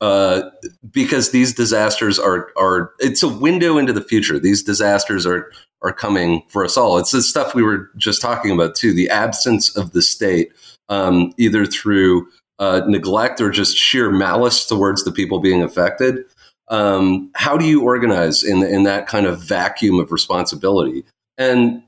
uh, 0.00 0.42
because 0.90 1.30
these 1.30 1.54
disasters 1.54 2.18
are 2.18 2.50
are 2.58 2.92
it's 2.98 3.22
a 3.22 3.28
window 3.28 3.76
into 3.76 3.92
the 3.92 4.02
future. 4.02 4.38
These 4.38 4.62
disasters 4.62 5.26
are 5.26 5.50
are 5.82 5.92
coming 5.92 6.42
for 6.48 6.64
us 6.64 6.76
all. 6.76 6.98
It's 6.98 7.12
the 7.12 7.22
stuff 7.22 7.54
we 7.54 7.62
were 7.62 7.90
just 7.96 8.22
talking 8.22 8.50
about 8.50 8.74
too. 8.74 8.94
The 8.94 9.10
absence 9.10 9.76
of 9.76 9.92
the 9.92 10.02
state, 10.02 10.52
um, 10.88 11.34
either 11.36 11.66
through 11.66 12.26
uh, 12.58 12.80
neglect 12.86 13.40
or 13.40 13.50
just 13.50 13.76
sheer 13.76 14.10
malice 14.10 14.66
towards 14.66 15.04
the 15.04 15.12
people 15.12 15.38
being 15.38 15.62
affected. 15.62 16.24
Um, 16.68 17.30
how 17.34 17.56
do 17.56 17.66
you 17.66 17.82
organize 17.82 18.42
in 18.42 18.62
in 18.62 18.84
that 18.84 19.06
kind 19.06 19.26
of 19.26 19.42
vacuum 19.42 20.00
of 20.00 20.12
responsibility? 20.12 21.04
And 21.38 21.82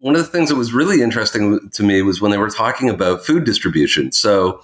one 0.00 0.16
of 0.16 0.22
the 0.22 0.28
things 0.28 0.48
that 0.48 0.56
was 0.56 0.72
really 0.72 1.02
interesting 1.02 1.68
to 1.70 1.82
me 1.82 2.02
was 2.02 2.20
when 2.20 2.30
they 2.30 2.38
were 2.38 2.50
talking 2.50 2.88
about 2.88 3.24
food 3.24 3.44
distribution. 3.44 4.12
So 4.12 4.62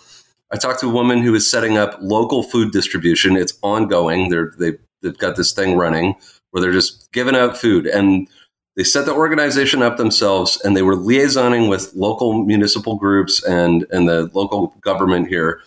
I 0.51 0.57
talked 0.57 0.81
to 0.81 0.89
a 0.89 0.93
woman 0.93 1.23
who 1.23 1.35
is 1.35 1.51
setting 1.51 1.77
up 1.79 1.99
local 2.01 2.43
food 2.43 2.73
distribution. 2.73 3.37
It's 3.37 3.59
ongoing. 3.63 4.31
They're 4.31 4.55
they 4.59 4.73
they've 5.03 5.17
got 5.17 5.37
this 5.37 5.53
thing 5.53 5.77
running 5.77 6.17
where 6.51 6.63
they're 6.63 6.73
just 6.73 7.13
giving 7.13 7.37
out 7.37 7.57
food 7.57 7.87
and 7.87 8.29
they 8.77 8.85
set 8.85 9.07
the 9.07 9.15
organization 9.15 9.83
up 9.83 9.97
themselves 9.97 10.61
and 10.63 10.77
they 10.77 10.83
were 10.83 10.97
liaisoning 10.97 11.69
with 11.69 11.93
local 11.95 12.45
municipal 12.45 12.97
groups 12.97 13.43
and, 13.45 13.87
and 13.91 14.09
the 14.09 14.31
local 14.35 14.69
government 14.83 15.29
here. 15.29 15.61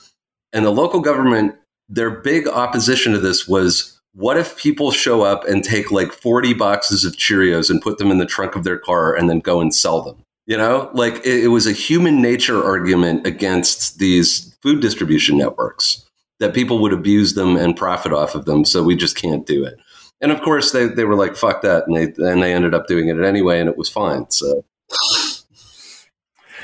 And 0.54 0.64
the 0.64 0.72
local 0.72 1.00
government, 1.00 1.56
their 1.90 2.12
big 2.12 2.48
opposition 2.48 3.14
to 3.14 3.20
this 3.20 3.48
was 3.48 3.99
what 4.14 4.38
if 4.38 4.58
people 4.58 4.92
show 4.92 5.22
up 5.22 5.46
and 5.46 5.64
take 5.64 5.92
like 5.92 6.12
40 6.12 6.54
boxes 6.54 7.06
of 7.06 7.14
Cheerios 7.14 7.70
and 7.70 7.82
put 7.82 7.98
them 7.98 8.12
in 8.12 8.18
the 8.18 8.26
trunk 8.26 8.56
of 8.56 8.64
their 8.64 8.78
car 8.78 9.16
and 9.16 9.30
then 9.30 9.40
go 9.40 9.62
and 9.62 9.74
sell 9.74 10.02
them? 10.02 10.24
You 10.46 10.58
know, 10.58 10.90
like 10.94 11.16
it, 11.26 11.44
it 11.44 11.48
was 11.50 11.68
a 11.68 11.72
human 11.72 12.22
nature 12.22 12.64
argument 12.64 13.28
against 13.28 14.00
these 14.00 14.56
food 14.62 14.82
distribution 14.82 15.38
networks 15.38 16.06
that 16.40 16.56
people 16.56 16.80
would 16.80 16.94
abuse 16.94 17.36
them 17.36 17.56
and 17.56 17.76
profit 17.76 18.14
off 18.14 18.34
of 18.34 18.46
them. 18.46 18.66
So 18.66 18.82
we 18.82 18.96
just 18.96 19.16
can't 19.16 19.46
do 19.46 19.64
it 19.64 19.80
and 20.22 20.32
of 20.32 20.42
course 20.42 20.72
they, 20.72 20.88
they 20.88 21.06
were 21.06 21.16
like 21.16 21.36
fuck 21.36 21.62
that 21.62 21.86
and 21.88 21.96
they 21.96 22.04
and 22.32 22.42
they 22.42 22.54
ended 22.54 22.74
up 22.74 22.88
doing 22.88 23.08
it 23.08 23.20
anyway 23.24 23.60
and 23.60 23.70
it 23.70 23.78
was 23.78 23.90
fine 23.90 24.30
so 24.30 24.64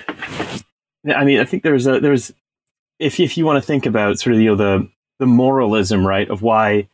i 0.07 1.23
mean 1.23 1.39
i 1.39 1.45
think 1.45 1.63
there's 1.63 1.87
a 1.87 1.99
there's 1.99 2.31
if 2.99 3.19
if 3.19 3.37
you 3.37 3.45
want 3.45 3.61
to 3.61 3.65
think 3.65 3.85
about 3.85 4.19
sort 4.19 4.35
of 4.35 4.41
you 4.41 4.49
know 4.49 4.55
the 4.55 4.89
the 5.19 5.25
moralism 5.25 6.05
right 6.05 6.29
of 6.29 6.41
why 6.41 6.87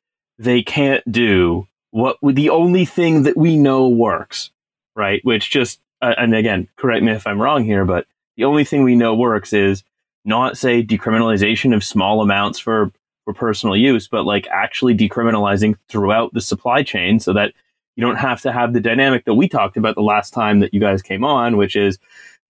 they 0.44 0.62
can't 0.62 1.10
do 1.12 1.68
what 1.92 2.18
the 2.24 2.50
only 2.50 2.86
thing 2.86 3.24
that 3.24 3.38
we 3.38 3.58
know 3.58 3.88
works 3.88 4.52
right? 4.96 5.24
Which 5.24 5.50
just 5.50 5.80
uh, 6.02 6.16
and 6.18 6.36
again 6.36 6.68
correct 6.78 7.04
me 7.04 7.12
if 7.12 7.28
i'm 7.28 7.42
wrong 7.42 7.64
here 7.64 7.86
but 7.86 8.08
the 8.38 8.46
only 8.46 8.64
thing 8.64 8.84
we 8.84 8.96
know 8.96 9.16
works 9.16 9.54
is 9.54 9.84
not 10.26 10.58
say 10.58 10.84
decriminalization 10.84 11.76
of 11.76 11.84
small 11.84 12.22
amounts 12.22 12.60
for 12.60 12.92
for 13.26 13.34
personal 13.34 13.76
use, 13.76 14.08
but 14.08 14.26
like 14.26 14.48
actually 14.48 14.96
decriminalizing 14.96 15.76
throughout 15.88 16.34
the 16.34 16.42
supply 16.42 16.84
chain 16.84 17.20
so 17.20 17.34
that 17.34 17.54
you 17.96 18.02
don't 18.02 18.16
have 18.16 18.42
to 18.42 18.52
have 18.52 18.74
the 18.74 18.80
dynamic 18.80 19.26
that 19.26 19.36
we 19.36 19.48
talked 19.48 19.78
about 19.78 19.96
the 19.96 20.02
last 20.02 20.34
time 20.34 20.60
that 20.60 20.74
you 20.74 20.80
guys 20.80 21.02
came 21.02 21.24
on, 21.24 21.58
which 21.58 21.76
is 21.76 22.00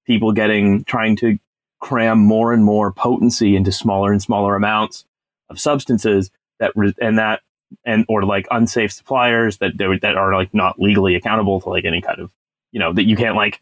people 0.05 0.31
getting 0.31 0.83
trying 0.85 1.15
to 1.17 1.37
cram 1.79 2.19
more 2.19 2.53
and 2.53 2.63
more 2.63 2.91
potency 2.91 3.55
into 3.55 3.71
smaller 3.71 4.11
and 4.11 4.21
smaller 4.21 4.55
amounts 4.55 5.05
of 5.49 5.59
substances 5.59 6.31
that 6.59 6.71
and 7.01 7.17
that 7.17 7.41
and 7.85 8.05
or 8.07 8.23
like 8.23 8.47
unsafe 8.51 8.91
suppliers 8.91 9.57
that 9.57 9.77
that 9.77 10.15
are 10.15 10.33
like 10.33 10.53
not 10.53 10.79
legally 10.79 11.15
accountable 11.15 11.61
to 11.61 11.69
like 11.69 11.85
any 11.85 12.01
kind 12.01 12.19
of 12.19 12.31
you 12.71 12.79
know 12.79 12.93
that 12.93 13.03
you 13.03 13.15
can't 13.15 13.35
like 13.35 13.61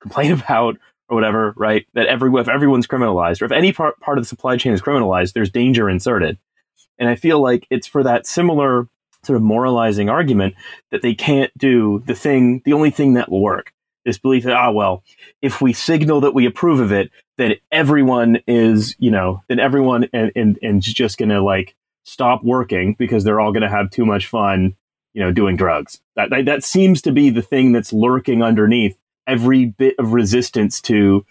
complain 0.00 0.32
about 0.40 0.76
or 1.08 1.16
whatever, 1.16 1.52
right? 1.56 1.86
That 1.94 2.06
every 2.06 2.30
if 2.40 2.48
everyone's 2.48 2.86
criminalized 2.86 3.42
or 3.42 3.46
if 3.46 3.52
any 3.52 3.72
part 3.72 3.98
part 4.00 4.18
of 4.18 4.24
the 4.24 4.28
supply 4.28 4.56
chain 4.56 4.72
is 4.72 4.82
criminalized, 4.82 5.32
there's 5.32 5.50
danger 5.50 5.90
inserted. 5.90 6.38
And 6.98 7.08
I 7.08 7.16
feel 7.16 7.40
like 7.40 7.66
it's 7.70 7.86
for 7.86 8.02
that 8.02 8.26
similar 8.26 8.86
sort 9.24 9.36
of 9.36 9.42
moralizing 9.42 10.08
argument 10.08 10.54
that 10.90 11.02
they 11.02 11.14
can't 11.14 11.50
do 11.56 12.02
the 12.06 12.14
thing, 12.14 12.62
the 12.64 12.72
only 12.72 12.90
thing 12.90 13.14
that 13.14 13.30
will 13.30 13.42
work. 13.42 13.72
This 14.04 14.18
belief 14.18 14.44
that, 14.44 14.54
ah, 14.54 14.70
well, 14.70 15.04
if 15.42 15.60
we 15.60 15.74
signal 15.74 16.22
that 16.22 16.32
we 16.32 16.46
approve 16.46 16.80
of 16.80 16.90
it, 16.90 17.10
then 17.36 17.56
everyone 17.70 18.38
is, 18.46 18.96
you 18.98 19.10
know, 19.10 19.42
then 19.48 19.58
everyone 19.58 20.08
and, 20.12 20.32
and, 20.34 20.58
and 20.62 20.80
just 20.80 21.18
to 21.18 21.42
like 21.42 21.74
stop 22.04 22.42
working 22.42 22.94
because 22.98 23.24
they're 23.24 23.40
all 23.40 23.52
going 23.52 23.62
to 23.62 23.68
have 23.68 23.90
too 23.90 24.06
much 24.06 24.26
fun, 24.26 24.76
you 25.12 25.22
know, 25.22 25.32
doing 25.32 25.56
drugs. 25.56 26.00
That, 26.16 26.30
that, 26.30 26.44
that 26.46 26.64
seems 26.64 27.02
to 27.02 27.12
be 27.12 27.30
the 27.30 27.42
thing 27.42 27.72
that's 27.72 27.92
lurking 27.92 28.42
underneath 28.42 28.98
every 29.26 29.66
bit 29.66 29.94
of 29.98 30.12
resistance 30.12 30.80
to 30.82 31.24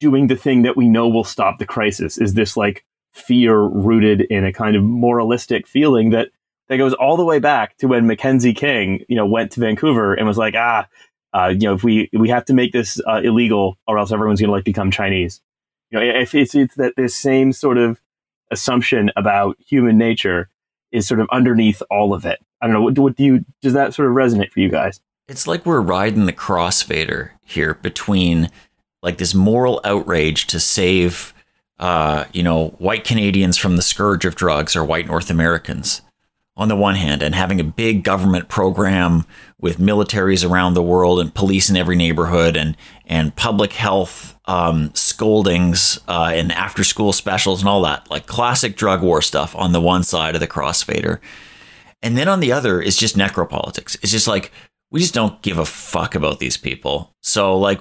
doing 0.00 0.26
the 0.26 0.36
thing 0.36 0.62
that 0.62 0.76
we 0.76 0.88
know 0.88 1.08
will 1.08 1.24
stop 1.24 1.58
the 1.58 1.66
crisis 1.66 2.18
is 2.18 2.34
this 2.34 2.56
like 2.56 2.84
fear 3.12 3.58
rooted 3.58 4.20
in 4.20 4.44
a 4.44 4.52
kind 4.52 4.76
of 4.76 4.82
moralistic 4.82 5.66
feeling 5.66 6.10
that 6.10 6.28
that 6.68 6.76
goes 6.76 6.92
all 6.94 7.16
the 7.16 7.24
way 7.24 7.38
back 7.38 7.76
to 7.78 7.86
when 7.86 8.06
Mackenzie 8.06 8.52
King, 8.52 9.04
you 9.08 9.16
know, 9.16 9.24
went 9.24 9.52
to 9.52 9.60
Vancouver 9.60 10.14
and 10.14 10.26
was 10.26 10.36
like, 10.36 10.54
ah, 10.56 10.86
uh, 11.32 11.48
you 11.48 11.60
know, 11.60 11.74
if 11.74 11.84
we 11.84 12.10
we 12.12 12.28
have 12.28 12.44
to 12.46 12.54
make 12.54 12.72
this 12.72 13.00
uh, 13.06 13.20
illegal, 13.22 13.78
or 13.86 13.98
else 13.98 14.12
everyone's 14.12 14.40
going 14.40 14.48
to 14.48 14.52
like 14.52 14.64
become 14.64 14.90
Chinese. 14.90 15.40
You 15.90 16.00
know, 16.00 16.04
if 16.04 16.34
it's 16.34 16.54
it's 16.54 16.74
that 16.76 16.94
this 16.96 17.14
same 17.14 17.52
sort 17.52 17.78
of 17.78 18.00
assumption 18.50 19.10
about 19.16 19.56
human 19.66 19.98
nature 19.98 20.48
is 20.92 21.06
sort 21.06 21.20
of 21.20 21.28
underneath 21.30 21.82
all 21.90 22.14
of 22.14 22.24
it. 22.24 22.38
I 22.60 22.66
don't 22.66 22.74
know. 22.74 22.82
What, 22.82 22.98
what 22.98 23.16
do 23.16 23.24
you 23.24 23.44
does 23.62 23.74
that 23.74 23.94
sort 23.94 24.08
of 24.08 24.14
resonate 24.14 24.50
for 24.50 24.60
you 24.60 24.70
guys? 24.70 25.00
It's 25.28 25.46
like 25.46 25.66
we're 25.66 25.80
riding 25.80 26.26
the 26.26 26.32
crossfader 26.32 27.30
here 27.42 27.74
between 27.74 28.50
like 29.02 29.18
this 29.18 29.34
moral 29.34 29.80
outrage 29.84 30.46
to 30.48 30.60
save 30.60 31.34
uh, 31.78 32.24
you 32.32 32.42
know, 32.42 32.68
white 32.78 33.04
Canadians 33.04 33.58
from 33.58 33.76
the 33.76 33.82
scourge 33.82 34.24
of 34.24 34.34
drugs 34.34 34.74
or 34.74 34.84
white 34.84 35.06
North 35.06 35.30
Americans 35.30 36.00
on 36.56 36.68
the 36.68 36.76
one 36.76 36.94
hand, 36.94 37.22
and 37.22 37.34
having 37.34 37.60
a 37.60 37.64
big 37.64 38.02
government 38.02 38.48
program 38.48 39.24
with 39.60 39.78
militaries 39.78 40.48
around 40.48 40.74
the 40.74 40.82
world 40.82 41.20
and 41.20 41.34
police 41.34 41.68
in 41.68 41.76
every 41.76 41.96
neighborhood 41.96 42.56
and 42.56 42.76
and 43.04 43.36
public 43.36 43.72
health 43.72 44.38
um, 44.46 44.90
scoldings 44.94 45.98
uh, 46.08 46.30
and 46.32 46.52
after 46.52 46.84
school 46.84 47.12
specials 47.12 47.60
and 47.60 47.68
all 47.68 47.82
that, 47.82 48.10
like 48.10 48.26
classic 48.26 48.76
drug 48.76 49.02
war 49.02 49.20
stuff 49.20 49.54
on 49.56 49.72
the 49.72 49.80
one 49.80 50.02
side 50.02 50.34
of 50.34 50.40
the 50.40 50.46
crossfader. 50.46 51.18
And 52.02 52.16
then 52.16 52.28
on 52.28 52.40
the 52.40 52.52
other 52.52 52.80
is 52.80 52.96
just 52.96 53.16
necropolitics. 53.16 53.96
It's 54.02 54.12
just 54.12 54.28
like 54.28 54.52
we 54.90 55.00
just 55.00 55.14
don't 55.14 55.42
give 55.42 55.58
a 55.58 55.66
fuck 55.66 56.14
about 56.14 56.38
these 56.38 56.56
people. 56.56 57.12
So 57.22 57.58
like, 57.58 57.80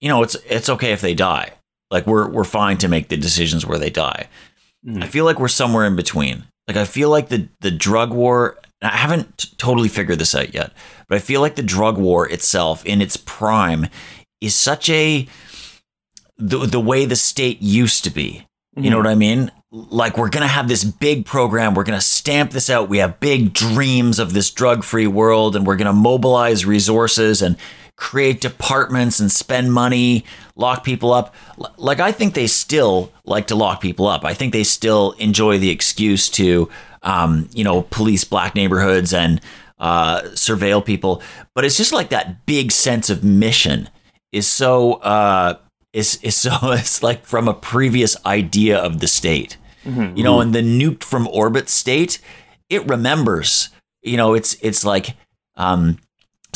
you 0.00 0.08
know, 0.08 0.22
it's 0.22 0.36
it's 0.46 0.68
okay 0.68 0.92
if 0.92 1.00
they 1.00 1.14
die. 1.14 1.52
Like 1.90 2.06
we're 2.06 2.28
we're 2.28 2.44
fine 2.44 2.78
to 2.78 2.88
make 2.88 3.08
the 3.08 3.16
decisions 3.16 3.66
where 3.66 3.78
they 3.78 3.90
die. 3.90 4.28
Mm. 4.86 5.02
I 5.02 5.06
feel 5.06 5.24
like 5.24 5.38
we're 5.38 5.48
somewhere 5.48 5.86
in 5.86 5.96
between. 5.96 6.44
Like 6.68 6.76
I 6.76 6.84
feel 6.84 7.10
like 7.10 7.28
the 7.28 7.48
the 7.60 7.70
drug 7.70 8.12
war. 8.12 8.58
I 8.82 8.88
haven't 8.88 9.38
t- 9.38 9.48
totally 9.56 9.88
figured 9.88 10.18
this 10.18 10.34
out 10.34 10.52
yet, 10.52 10.72
but 11.08 11.16
I 11.16 11.18
feel 11.18 11.40
like 11.40 11.56
the 11.56 11.62
drug 11.62 11.96
war 11.96 12.28
itself, 12.28 12.84
in 12.84 13.00
its 13.00 13.16
prime, 13.16 13.86
is 14.40 14.54
such 14.54 14.90
a 14.90 15.26
the 16.36 16.58
the 16.58 16.80
way 16.80 17.04
the 17.04 17.16
state 17.16 17.62
used 17.62 18.04
to 18.04 18.10
be. 18.10 18.46
Mm-hmm. 18.76 18.84
You 18.84 18.90
know 18.90 18.96
mm-hmm. 18.96 19.06
what 19.06 19.12
I 19.12 19.14
mean? 19.14 19.52
Like 19.70 20.18
we're 20.18 20.28
gonna 20.28 20.48
have 20.48 20.68
this 20.68 20.84
big 20.84 21.24
program. 21.24 21.74
We're 21.74 21.84
gonna 21.84 22.00
stamp 22.00 22.50
this 22.50 22.68
out. 22.68 22.88
We 22.88 22.98
have 22.98 23.20
big 23.20 23.52
dreams 23.52 24.18
of 24.18 24.32
this 24.32 24.50
drug 24.50 24.84
free 24.84 25.06
world, 25.06 25.56
and 25.56 25.66
we're 25.66 25.76
gonna 25.76 25.92
mobilize 25.92 26.66
resources 26.66 27.42
and 27.42 27.56
create 27.96 28.42
departments 28.42 29.18
and 29.18 29.32
spend 29.32 29.72
money, 29.72 30.24
lock 30.54 30.84
people 30.84 31.12
up. 31.12 31.34
Like, 31.78 31.98
I 31.98 32.12
think 32.12 32.34
they 32.34 32.46
still 32.46 33.10
like 33.24 33.46
to 33.48 33.56
lock 33.56 33.80
people 33.80 34.06
up. 34.06 34.24
I 34.24 34.34
think 34.34 34.52
they 34.52 34.64
still 34.64 35.12
enjoy 35.12 35.58
the 35.58 35.70
excuse 35.70 36.28
to, 36.30 36.68
um, 37.02 37.48
you 37.52 37.64
know, 37.64 37.82
police 37.82 38.24
black 38.24 38.54
neighborhoods 38.54 39.14
and 39.14 39.40
uh, 39.78 40.22
surveil 40.34 40.84
people. 40.84 41.22
But 41.54 41.64
it's 41.64 41.78
just 41.78 41.92
like 41.92 42.10
that 42.10 42.44
big 42.44 42.70
sense 42.70 43.08
of 43.08 43.24
mission 43.24 43.88
is 44.30 44.46
so, 44.46 44.94
uh, 44.94 45.58
is, 45.94 46.18
is 46.22 46.36
so, 46.36 46.50
it's 46.62 47.02
like 47.02 47.24
from 47.24 47.48
a 47.48 47.54
previous 47.54 48.16
idea 48.26 48.78
of 48.78 49.00
the 49.00 49.08
state. 49.08 49.56
Mm-hmm. 49.84 50.16
You 50.16 50.24
know, 50.24 50.40
in 50.40 50.52
the 50.52 50.60
nuked 50.60 51.04
from 51.04 51.28
orbit 51.28 51.70
state, 51.70 52.18
it 52.68 52.86
remembers, 52.86 53.70
you 54.02 54.16
know, 54.16 54.34
it's, 54.34 54.56
it's 54.60 54.84
like, 54.84 55.14
um, 55.54 55.98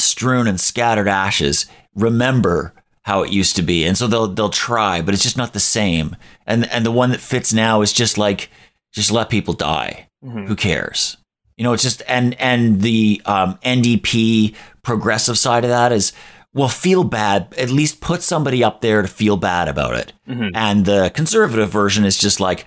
strewn 0.01 0.47
and 0.47 0.61
scattered 0.61 1.09
ashes 1.09 1.67
remember 1.95 2.75
how 3.03 3.23
it 3.23 3.33
used 3.33 3.57
to 3.57 3.63
be, 3.63 3.85
and 3.85 3.97
so 3.97 4.07
they'll 4.07 4.29
they'll 4.29 4.51
try, 4.51 5.01
but 5.01 5.15
it's 5.15 5.23
just 5.23 5.37
not 5.37 5.53
the 5.53 5.61
same. 5.61 6.17
And 6.47 6.67
and 6.71 6.85
the 6.85 6.93
one 6.93 7.11
that 7.11 7.21
fits 7.21 7.53
now 7.53 7.83
is 7.83 7.93
just 7.93 8.19
like 8.19 8.51
just 8.93 9.11
let 9.11 9.31
people 9.31 9.55
die. 9.55 10.09
Mm-hmm. 10.25 10.47
Who 10.47 10.57
cares? 10.57 11.17
You 11.57 11.65
know, 11.65 11.73
it's 11.73 11.83
just 11.83 12.03
and 12.09 12.39
and 12.41 12.83
the 12.83 13.23
um, 13.25 13.59
NDP 13.65 14.55
progressive 14.83 15.39
side 15.39 15.65
of 15.65 15.71
that 15.71 15.93
is 15.93 16.13
well, 16.53 16.69
feel 16.69 17.05
bad. 17.05 17.55
At 17.57 17.71
least 17.71 18.01
put 18.01 18.23
somebody 18.23 18.65
up 18.65 18.81
there 18.81 19.03
to 19.03 19.09
feel 19.09 19.37
bad 19.37 19.69
about 19.69 19.95
it. 19.95 20.13
Mm-hmm. 20.29 20.49
And 20.55 20.85
the 20.85 21.11
conservative 21.15 21.71
version 21.71 22.05
is 22.05 22.19
just 22.19 22.41
like 22.41 22.67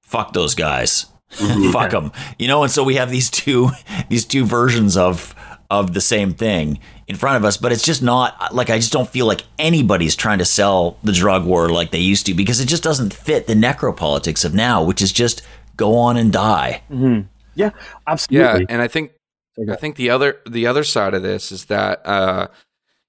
fuck 0.00 0.32
those 0.34 0.54
guys, 0.54 1.06
mm-hmm. 1.36 1.70
fuck 1.72 1.90
them. 1.90 2.12
You 2.38 2.48
know, 2.48 2.62
and 2.62 2.70
so 2.70 2.84
we 2.84 2.96
have 2.96 3.10
these 3.10 3.30
two 3.30 3.70
these 4.08 4.24
two 4.24 4.44
versions 4.44 4.96
of 4.96 5.34
of 5.72 5.94
the 5.94 6.00
same 6.02 6.34
thing 6.34 6.78
in 7.08 7.16
front 7.16 7.38
of 7.38 7.46
us, 7.46 7.56
but 7.56 7.72
it's 7.72 7.82
just 7.82 8.02
not 8.02 8.54
like 8.54 8.68
I 8.68 8.76
just 8.76 8.92
don't 8.92 9.08
feel 9.08 9.24
like 9.24 9.44
anybody's 9.58 10.14
trying 10.14 10.38
to 10.38 10.44
sell 10.44 10.98
the 11.02 11.12
drug 11.12 11.46
war 11.46 11.70
like 11.70 11.92
they 11.92 11.98
used 11.98 12.26
to 12.26 12.34
because 12.34 12.60
it 12.60 12.68
just 12.68 12.82
doesn't 12.82 13.14
fit 13.14 13.46
the 13.46 13.54
necropolitics 13.54 14.44
of 14.44 14.52
now, 14.52 14.84
which 14.84 15.00
is 15.00 15.12
just 15.12 15.40
go 15.78 15.96
on 15.96 16.18
and 16.18 16.30
die. 16.30 16.82
Yeah, 16.90 17.22
Yeah, 17.54 17.70
absolutely. 18.06 18.66
and 18.68 18.82
I 18.82 18.88
think 18.88 19.12
I 19.70 19.76
think 19.76 19.96
the 19.96 20.10
other 20.10 20.40
the 20.46 20.66
other 20.66 20.84
side 20.84 21.14
of 21.14 21.22
this 21.22 21.50
is 21.50 21.64
that 21.66 22.06
uh, 22.06 22.48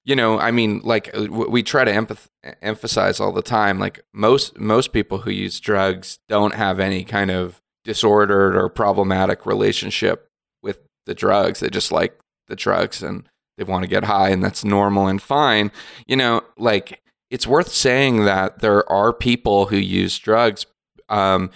you 0.06 0.16
know, 0.16 0.40
I 0.40 0.52
mean, 0.52 0.80
like 0.86 1.10
uh, 1.14 1.28
we 1.30 1.64
try 1.64 1.84
to 1.84 1.92
empath- 1.92 2.28
emphasize 2.62 3.20
all 3.20 3.34
the 3.34 3.42
time, 3.42 3.78
like 3.78 4.06
most 4.14 4.58
most 4.58 4.94
people 4.94 5.20
who 5.20 5.32
use 5.32 5.60
drugs 5.60 6.20
don't 6.30 6.56
have 6.56 6.80
any 6.80 7.04
kind 7.04 7.30
of 7.30 7.62
disordered 7.84 8.56
or 8.56 8.70
problematic 8.70 9.46
relationship 9.46 10.30
with 10.62 10.80
the 11.06 11.14
drugs. 11.14 11.60
They 11.60 11.70
just 11.70 11.92
like 11.92 12.18
the 12.48 12.56
drugs 12.56 13.02
and 13.02 13.28
they 13.58 13.64
want 13.64 13.84
to 13.84 13.90
get 13.90 14.06
high, 14.06 14.30
and 14.30 14.44
that's 14.44 14.66
normal 14.66 15.08
and 15.08 15.22
fine. 15.22 15.72
You 16.08 16.16
know, 16.16 16.42
like 16.58 17.02
it's 17.30 17.48
worth 17.48 17.70
saying 17.70 18.26
that 18.26 18.60
there 18.60 18.90
are 18.92 19.14
people 19.14 19.68
who 19.68 19.78
use 19.78 20.18
drugs 20.18 20.66
um, 21.10 21.52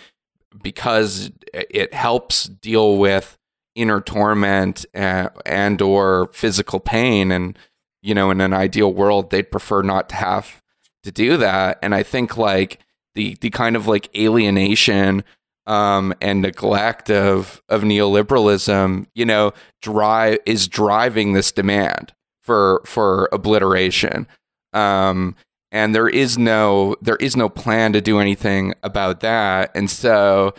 because 0.62 1.32
it 1.54 1.94
helps 1.94 2.46
deal 2.46 2.98
with 2.98 3.38
inner 3.76 4.02
torment 4.02 4.86
and, 4.94 5.30
and 5.46 5.82
or 5.82 6.30
physical 6.34 6.80
pain 6.80 7.32
and 7.32 7.58
you 8.02 8.16
know 8.16 8.32
in 8.32 8.42
an 8.42 8.52
ideal 8.52 8.92
world 8.92 9.30
they'd 9.30 9.52
prefer 9.52 9.84
not 9.84 10.10
to 10.10 10.16
have 10.16 10.64
to 11.04 11.12
do 11.12 11.38
that 11.38 11.78
and 11.84 11.94
i 11.94 12.02
think 12.02 12.38
like 12.38 12.80
the 13.14 13.38
the 13.42 13.52
kind 13.52 13.76
of 13.76 13.88
like 13.88 14.10
alienation 14.18 15.24
um, 15.68 16.14
and 16.22 16.42
neglect 16.42 17.12
of 17.12 17.62
of 17.70 17.84
neoliberalism 17.84 19.06
you 19.14 19.26
know 19.26 19.54
drive 19.82 20.40
is 20.46 20.68
driving 20.68 21.34
this 21.34 21.52
demand 21.52 22.14
for 22.48 22.82
for 22.86 23.30
obliteration. 23.32 24.26
Um, 24.74 25.36
and 25.72 25.94
there 25.94 26.08
is 26.08 26.38
no 26.38 26.96
there 27.02 27.18
is 27.18 27.36
no 27.36 27.50
plan 27.50 27.94
to 27.94 28.02
do 28.02 28.20
anything 28.20 28.74
about 28.82 29.20
that. 29.20 29.70
And 29.76 29.92
so 29.92 30.56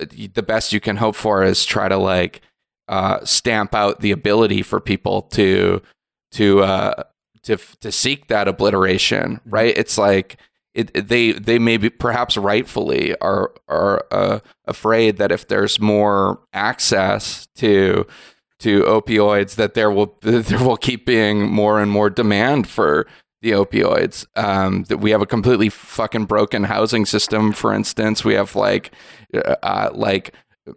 uh, 0.00 0.06
the 0.32 0.42
best 0.42 0.72
you 0.72 0.80
can 0.80 0.96
hope 0.96 1.14
for 1.14 1.44
is 1.44 1.64
try 1.64 1.88
to 1.88 1.98
like 1.98 2.40
uh, 2.88 3.22
stamp 3.24 3.74
out 3.74 4.00
the 4.00 4.12
ability 4.12 4.62
for 4.62 4.80
people 4.80 5.22
to 5.22 5.82
to 6.32 6.62
uh, 6.62 7.02
to 7.42 7.58
to 7.80 7.92
seek 7.92 8.28
that 8.28 8.48
obliteration 8.48 9.40
right? 9.44 9.76
It's 9.76 9.98
like 9.98 10.38
it, 10.76 11.08
they 11.08 11.32
they 11.32 11.58
maybe 11.58 11.88
perhaps 11.88 12.36
rightfully 12.36 13.16
are 13.20 13.52
are 13.66 14.06
uh, 14.10 14.40
afraid 14.66 15.16
that 15.16 15.32
if 15.32 15.48
there's 15.48 15.80
more 15.80 16.40
access 16.52 17.46
to 17.56 18.06
to 18.58 18.82
opioids 18.82 19.54
that 19.56 19.74
there 19.74 19.90
will 19.90 20.16
there 20.20 20.62
will 20.62 20.76
keep 20.76 21.06
being 21.06 21.50
more 21.50 21.80
and 21.80 21.90
more 21.90 22.10
demand 22.10 22.68
for 22.68 23.06
the 23.40 23.52
opioids. 23.52 24.26
Um, 24.36 24.84
that 24.84 24.98
we 24.98 25.10
have 25.12 25.22
a 25.22 25.26
completely 25.26 25.70
fucking 25.70 26.26
broken 26.26 26.64
housing 26.64 27.06
system. 27.06 27.52
For 27.52 27.72
instance, 27.72 28.24
we 28.24 28.34
have 28.34 28.54
like 28.54 28.92
uh, 29.34 29.56
uh, 29.62 29.90
like 29.94 30.34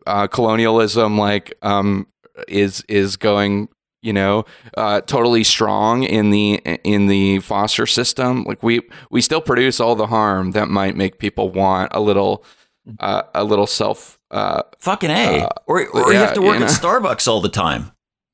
uh, 0.08 0.28
colonialism, 0.28 1.18
like 1.18 1.54
um, 1.62 2.08
is 2.48 2.86
is 2.88 3.18
going 3.18 3.68
you 4.02 4.14
know 4.14 4.46
uh, 4.78 5.02
totally 5.02 5.44
strong 5.44 6.04
in 6.04 6.30
the 6.30 6.56
in 6.84 7.08
the 7.08 7.40
foster 7.40 7.86
system. 7.86 8.44
Like 8.44 8.64
we 8.64 8.82
we 9.10 9.22
still 9.22 9.42
produce 9.42 9.80
all 9.80 9.96
the 9.96 10.08
harm 10.08 10.52
that 10.52 10.70
might 10.70 10.96
make 10.96 11.20
people 11.20 11.50
want 11.50 11.92
a 11.94 12.00
little 12.00 12.44
uh, 13.00 13.24
a 13.36 13.44
little 13.44 13.68
self. 13.68 14.18
Uh, 14.32 14.64
Fucking 14.80 15.10
A. 15.10 15.48
or 15.66 15.88
or 15.88 16.14
you 16.14 16.20
have 16.20 16.34
to 16.36 16.42
work 16.42 16.56
you 16.56 16.60
know. 16.60 16.66
at 16.66 16.72
Starbucks 16.72 17.28
all 17.28 17.42
the 17.42 17.50
time. 17.50 17.92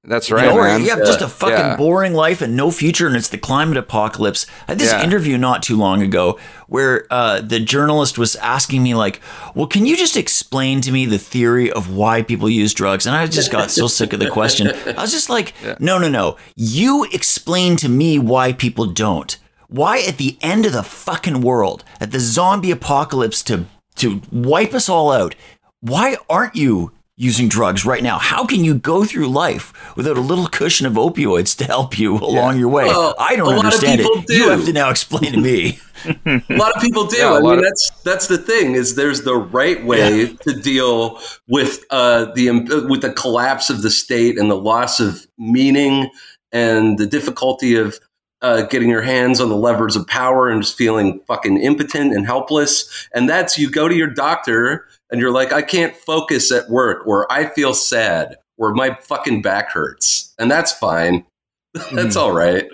That's 0.07 0.29
You 0.29 0.35
right, 0.35 0.45
know, 0.47 0.61
man. 0.61 0.81
you 0.83 0.89
have 0.89 0.99
just 0.99 1.21
a 1.21 1.27
fucking 1.27 1.55
Yeah. 1.57 1.75
boring 1.75 2.13
life 2.13 2.41
and 2.41 2.55
no 2.55 2.71
future, 2.71 3.07
and 3.07 3.15
it's 3.15 3.27
the 3.29 3.37
climate 3.37 3.77
apocalypse. 3.77 4.45
I 4.67 4.71
had 4.71 4.79
this 4.79 4.91
Yeah. 4.91 5.03
interview 5.03 5.37
not 5.37 5.63
too 5.63 5.75
long 5.77 6.01
ago 6.01 6.37
where 6.67 7.05
uh, 7.11 7.41
the 7.41 7.59
journalist 7.59 8.17
was 8.17 8.35
asking 8.37 8.83
me, 8.83 8.93
like, 8.95 9.21
"Well, 9.53 9.67
can 9.67 9.85
you 9.85 9.95
just 9.97 10.15
explain 10.17 10.81
to 10.81 10.91
me 10.91 11.05
the 11.05 11.17
theory 11.17 11.71
of 11.71 11.89
why 11.89 12.21
people 12.21 12.49
use 12.49 12.73
drugs?" 12.73 13.05
And 13.05 13.15
I 13.15 13.25
just 13.27 13.51
got 13.51 13.71
so 13.71 13.87
sick 13.87 14.13
of 14.13 14.19
the 14.19 14.29
question. 14.29 14.71
I 14.97 15.01
was 15.01 15.11
just 15.11 15.29
like, 15.29 15.53
"No, 15.79 15.97
no, 15.97 16.07
no. 16.09 16.37
You 16.55 17.05
explain 17.11 17.75
to 17.77 17.89
me 17.89 18.19
why 18.19 18.53
people 18.53 18.85
don't. 18.85 19.35
Why 19.67 19.99
at 20.07 20.17
the 20.17 20.37
end 20.41 20.65
of 20.65 20.73
the 20.73 20.83
fucking 20.83 21.41
world, 21.41 21.83
at 21.99 22.11
the 22.11 22.19
zombie 22.19 22.71
apocalypse 22.71 23.41
to 23.43 23.65
to 23.97 24.21
wipe 24.31 24.73
us 24.73 24.89
all 24.89 25.11
out, 25.11 25.35
why 25.79 26.17
aren't 26.29 26.55
you 26.55 26.91
using 27.17 27.47
drugs 27.47 27.85
right 27.85 28.03
now? 28.03 28.17
How 28.17 28.45
can 28.45 28.63
you 28.63 28.75
go 28.75 29.05
through 29.05 29.29
life 29.29 29.95
without 29.95 30.17
a 30.17 30.21
little 30.21 30.47
cushion 30.47 30.85
of 30.85 30.93
opioids 30.93 31.55
to 31.57 31.63
help 31.65 31.97
you 31.97 32.15
along 32.17 32.59
your 32.59 32.69
way? 32.69 32.85
Well, 32.85 33.15
I 33.17 33.35
don't 33.35 33.47
a 33.47 33.55
lot 33.55 33.59
of 33.59 33.65
understand 33.65 34.01
people 34.01 34.23
it. 34.27 34.37
You 34.37 34.49
have 34.49 34.65
to 34.65 34.73
now 34.73 34.89
explain 34.89 35.31
to 35.31 35.39
me. 35.39 35.79
a 36.05 36.41
lot 36.51 36.75
of 36.75 36.81
people 36.81 37.05
do. 37.07 37.17
Yeah, 37.17 37.31
a 37.31 37.35
I 37.35 37.39
lot 37.39 37.49
mean, 37.51 37.59
of- 37.59 37.63
that's 37.65 37.89
that's 38.03 38.27
the 38.27 38.37
thing 38.37 38.73
is 38.75 38.95
there's 38.95 39.21
the 39.21 39.35
right 39.35 39.83
way 39.83 40.35
to 40.35 40.61
deal 40.61 41.19
with 41.47 41.83
uh, 41.89 42.25
the 42.35 42.51
with 42.87 43.01
the 43.01 43.11
collapse 43.13 43.69
of 43.69 43.81
the 43.81 43.89
state 43.89 44.37
and 44.37 44.51
the 44.51 44.55
loss 44.57 44.99
of 44.99 45.25
meaning 45.39 46.09
and 46.51 46.97
the 46.99 47.07
difficulty 47.07 47.75
of 47.75 47.97
uh, 48.41 48.63
getting 48.63 48.89
your 48.89 49.01
hands 49.01 49.39
on 49.39 49.49
the 49.49 49.55
levers 49.55 49.95
of 49.95 50.05
power 50.05 50.49
and 50.49 50.61
just 50.61 50.77
feeling 50.77 51.19
fucking 51.27 51.57
impotent 51.57 52.13
and 52.13 52.25
helpless. 52.27 53.07
And 53.15 53.27
that's 53.27 53.57
you 53.57 53.71
go 53.71 53.87
to 53.87 53.95
your 53.95 54.09
doctor 54.09 54.87
and 55.15 55.21
you're 55.21 55.31
like, 55.31 55.53
I 55.53 55.61
can't 55.61 55.95
focus 55.95 56.51
at 56.51 56.69
work, 56.69 57.07
or 57.07 57.31
I 57.31 57.45
feel 57.45 57.73
sad, 57.73 58.35
or 58.57 58.73
my 58.73 58.95
fucking 58.95 59.41
back 59.41 59.69
hurts, 59.69 60.35
and 60.37 60.51
that's 60.51 60.73
fine. 60.73 61.25
that's 61.93 62.17
all 62.17 62.33
right. 62.33 62.65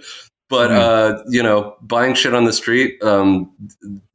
But 0.50 0.72
uh, 0.72 1.24
you 1.30 1.44
know, 1.44 1.76
buying 1.82 2.16
shit 2.16 2.34
on 2.34 2.46
the 2.46 2.52
street, 2.52 3.02
um, 3.04 3.52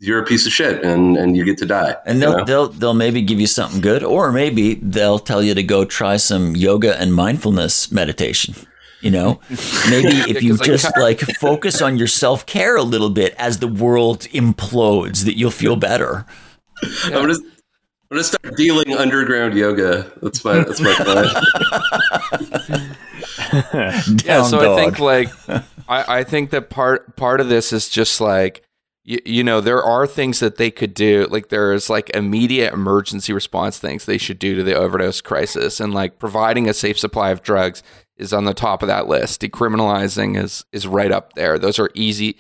you're 0.01 0.21
a 0.21 0.25
piece 0.25 0.45
of 0.45 0.53
shit, 0.53 0.85
and 0.85 1.17
and 1.17 1.37
you 1.37 1.45
get 1.45 1.57
to 1.59 1.67
die. 1.67 1.95
And 2.05 2.21
they'll 2.21 2.39
know? 2.39 2.45
they'll 2.45 2.69
they'll 2.69 2.95
maybe 2.95 3.23
give 3.23 3.39
you 3.39 3.47
something 3.47 3.81
good, 3.81 4.03
or 4.03 4.33
maybe 4.33 4.75
they'll 4.75 5.21
tell 5.21 5.41
you 5.41 5.55
to 5.55 5.63
go 5.63 5.85
try 5.85 6.17
some 6.17 6.57
yoga 6.57 7.01
and 7.01 7.15
mindfulness 7.15 7.93
meditation. 7.93 8.57
You 9.03 9.13
know, 9.13 9.41
maybe 9.89 10.29
if 10.29 10.43
you 10.43 10.59
just 10.59 10.91
like 10.99 11.21
focus 11.21 11.81
on 11.81 11.97
your 11.97 12.09
self 12.09 12.45
care 12.45 12.77
a 12.77 12.83
little 12.83 13.11
bit 13.11 13.37
as 13.39 13.61
the 13.61 13.69
world 13.69 14.23
implodes, 14.33 15.27
that 15.27 15.39
you'll 15.39 15.53
feel 15.53 15.77
better. 15.77 16.27
I'm 17.05 17.13
gonna 17.13 17.37
I'm 18.11 18.17
gonna 18.17 18.25
start 18.25 18.57
dealing 18.57 18.97
underground 18.97 19.55
yoga. 19.55 20.13
That's 20.23 20.45
my 20.45 20.59
that's 20.59 20.81
my 20.81 20.95
plan. 20.95 21.27
yeah 24.25 24.43
so 24.43 24.61
dog. 24.61 24.79
i 24.79 24.85
think 24.85 24.99
like 24.99 25.29
I, 25.89 26.19
I 26.21 26.25
think 26.25 26.51
that 26.51 26.71
part 26.71 27.17
part 27.17 27.41
of 27.41 27.49
this 27.49 27.73
is 27.73 27.89
just 27.89 28.21
like 28.21 28.63
you, 29.05 29.21
you 29.25 29.45
know 29.45 29.61
there 29.61 29.83
are 29.83 30.07
things 30.07 30.41
that 30.41 30.57
they 30.57 30.71
could 30.71 30.95
do 30.95 31.27
like 31.31 31.49
there's 31.49 31.89
like 31.89 32.11
immediate 32.11 32.73
emergency 32.73 33.33
response 33.33 33.79
things 33.79 34.05
they 34.05 34.19
should 34.19 34.39
do 34.39 34.57
to 34.57 34.63
the 34.63 34.75
overdose 34.75 35.21
crisis 35.21 35.81
and 35.81 35.95
like 35.95 36.19
providing 36.19 36.69
a 36.69 36.75
safe 36.75 36.99
supply 36.99 37.31
of 37.31 37.43
drugs 37.43 37.83
is 38.17 38.33
on 38.33 38.45
the 38.45 38.55
top 38.55 38.83
of 38.83 38.89
that 38.89 39.07
list 39.07 39.41
decriminalizing 39.41 40.43
is 40.43 40.65
is 40.73 40.87
right 40.87 41.13
up 41.13 41.35
there 41.35 41.59
those 41.59 41.79
are 41.79 41.91
easy 41.95 42.37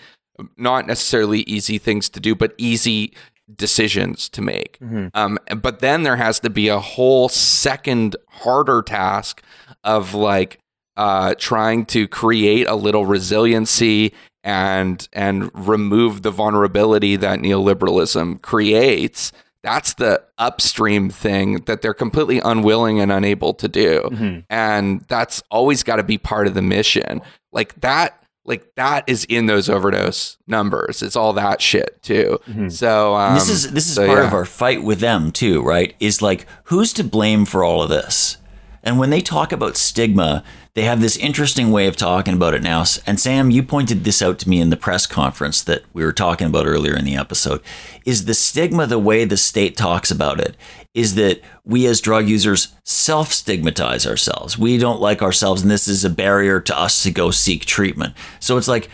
not 0.56 0.86
necessarily 0.86 1.40
easy 1.40 1.78
things 1.78 2.08
to 2.08 2.20
do 2.20 2.34
but 2.34 2.54
easy 2.58 3.14
decisions 3.54 4.28
to 4.28 4.42
make 4.42 4.78
um, 5.14 5.38
but 5.62 5.78
then 5.80 6.02
there 6.02 6.16
has 6.16 6.40
to 6.40 6.50
be 6.50 6.68
a 6.68 6.80
whole 6.80 7.28
second 7.28 8.16
harder 8.28 8.82
task 8.82 9.42
of 9.84 10.14
like 10.14 10.58
uh, 10.96 11.34
trying 11.38 11.84
to 11.86 12.08
create 12.08 12.66
a 12.66 12.74
little 12.74 13.06
resiliency 13.06 14.12
and 14.42 15.08
and 15.12 15.50
remove 15.54 16.22
the 16.22 16.30
vulnerability 16.30 17.16
that 17.16 17.40
neoliberalism 17.40 18.40
creates. 18.42 19.32
That's 19.62 19.94
the 19.94 20.22
upstream 20.38 21.10
thing 21.10 21.64
that 21.66 21.82
they're 21.82 21.92
completely 21.94 22.40
unwilling 22.40 23.00
and 23.00 23.10
unable 23.12 23.52
to 23.54 23.68
do, 23.68 24.08
and 24.48 25.00
that's 25.08 25.42
always 25.50 25.82
got 25.82 25.96
to 25.96 26.04
be 26.04 26.18
part 26.18 26.46
of 26.46 26.54
the 26.54 26.62
mission. 26.62 27.20
Like 27.52 27.80
that, 27.80 28.22
like 28.46 28.74
that 28.76 29.04
is 29.06 29.24
in 29.24 29.46
those 29.46 29.68
overdose 29.68 30.36
numbers. 30.46 31.02
It's 31.02 31.16
all 31.16 31.32
that 31.34 31.60
shit 31.60 32.02
too. 32.02 32.38
So 32.68 33.14
um, 33.14 33.34
this 33.34 33.48
is 33.48 33.72
this 33.72 33.86
is 33.88 33.94
so, 33.94 34.06
part 34.06 34.20
yeah. 34.20 34.26
of 34.26 34.32
our 34.32 34.44
fight 34.44 34.82
with 34.82 35.00
them 35.00 35.32
too, 35.32 35.62
right? 35.62 35.94
Is 36.00 36.22
like 36.22 36.46
who's 36.64 36.92
to 36.94 37.04
blame 37.04 37.44
for 37.44 37.64
all 37.64 37.82
of 37.82 37.88
this? 37.88 38.38
And 38.82 39.00
when 39.00 39.10
they 39.10 39.20
talk 39.20 39.50
about 39.50 39.76
stigma, 39.76 40.44
they 40.74 40.82
have 40.82 41.00
this 41.00 41.16
interesting 41.16 41.72
way 41.72 41.88
of 41.88 41.96
talking 41.96 42.34
about 42.34 42.54
it 42.54 42.62
now. 42.62 42.84
And 43.04 43.18
Sam, 43.18 43.50
you 43.50 43.64
pointed 43.64 44.04
this 44.04 44.22
out 44.22 44.38
to 44.40 44.48
me 44.48 44.60
in 44.60 44.70
the 44.70 44.76
press 44.76 45.06
conference 45.06 45.60
that 45.64 45.82
we 45.92 46.04
were 46.04 46.12
talking 46.12 46.46
about 46.46 46.66
earlier 46.66 46.96
in 46.96 47.04
the 47.04 47.16
episode. 47.16 47.60
Is 48.04 48.26
the 48.26 48.34
stigma 48.34 48.86
the 48.86 48.98
way 49.00 49.24
the 49.24 49.36
state 49.36 49.76
talks 49.76 50.12
about 50.12 50.38
it? 50.38 50.56
Is 50.96 51.14
that 51.16 51.42
we 51.62 51.86
as 51.86 52.00
drug 52.00 52.26
users 52.26 52.74
self 52.82 53.30
stigmatize 53.30 54.06
ourselves? 54.06 54.56
We 54.56 54.78
don't 54.78 55.00
like 55.00 55.20
ourselves, 55.20 55.60
and 55.60 55.70
this 55.70 55.86
is 55.86 56.06
a 56.06 56.10
barrier 56.10 56.58
to 56.58 56.76
us 56.76 57.02
to 57.02 57.10
go 57.10 57.30
seek 57.30 57.66
treatment. 57.66 58.14
So 58.40 58.56
it's 58.56 58.66
like 58.66 58.88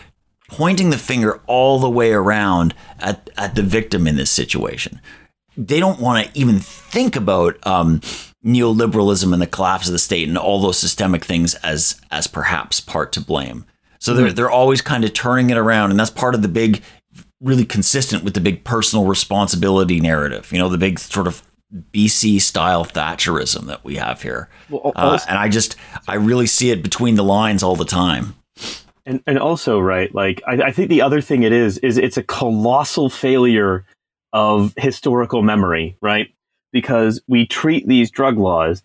pointing 0.49 0.91
the 0.91 0.99
finger 0.99 1.41
all 1.47 1.79
the 1.79 1.89
way 1.89 2.13
around 2.13 2.75
at, 2.99 3.31
at 3.37 3.55
the 3.55 3.63
victim 3.63 4.09
in 4.09 4.17
this 4.17 4.33
situation. 4.33 5.01
They 5.57 5.79
don't 5.79 6.01
want 6.01 6.27
to 6.27 6.39
even 6.39 6.59
think 6.59 7.15
about 7.15 7.65
um, 7.65 8.01
neoliberalism 8.45 9.33
and 9.33 9.41
the 9.41 9.47
collapse 9.47 9.87
of 9.87 9.93
the 9.93 10.01
state 10.01 10.27
and 10.29 10.37
all 10.37 10.61
those 10.61 10.79
systemic 10.79 11.25
things 11.25 11.55
as 11.57 12.01
as 12.11 12.27
perhaps 12.27 12.81
part 12.81 13.13
to 13.13 13.21
blame. 13.21 13.65
So 14.01 14.13
they're 14.13 14.33
they're 14.33 14.51
always 14.51 14.83
kind 14.83 15.05
of 15.05 15.13
turning 15.13 15.51
it 15.51 15.57
around, 15.57 15.93
and 15.93 16.01
that's 16.01 16.11
part 16.11 16.35
of 16.35 16.43
the 16.43 16.49
big, 16.49 16.83
really 17.41 17.65
consistent 17.65 18.25
with 18.25 18.35
the 18.35 18.41
big 18.41 18.65
personal 18.65 19.07
responsibility 19.07 20.01
narrative. 20.01 20.51
You 20.51 20.59
know, 20.59 20.69
the 20.69 20.79
big 20.79 20.99
sort 20.99 21.29
of 21.29 21.45
BC 21.93 22.41
style 22.41 22.85
Thatcherism 22.85 23.67
that 23.67 23.85
we 23.85 23.97
have 23.97 24.23
here, 24.23 24.49
Well, 24.69 24.93
uh, 24.95 25.19
and 25.29 25.39
I 25.39 25.49
just 25.49 25.77
I 26.07 26.17
really 26.17 26.47
see 26.47 26.71
it 26.71 26.83
between 26.83 27.15
the 27.15 27.25
lines 27.25 27.63
all 27.63 27.77
the 27.77 27.85
time. 27.85 28.35
and 29.07 29.23
and 29.27 29.39
also 29.39 29.81
right 29.81 30.15
like 30.15 30.43
I, 30.47 30.55
I 30.65 30.73
think 30.73 30.89
the 30.91 31.03
other 31.03 31.21
thing 31.21 31.43
it 31.43 31.53
is 31.53 31.79
is 31.79 31.99
it's 31.99 32.17
a 32.17 32.23
colossal 32.23 33.09
failure 33.11 33.85
of 34.33 34.75
historical 34.77 35.43
memory 35.43 35.97
right? 36.01 36.33
Because 36.73 37.21
we 37.27 37.47
treat 37.47 37.87
these 37.87 38.11
drug 38.11 38.39
laws 38.39 38.83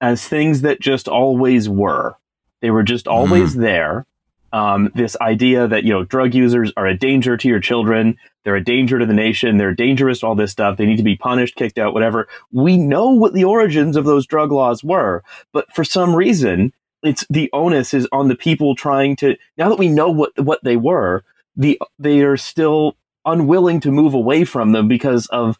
as 0.00 0.26
things 0.26 0.62
that 0.62 0.80
just 0.80 1.08
always 1.08 1.68
were. 1.68 2.16
They 2.62 2.70
were 2.70 2.82
just 2.82 3.06
always 3.08 3.54
there 3.54 4.06
um, 4.52 4.90
this 4.94 5.16
idea 5.20 5.68
that 5.68 5.84
you 5.84 5.92
know 5.92 6.04
drug 6.04 6.34
users 6.34 6.72
are 6.76 6.86
a 6.86 6.96
danger 6.96 7.36
to 7.36 7.48
your 7.48 7.60
children 7.60 8.16
they're 8.44 8.56
a 8.56 8.64
danger 8.64 8.98
to 8.98 9.06
the 9.06 9.14
nation 9.14 9.58
they're 9.58 9.74
dangerous 9.74 10.22
all 10.22 10.34
this 10.34 10.52
stuff 10.52 10.76
they 10.76 10.86
need 10.86 10.96
to 10.96 11.02
be 11.02 11.16
punished 11.16 11.56
kicked 11.56 11.78
out 11.78 11.94
whatever. 11.94 12.28
We 12.52 12.76
know 12.76 13.10
what 13.10 13.34
the 13.34 13.44
origins 13.44 13.96
of 13.96 14.04
those 14.04 14.26
drug 14.26 14.52
laws 14.52 14.82
were 14.82 15.22
but 15.52 15.72
for 15.72 15.84
some 15.84 16.14
reason 16.14 16.72
it's 17.02 17.24
the 17.30 17.48
onus 17.52 17.94
is 17.94 18.08
on 18.12 18.28
the 18.28 18.36
people 18.36 18.74
trying 18.74 19.16
to 19.16 19.36
now 19.56 19.68
that 19.68 19.78
we 19.78 19.88
know 19.88 20.10
what 20.10 20.32
what 20.38 20.62
they 20.64 20.76
were 20.76 21.24
the 21.56 21.80
they 21.98 22.20
are 22.20 22.36
still 22.36 22.96
unwilling 23.24 23.80
to 23.80 23.92
move 23.92 24.14
away 24.14 24.44
from 24.44 24.72
them 24.72 24.88
because 24.88 25.26
of 25.26 25.58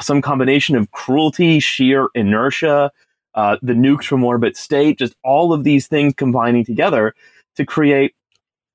some 0.00 0.22
combination 0.22 0.76
of 0.76 0.90
cruelty 0.92 1.60
sheer 1.60 2.08
inertia 2.14 2.90
uh, 3.34 3.56
the 3.62 3.74
nukes 3.74 4.04
from 4.04 4.24
orbit 4.24 4.56
state 4.56 4.98
just 4.98 5.14
all 5.22 5.52
of 5.52 5.64
these 5.64 5.86
things 5.86 6.14
combining 6.16 6.64
together 6.64 7.14
to 7.58 7.66
create 7.66 8.14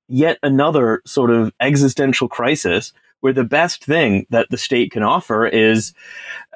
yet 0.10 0.38
another 0.44 1.02
sort 1.06 1.32
of 1.32 1.52
existential 1.60 2.28
crisis 2.28 2.94
where 3.22 3.32
the 3.32 3.46
best 3.46 3.86
thing 3.86 4.28
that 4.30 4.50
the 4.50 4.58
state 4.58 4.92
can 4.92 5.02
offer 5.02 5.48
is 5.48 5.94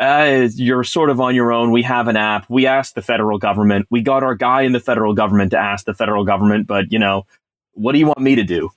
uh, 0.02 0.50
you're 0.56 0.84
sort 0.84 1.10
of 1.10 1.22
on 1.22 1.34
your 1.34 1.54
own. 1.54 1.72
We 1.72 1.82
have 1.84 2.10
an 2.10 2.18
app. 2.18 2.46
We 2.50 2.68
asked 2.68 2.96
the 2.96 3.02
federal 3.02 3.38
government. 3.38 3.88
We 3.90 4.02
got 4.02 4.22
our 4.22 4.36
guy 4.36 4.64
in 4.64 4.74
the 4.74 4.82
federal 4.82 5.14
government 5.14 5.52
to 5.52 5.58
ask 5.58 5.86
the 5.86 5.94
federal 5.94 6.26
government, 6.26 6.68
but 6.68 6.92
you 6.92 7.00
know, 7.00 7.26
what 7.72 7.94
do 7.94 8.00
you 8.00 8.06
want 8.06 8.20
me 8.20 8.36
to 8.36 8.44
do? 8.44 8.70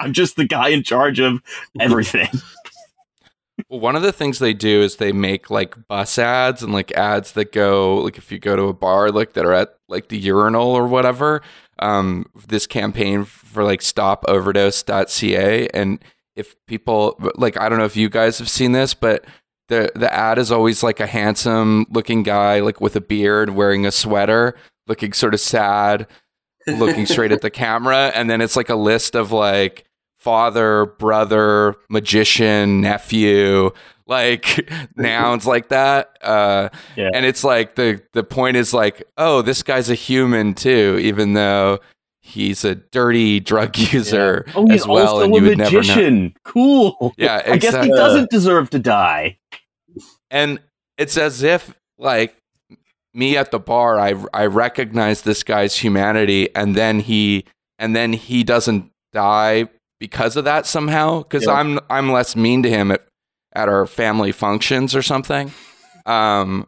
I'm 0.00 0.12
just 0.12 0.34
the 0.34 0.44
guy 0.44 0.70
in 0.70 0.82
charge 0.82 1.20
of 1.20 1.40
everything. 1.80 2.28
Well, 3.68 3.78
one 3.78 3.94
of 3.94 4.02
the 4.02 4.12
things 4.12 4.40
they 4.40 4.54
do 4.54 4.82
is 4.82 4.96
they 4.96 5.12
make 5.12 5.48
like 5.48 5.86
bus 5.86 6.18
ads 6.18 6.60
and 6.64 6.72
like 6.72 6.90
ads 6.92 7.32
that 7.32 7.52
go 7.52 7.98
like 7.98 8.18
if 8.18 8.32
you 8.32 8.40
go 8.40 8.56
to 8.56 8.64
a 8.64 8.72
bar 8.72 9.12
like 9.12 9.34
that 9.34 9.46
are 9.46 9.52
at 9.52 9.76
like 9.88 10.08
the 10.08 10.18
urinal 10.18 10.72
or 10.72 10.88
whatever. 10.88 11.42
Um, 11.80 12.26
this 12.46 12.66
campaign 12.66 13.24
for 13.24 13.64
like 13.64 13.80
stopoverdose.ca 13.80 15.68
and 15.68 15.98
if 16.36 16.54
people 16.66 17.16
like 17.36 17.60
I 17.60 17.68
don't 17.68 17.78
know 17.78 17.84
if 17.84 17.96
you 17.96 18.08
guys 18.08 18.38
have 18.38 18.48
seen 18.48 18.72
this, 18.72 18.94
but 18.94 19.24
the 19.68 19.90
the 19.94 20.12
ad 20.12 20.38
is 20.38 20.50
always 20.50 20.82
like 20.82 21.00
a 21.00 21.06
handsome 21.06 21.86
looking 21.90 22.22
guy 22.22 22.60
like 22.60 22.80
with 22.80 22.96
a 22.96 23.00
beard 23.00 23.50
wearing 23.50 23.86
a 23.86 23.92
sweater, 23.92 24.56
looking 24.86 25.12
sort 25.12 25.34
of 25.34 25.40
sad, 25.40 26.06
looking 26.66 27.06
straight 27.06 27.32
at 27.32 27.42
the 27.42 27.50
camera, 27.64 28.12
and 28.14 28.28
then 28.28 28.40
it's 28.40 28.56
like 28.56 28.68
a 28.68 28.74
list 28.74 29.14
of 29.14 29.32
like 29.32 29.84
father, 30.16 30.86
brother, 30.98 31.76
magician, 31.88 32.80
nephew, 32.80 33.70
like 34.10 34.70
nouns 34.96 35.46
like 35.46 35.68
that. 35.70 36.18
Uh, 36.20 36.68
Yeah. 36.96 37.08
And 37.14 37.24
it's 37.24 37.42
like 37.44 37.76
the 37.76 38.02
the 38.12 38.22
point 38.24 38.56
is 38.58 38.74
like, 38.74 39.02
oh, 39.16 39.40
this 39.40 39.62
guy's 39.62 39.88
a 39.88 39.94
human 39.94 40.52
too, 40.52 40.98
even 41.00 41.32
though 41.32 41.78
he's 42.20 42.64
a 42.64 42.74
dirty 42.74 43.40
drug 43.40 43.76
user 43.92 44.44
Oh, 44.54 44.66
he's 44.66 44.82
as 44.82 44.86
well, 44.86 45.06
also 45.14 45.24
and 45.24 45.32
a 45.34 45.36
you 45.38 45.44
would 45.48 45.58
never 45.58 45.70
know. 45.72 45.78
magician. 45.78 46.34
Cool. 46.44 47.14
Yeah, 47.16 47.40
I 47.46 47.56
guess 47.56 47.82
he 47.82 47.90
doesn't 47.90 48.28
deserve 48.30 48.68
to 48.70 48.78
die. 48.78 49.38
and 50.30 50.60
it's 50.98 51.16
as 51.16 51.42
if 51.42 51.74
like 51.98 52.36
me 53.14 53.36
at 53.36 53.50
the 53.50 53.58
bar 53.58 53.98
I 53.98 54.14
I 54.34 54.46
recognize 54.46 55.22
this 55.22 55.42
guy's 55.42 55.76
humanity 55.76 56.54
and 56.54 56.76
then 56.76 57.00
he 57.00 57.44
and 57.78 57.96
then 57.96 58.12
he 58.12 58.44
doesn't 58.44 58.90
die 59.12 59.68
because 59.98 60.36
of 60.36 60.44
that 60.44 60.66
somehow 60.66 61.22
Yeah. 61.46 61.54
I'm 61.54 61.80
I'm 61.90 62.12
less 62.12 62.36
mean 62.36 62.62
to 62.62 62.70
him 62.70 62.90
at 62.92 63.02
at 63.52 63.68
our 63.68 63.86
family 63.86 64.32
functions 64.32 64.94
or 64.94 65.02
something. 65.02 65.52
Um 66.06 66.66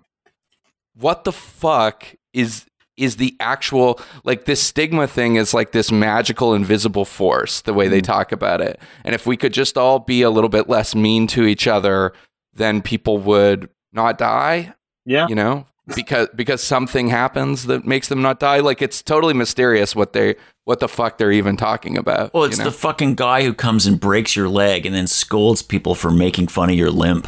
what 0.94 1.24
the 1.24 1.32
fuck 1.32 2.14
is 2.32 2.66
is 2.98 3.16
the 3.16 3.34
actual 3.40 3.98
like 4.24 4.44
this 4.44 4.62
stigma 4.62 5.06
thing 5.06 5.36
is 5.36 5.54
like 5.54 5.72
this 5.72 5.90
magical 5.90 6.54
invisible 6.54 7.06
force 7.06 7.62
the 7.62 7.72
way 7.72 7.88
they 7.88 8.00
talk 8.02 8.32
about 8.32 8.60
it. 8.60 8.78
And 9.04 9.14
if 9.14 9.26
we 9.26 9.36
could 9.36 9.52
just 9.54 9.78
all 9.78 9.98
be 9.98 10.20
a 10.22 10.30
little 10.30 10.50
bit 10.50 10.68
less 10.68 10.94
mean 10.94 11.26
to 11.28 11.44
each 11.44 11.66
other 11.66 12.12
then 12.54 12.82
people 12.82 13.16
would 13.18 13.70
not 13.94 14.18
die 14.18 14.74
Yeah. 15.06 15.26
you 15.28 15.34
know 15.34 15.66
because 15.94 16.28
because 16.34 16.62
something 16.62 17.08
happens 17.08 17.66
that 17.66 17.84
makes 17.84 18.08
them 18.08 18.22
not 18.22 18.40
die 18.40 18.60
like 18.60 18.82
it's 18.82 19.02
totally 19.02 19.34
mysterious 19.34 19.94
what 19.94 20.12
they 20.12 20.36
what 20.64 20.80
the 20.80 20.88
fuck 20.88 21.18
they're 21.18 21.32
even 21.32 21.56
talking 21.56 21.96
about 21.98 22.32
Well, 22.32 22.44
it's 22.44 22.58
you 22.58 22.64
know? 22.64 22.70
the 22.70 22.76
fucking 22.76 23.14
guy 23.14 23.42
who 23.44 23.52
comes 23.52 23.86
and 23.86 23.98
breaks 23.98 24.36
your 24.36 24.48
leg 24.48 24.86
and 24.86 24.94
then 24.94 25.06
scolds 25.06 25.62
people 25.62 25.94
for 25.94 26.10
making 26.10 26.48
fun 26.48 26.70
of 26.70 26.76
your 26.76 26.90
limp. 26.90 27.26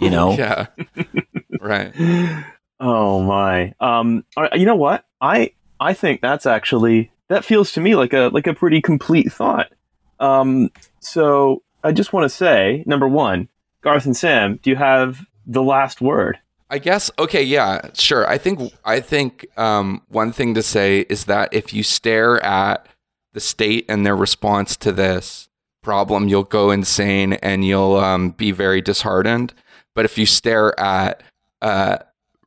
You 0.00 0.10
know? 0.10 0.32
yeah 0.38 0.66
right 1.60 1.92
Oh 2.80 3.22
my. 3.22 3.74
Um. 3.80 4.24
You 4.54 4.64
know 4.64 4.76
what? 4.76 5.04
I 5.20 5.50
I 5.80 5.94
think 5.94 6.20
that's 6.20 6.46
actually 6.46 7.10
that 7.28 7.44
feels 7.44 7.72
to 7.72 7.80
me 7.80 7.96
like 7.96 8.12
a 8.12 8.30
like 8.32 8.46
a 8.46 8.54
pretty 8.54 8.80
complete 8.80 9.32
thought. 9.32 9.72
Um. 10.20 10.70
So 11.00 11.62
I 11.82 11.92
just 11.92 12.12
want 12.12 12.24
to 12.24 12.28
say, 12.28 12.84
number 12.86 13.08
one, 13.08 13.48
Garth 13.82 14.06
and 14.06 14.16
Sam, 14.16 14.60
do 14.62 14.70
you 14.70 14.76
have 14.76 15.18
the 15.46 15.62
last 15.62 16.00
word? 16.00 16.38
I 16.70 16.78
guess 16.78 17.10
okay, 17.18 17.42
yeah, 17.42 17.90
sure. 17.94 18.28
I 18.28 18.36
think 18.36 18.72
I 18.84 19.00
think 19.00 19.46
um, 19.56 20.02
one 20.08 20.32
thing 20.32 20.54
to 20.54 20.62
say 20.62 21.00
is 21.08 21.24
that 21.24 21.52
if 21.52 21.72
you 21.72 21.82
stare 21.82 22.44
at 22.44 22.86
the 23.32 23.40
state 23.40 23.86
and 23.88 24.04
their 24.04 24.16
response 24.16 24.76
to 24.78 24.92
this 24.92 25.48
problem, 25.82 26.28
you'll 26.28 26.44
go 26.44 26.70
insane 26.70 27.34
and 27.34 27.64
you'll 27.64 27.96
um, 27.96 28.30
be 28.30 28.50
very 28.50 28.82
disheartened. 28.82 29.54
But 29.94 30.04
if 30.04 30.18
you 30.18 30.26
stare 30.26 30.78
at 30.78 31.22
uh, 31.62 31.98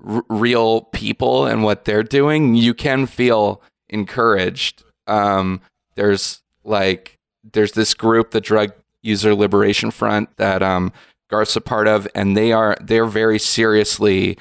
r- 0.06 0.24
real 0.30 0.82
people 0.82 1.46
and 1.48 1.64
what 1.64 1.86
they're 1.86 2.04
doing, 2.04 2.54
you 2.54 2.74
can 2.74 3.08
feel 3.08 3.62
encouraged. 3.90 4.84
Um, 5.08 5.62
there's 5.96 6.42
like 6.64 7.18
there's 7.54 7.72
this 7.72 7.96
group, 7.96 8.32
the 8.32 8.42
Drug 8.42 8.72
User 9.02 9.34
Liberation 9.34 9.90
Front, 9.90 10.38
that 10.38 10.62
um, 10.62 10.94
Garth's 11.32 11.56
a 11.56 11.62
part 11.62 11.88
of, 11.88 12.08
and 12.14 12.38
they 12.38 12.52
are 12.52 12.78
they're 12.82 13.08
very 13.08 13.40
seriously 13.40 14.38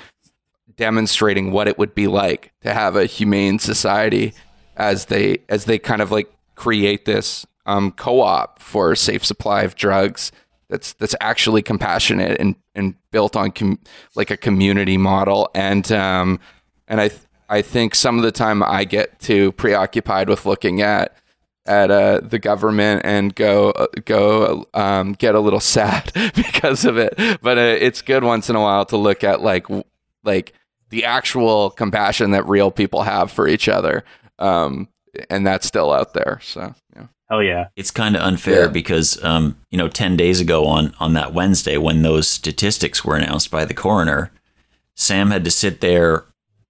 demonstrating 0.77 1.53
what 1.53 1.69
it 1.69 1.79
would 1.79 1.95
be 1.95 2.07
like 2.07 2.53
to 2.63 2.75
have 2.75 2.97
a 2.97 3.07
humane 3.07 3.59
society 3.59 4.35
as 4.77 5.07
they 5.07 5.39
as 5.49 5.65
they 5.65 5.79
kind 5.79 6.03
of 6.03 6.11
like 6.11 6.31
create 6.57 7.05
this 7.05 7.47
um, 7.67 7.93
co-op 7.93 8.61
for 8.61 8.95
safe 8.97 9.25
supply 9.25 9.63
of 9.63 9.75
drugs 9.77 10.33
that's 10.69 10.93
that's 10.95 11.15
actually 11.21 11.63
compassionate 11.63 12.41
and 12.41 12.55
and 12.75 12.95
built 13.11 13.37
on 13.37 13.51
com- 13.51 13.81
like 14.15 14.31
a 14.31 14.37
community 14.37 14.97
model. 14.97 15.51
And 15.55 15.91
um 15.93 16.41
and 16.89 17.01
I 17.01 17.09
th- 17.09 17.23
I 17.49 17.63
think 17.63 17.95
some 17.95 18.17
of 18.17 18.23
the 18.23 18.33
time 18.33 18.63
I 18.63 18.85
get 18.85 19.19
too 19.19 19.53
preoccupied 19.53 20.29
with 20.29 20.47
looking 20.47 20.81
at 20.81 21.17
at 21.71 21.91
uh, 21.91 22.21
the 22.23 22.39
government 22.39 23.03
and 23.05 23.35
go 23.35 23.71
uh, 23.71 23.87
go 24.05 24.67
um, 24.75 25.13
get 25.13 25.35
a 25.35 25.41
little 25.41 25.61
sad 25.77 26.13
because 26.35 26.85
of 26.85 26.99
it. 26.99 27.15
But 27.41 27.57
uh, 27.59 27.77
it's 27.81 28.03
good 28.03 28.25
once 28.25 28.51
in 28.51 28.57
a 28.57 28.61
while 28.61 28.85
to 28.87 28.97
look 28.97 29.23
at 29.25 29.41
like 29.41 29.67
like 30.25 30.53
the 30.91 31.05
actual 31.05 31.71
compassion 31.71 32.33
that 32.33 32.47
real 32.49 32.71
people 32.71 33.03
have 33.03 33.31
for 33.31 33.47
each 33.47 33.69
other, 33.69 34.05
um, 34.39 34.89
and 35.31 35.47
that's 35.47 35.67
still 35.67 35.93
out 35.93 36.13
there. 36.15 36.41
So 36.43 36.75
yeah. 36.97 37.07
Hell 37.31 37.43
yeah. 37.45 37.69
It's 37.77 37.93
kind 37.93 38.17
of 38.17 38.23
unfair 38.23 38.63
Yeah. 38.63 38.73
because, 38.73 39.23
um, 39.23 39.57
you 39.71 39.79
know, 39.79 39.87
10 39.87 40.17
days 40.17 40.41
ago 40.41 40.67
on, 40.67 40.93
on 40.99 41.13
that 41.13 41.33
Wednesday, 41.33 41.77
when 41.77 42.03
those 42.03 42.27
statistics 42.27 43.05
were 43.05 43.15
announced 43.15 43.53
by 43.53 43.65
the 43.65 43.73
coroner, 43.73 44.33
Sam 44.97 45.31
had 45.31 45.45
to 45.45 45.51
sit 45.53 45.81
there 45.81 46.25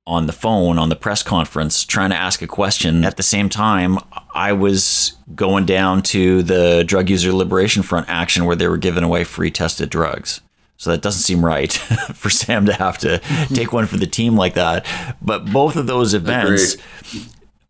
on 0.07 0.27
the 0.27 0.33
phone 0.33 0.79
on 0.79 0.89
the 0.89 0.97
press 0.97 1.23
conference 1.23 1.85
trying 1.85 2.11
to 2.11 2.17
ask 2.17 2.43
a 2.43 2.47
question. 2.47 3.05
At 3.05 3.17
the 3.17 3.23
same 3.23 3.49
time, 3.49 3.99
I 4.35 4.53
was 4.53 5.17
going 5.35 5.67
down 5.67 6.03
to 6.03 6.43
the 6.43 6.85
Drug 6.87 7.11
User 7.11 7.33
Liberation 7.33 7.83
Front 7.83 8.09
action 8.09 8.45
where 8.45 8.57
they 8.57 8.69
were 8.69 8.79
giving 8.79 9.05
away 9.05 9.25
free 9.25 9.51
tested 9.51 9.91
drugs. 9.91 10.41
So 10.77 10.91
that 10.91 11.03
doesn't 11.03 11.23
seem 11.23 11.45
right 11.45 11.73
for 12.15 12.31
Sam 12.31 12.67
to 12.67 12.73
have 12.73 12.99
to 12.99 13.19
take 13.53 13.73
one 13.73 13.87
for 13.87 13.99
the 13.99 14.07
team 14.07 14.37
like 14.37 14.55
that. 14.55 14.87
But 15.21 15.53
both 15.53 15.77
of 15.77 15.87
those 15.87 16.15
events 16.15 16.77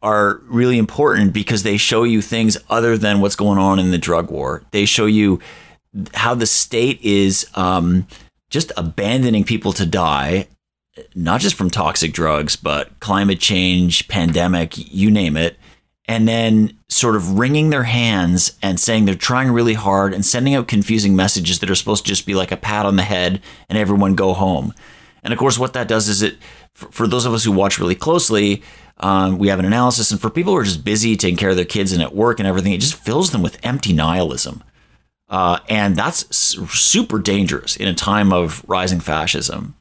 are 0.03 0.41
really 0.45 0.79
important 0.79 1.33
because 1.33 1.63
they 1.63 1.77
show 1.77 2.05
you 2.05 2.23
things 2.23 2.57
other 2.71 2.97
than 2.97 3.21
what's 3.21 3.37
going 3.37 3.59
on 3.59 3.79
in 3.79 3.91
the 3.91 3.99
drug 3.99 4.31
war. 4.31 4.63
They 4.71 4.85
show 4.85 5.07
you 5.07 5.41
how 6.15 6.35
the 6.35 6.47
state 6.47 7.01
is 7.03 7.51
um, 7.55 8.07
just 8.49 8.73
abandoning 8.77 9.45
people 9.45 9.73
to 9.75 9.85
die, 9.85 10.47
not 11.15 11.41
just 11.41 11.55
from 11.55 11.71
toxic 11.71 12.13
drugs, 12.13 12.57
but 12.57 12.99
climate 13.01 13.41
change, 13.41 14.09
pandemic, 14.09 14.75
you 14.77 15.11
name 15.11 15.37
it. 15.37 15.57
And 16.07 16.27
then 16.27 16.79
sort 16.89 17.15
of 17.15 17.39
wringing 17.39 17.71
their 17.71 17.85
hands 17.85 18.59
and 18.63 18.81
saying 18.81 19.05
they're 19.05 19.15
trying 19.15 19.53
really 19.53 19.75
hard 19.75 20.13
and 20.13 20.27
sending 20.27 20.55
out 20.55 20.67
confusing 20.67 21.15
messages 21.15 21.61
that 21.61 21.71
are 21.71 21.75
supposed 21.77 22.05
to 22.05 22.09
just 22.09 22.27
be 22.27 22.35
like 22.35 22.51
a 22.51 22.57
pat 22.57 22.85
on 22.85 22.97
the 22.97 23.03
head 23.03 23.41
and 23.69 23.79
everyone 23.79 24.17
go 24.17 24.33
home. 24.35 24.75
And 25.23 25.33
of 25.33 25.39
course, 25.39 25.59
what 25.59 25.73
that 25.75 25.87
does 25.87 26.09
is 26.09 26.23
it, 26.23 26.37
for, 26.73 27.07
those 27.07 27.27
of 27.27 27.35
us 27.35 27.45
who 27.45 27.53
watch 27.53 27.79
really 27.79 27.95
closely, 27.95 28.63
um, 28.99 29.39
we 29.39 29.49
have 29.49 29.61
an 29.61 29.65
analysis. 29.65 30.11
And 30.11 30.21
for 30.21 30.31
people 30.31 30.53
who 30.53 30.59
are 30.59 30.65
just 30.65 30.85
busy 30.85 31.17
taking 31.17 31.37
care 31.37 31.51
of 31.51 31.57
their 31.57 31.65
kids 31.65 31.93
and 31.93 32.03
at 32.03 32.15
work 32.15 32.41
and 32.41 32.49
everything, 32.49 32.73
it 32.73 32.81
just 32.81 32.95
fills 32.95 33.31
them 33.31 33.43
with 33.43 33.59
empty 33.63 33.93
nihilism. 33.93 34.65
Uh, 35.29 35.61
and 35.69 35.95
that's 35.95 36.37
super 36.37 37.21
dangerous 37.21 37.77
in 37.77 37.87
a 37.87 37.95
time 37.95 38.33
of 38.33 38.65
rising 38.67 38.99
fascism. 38.99 39.77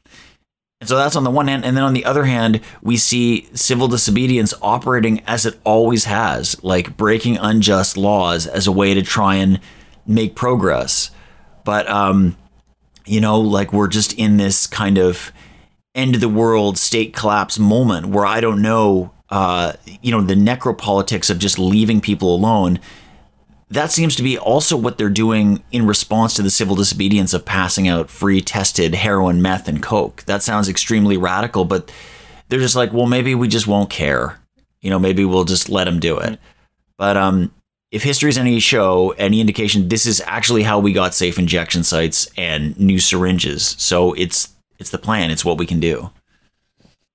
And 0.80 0.88
so 0.88 0.96
that's 0.96 1.14
on 1.14 1.24
the 1.24 1.30
one 1.30 1.48
hand. 1.48 1.64
And 1.64 1.76
then 1.76 1.84
on 1.84 1.92
the 1.92 2.06
other 2.06 2.24
hand, 2.24 2.60
we 2.82 2.96
see 2.96 3.48
civil 3.52 3.86
disobedience 3.86 4.54
operating 4.62 5.20
as 5.26 5.44
it 5.44 5.60
always 5.62 6.04
has, 6.04 6.62
like 6.64 6.96
breaking 6.96 7.36
unjust 7.36 7.98
laws 7.98 8.46
as 8.46 8.66
a 8.66 8.72
way 8.72 8.94
to 8.94 9.02
try 9.02 9.34
and 9.34 9.60
make 10.06 10.34
progress. 10.34 11.10
But, 11.64 11.88
um, 11.88 12.36
you 13.04 13.20
know, 13.20 13.38
like 13.40 13.74
we're 13.74 13.88
just 13.88 14.14
in 14.14 14.38
this 14.38 14.66
kind 14.66 14.96
of 14.96 15.32
end 15.94 16.14
of 16.14 16.22
the 16.22 16.28
world 16.28 16.78
state 16.78 17.14
collapse 17.14 17.58
moment 17.58 18.06
where 18.06 18.24
I 18.24 18.40
don't 18.40 18.62
know, 18.62 19.12
uh, 19.28 19.74
you 20.00 20.10
know, 20.10 20.22
the 20.22 20.34
necropolitics 20.34 21.28
of 21.28 21.38
just 21.38 21.58
leaving 21.58 22.00
people 22.00 22.34
alone. 22.34 22.78
That 23.70 23.92
seems 23.92 24.16
to 24.16 24.24
be 24.24 24.36
also 24.36 24.76
what 24.76 24.98
they're 24.98 25.08
doing 25.08 25.62
in 25.70 25.86
response 25.86 26.34
to 26.34 26.42
the 26.42 26.50
civil 26.50 26.74
disobedience 26.74 27.32
of 27.32 27.44
passing 27.44 27.86
out 27.86 28.10
free 28.10 28.40
tested 28.40 28.94
heroin, 28.94 29.40
meth, 29.40 29.68
and 29.68 29.80
coke. 29.80 30.24
That 30.24 30.42
sounds 30.42 30.68
extremely 30.68 31.16
radical, 31.16 31.64
but 31.64 31.92
they're 32.48 32.58
just 32.58 32.74
like, 32.74 32.92
well, 32.92 33.06
maybe 33.06 33.34
we 33.34 33.46
just 33.46 33.68
won't 33.68 33.88
care. 33.88 34.40
You 34.80 34.90
know, 34.90 34.98
maybe 34.98 35.24
we'll 35.24 35.44
just 35.44 35.68
let 35.68 35.84
them 35.84 36.00
do 36.00 36.18
it. 36.18 36.40
But 36.96 37.16
um, 37.16 37.54
if 37.92 38.02
history 38.02 38.28
is 38.28 38.38
any 38.38 38.58
show, 38.58 39.10
any 39.10 39.40
indication, 39.40 39.88
this 39.88 40.04
is 40.04 40.20
actually 40.26 40.64
how 40.64 40.80
we 40.80 40.92
got 40.92 41.14
safe 41.14 41.38
injection 41.38 41.84
sites 41.84 42.28
and 42.36 42.78
new 42.78 42.98
syringes. 42.98 43.76
So 43.78 44.14
it's 44.14 44.52
it's 44.80 44.90
the 44.90 44.98
plan. 44.98 45.30
It's 45.30 45.44
what 45.44 45.58
we 45.58 45.66
can 45.66 45.78
do. 45.78 46.10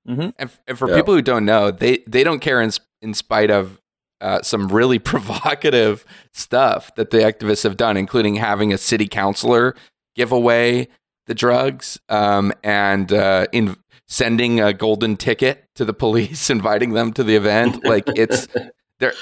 Mm-hmm. 0.08 0.30
And, 0.38 0.50
and, 0.68 0.78
for 0.78 0.88
yeah. 0.90 0.96
people 0.96 1.16
who 1.16 1.22
don't 1.22 1.46
know, 1.46 1.72
they 1.72 2.00
they 2.08 2.24
don't 2.24 2.40
care 2.40 2.62
in, 2.62 2.72
in 3.02 3.14
spite 3.14 3.52
of 3.52 3.82
uh, 4.22 4.42
some 4.42 4.68
really 4.68 5.00
provocative 5.14 6.06
stuff 6.34 6.94
that 6.96 7.12
the 7.12 7.20
activists 7.20 7.64
have 7.64 7.78
done, 7.78 7.98
including 7.98 8.36
having 8.36 8.74
a 8.74 8.78
city 8.78 9.08
councilor 9.08 9.76
give 10.16 10.32
away 10.32 10.88
the 11.28 11.36
drugs 11.36 12.00
um, 12.10 12.54
and 12.64 13.12
uh, 13.12 13.48
in 13.52 13.76
sending 14.08 14.60
a 14.60 14.74
golden 14.74 15.18
ticket 15.18 15.66
to 15.76 15.86
the 15.86 15.94
police, 16.06 16.50
inviting 16.50 16.94
them 16.94 17.14
to 17.14 17.24
the 17.24 17.36
event. 17.36 17.84
Like 17.86 18.06
it's 18.08 18.48
they're 19.00 19.14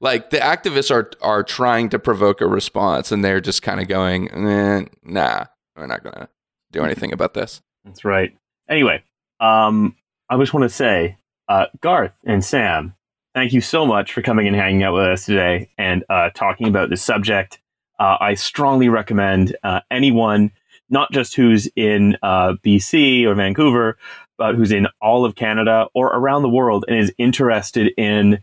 like 0.00 0.30
the 0.30 0.38
activists 0.38 0.90
are 0.90 1.10
are 1.20 1.42
trying 1.42 1.88
to 1.90 1.98
provoke 1.98 2.40
a 2.40 2.46
response, 2.46 3.10
and 3.10 3.24
they're 3.24 3.40
just 3.40 3.62
kind 3.62 3.80
of 3.80 3.88
going, 3.88 4.30
eh, 4.30 4.84
"Nah, 5.02 5.46
we're 5.76 5.86
not 5.86 6.04
gonna 6.04 6.28
do 6.72 6.84
anything 6.84 7.12
about 7.12 7.34
this." 7.34 7.62
That's 7.84 8.04
right. 8.04 8.36
Anyway, 8.68 9.02
um, 9.40 9.96
I 10.28 10.36
just 10.38 10.52
want 10.52 10.64
to 10.64 10.68
say, 10.68 11.18
uh, 11.48 11.66
Garth 11.80 12.14
and 12.24 12.44
Sam, 12.44 12.94
thank 13.36 13.52
you 13.52 13.60
so 13.60 13.84
much 13.84 14.14
for 14.14 14.22
coming 14.22 14.46
and 14.46 14.56
hanging 14.56 14.82
out 14.82 14.94
with 14.94 15.02
us 15.02 15.26
today 15.26 15.68
and 15.76 16.02
uh, 16.08 16.30
talking 16.34 16.68
about 16.68 16.88
this 16.88 17.02
subject. 17.02 17.60
Uh, 18.00 18.16
I 18.18 18.32
strongly 18.32 18.88
recommend 18.88 19.54
uh, 19.62 19.80
anyone, 19.90 20.52
not 20.88 21.12
just 21.12 21.36
who's 21.36 21.68
in 21.76 22.16
uh, 22.22 22.54
BC 22.64 23.26
or 23.26 23.34
Vancouver, 23.34 23.98
but 24.38 24.54
who's 24.54 24.72
in 24.72 24.86
all 25.02 25.26
of 25.26 25.34
Canada 25.34 25.86
or 25.94 26.06
around 26.06 26.42
the 26.42 26.48
world 26.48 26.86
and 26.88 26.96
is 26.96 27.12
interested 27.18 27.92
in 27.98 28.40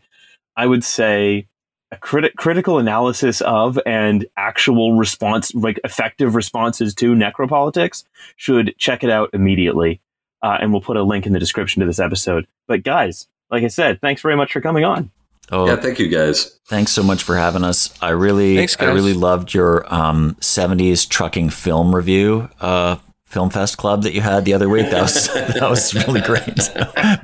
I 0.55 0.67
would 0.67 0.83
say, 0.83 1.47
a 1.91 1.97
crit- 1.97 2.35
critical 2.35 2.77
analysis 2.77 3.41
of 3.41 3.79
and 3.87 4.27
actual 4.37 4.93
response, 4.93 5.53
like 5.55 5.79
effective 5.83 6.35
responses 6.35 6.93
to 6.95 7.15
necropolitics, 7.15 8.03
should 8.35 8.75
check 8.77 9.03
it 9.03 9.09
out 9.09 9.31
immediately. 9.33 9.99
Uh, 10.43 10.57
and 10.61 10.71
we'll 10.71 10.81
put 10.81 10.97
a 10.97 11.01
link 11.01 11.25
in 11.25 11.33
the 11.33 11.39
description 11.39 11.79
to 11.79 11.87
this 11.87 11.99
episode. 11.99 12.45
But 12.67 12.83
guys, 12.83 13.27
like 13.54 13.64
I 13.64 13.68
said, 13.68 14.01
thanks 14.01 14.22
very 14.22 14.36
much 14.36 14.51
for 14.51 14.62
coming 14.62 14.84
on. 14.84 15.12
Oh, 15.51 15.68
yeah, 15.68 15.76
thank 15.76 15.99
you 15.99 16.08
guys. 16.08 16.60
Thanks 16.66 16.91
so 16.91 17.04
much 17.04 17.22
for 17.22 17.36
having 17.36 17.64
us. 17.64 17.93
I 18.01 18.10
really, 18.10 18.56
thanks, 18.56 18.76
I 18.80 18.86
really 18.86 19.14
loved 19.14 19.54
your 19.54 19.86
um, 19.93 20.36
'70s 20.39 21.08
trucking 21.08 21.49
film 21.49 21.95
review 21.95 22.49
uh, 22.60 22.95
Film 23.26 23.49
Fest 23.49 23.78
Club 23.78 24.04
that 24.04 24.14
you 24.14 24.22
had 24.22 24.45
the 24.45 24.54
other 24.54 24.70
week. 24.70 24.89
That 24.89 25.01
was 25.01 25.28
that 25.34 25.70
was 25.70 25.93
really 25.93 26.22
great. 26.22 26.70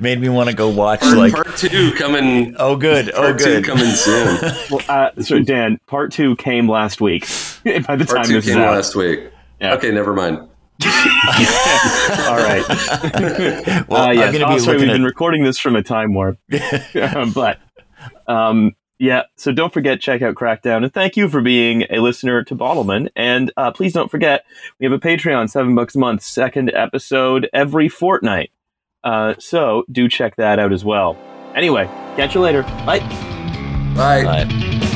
Made 0.00 0.20
me 0.20 0.28
want 0.28 0.50
to 0.50 0.54
go 0.54 0.68
watch 0.68 1.00
part, 1.00 1.16
like 1.16 1.32
part 1.32 1.56
two 1.56 1.92
coming. 1.94 2.54
Oh, 2.58 2.76
good. 2.76 3.10
Oh, 3.14 3.32
good. 3.32 3.64
coming 3.64 3.84
soon. 3.86 4.38
well, 4.70 4.82
uh, 4.88 5.10
so 5.22 5.40
Dan, 5.40 5.80
part 5.86 6.12
two 6.12 6.36
came 6.36 6.68
last 6.68 7.00
week. 7.00 7.22
By 7.64 7.96
the 7.96 8.04
part 8.04 8.24
time 8.24 8.24
two 8.26 8.42
came 8.42 8.58
out. 8.58 8.74
last 8.74 8.94
week. 8.94 9.20
Yeah. 9.60 9.74
Okay, 9.74 9.90
never 9.90 10.12
mind. 10.12 10.46
All 12.26 12.36
right. 12.36 12.64
well, 13.88 14.08
uh, 14.08 14.12
yes, 14.12 14.36
oh, 14.44 14.58
sorry, 14.58 14.78
we've 14.78 14.88
at... 14.88 14.92
been 14.92 15.04
recording 15.04 15.44
this 15.44 15.58
from 15.58 15.76
a 15.76 15.82
time 15.82 16.14
warp, 16.14 16.38
but 17.34 17.58
um, 18.26 18.74
yeah, 19.00 19.22
so 19.36 19.50
don't 19.50 19.72
forget, 19.72 20.00
check 20.00 20.20
out 20.22 20.34
Crackdown. 20.34 20.84
And 20.84 20.92
thank 20.92 21.16
you 21.16 21.28
for 21.28 21.40
being 21.40 21.84
a 21.90 22.00
listener 22.00 22.44
to 22.44 22.54
Bottleman. 22.54 23.08
And 23.16 23.50
uh, 23.56 23.72
please 23.72 23.94
don't 23.94 24.10
forget, 24.10 24.44
we 24.78 24.84
have 24.84 24.92
a 24.92 24.98
Patreon, 24.98 25.48
seven 25.48 25.74
bucks 25.74 25.94
a 25.94 25.98
month, 25.98 26.22
second 26.22 26.70
episode 26.74 27.48
every 27.52 27.88
fortnight. 27.88 28.50
Uh, 29.02 29.34
so 29.38 29.84
do 29.90 30.08
check 30.08 30.36
that 30.36 30.58
out 30.58 30.72
as 30.72 30.84
well. 30.84 31.16
Anyway, 31.54 31.86
catch 32.16 32.34
you 32.34 32.42
later. 32.42 32.62
Bye. 32.84 33.00
Bye. 33.94 34.24
Bye. 34.24 34.86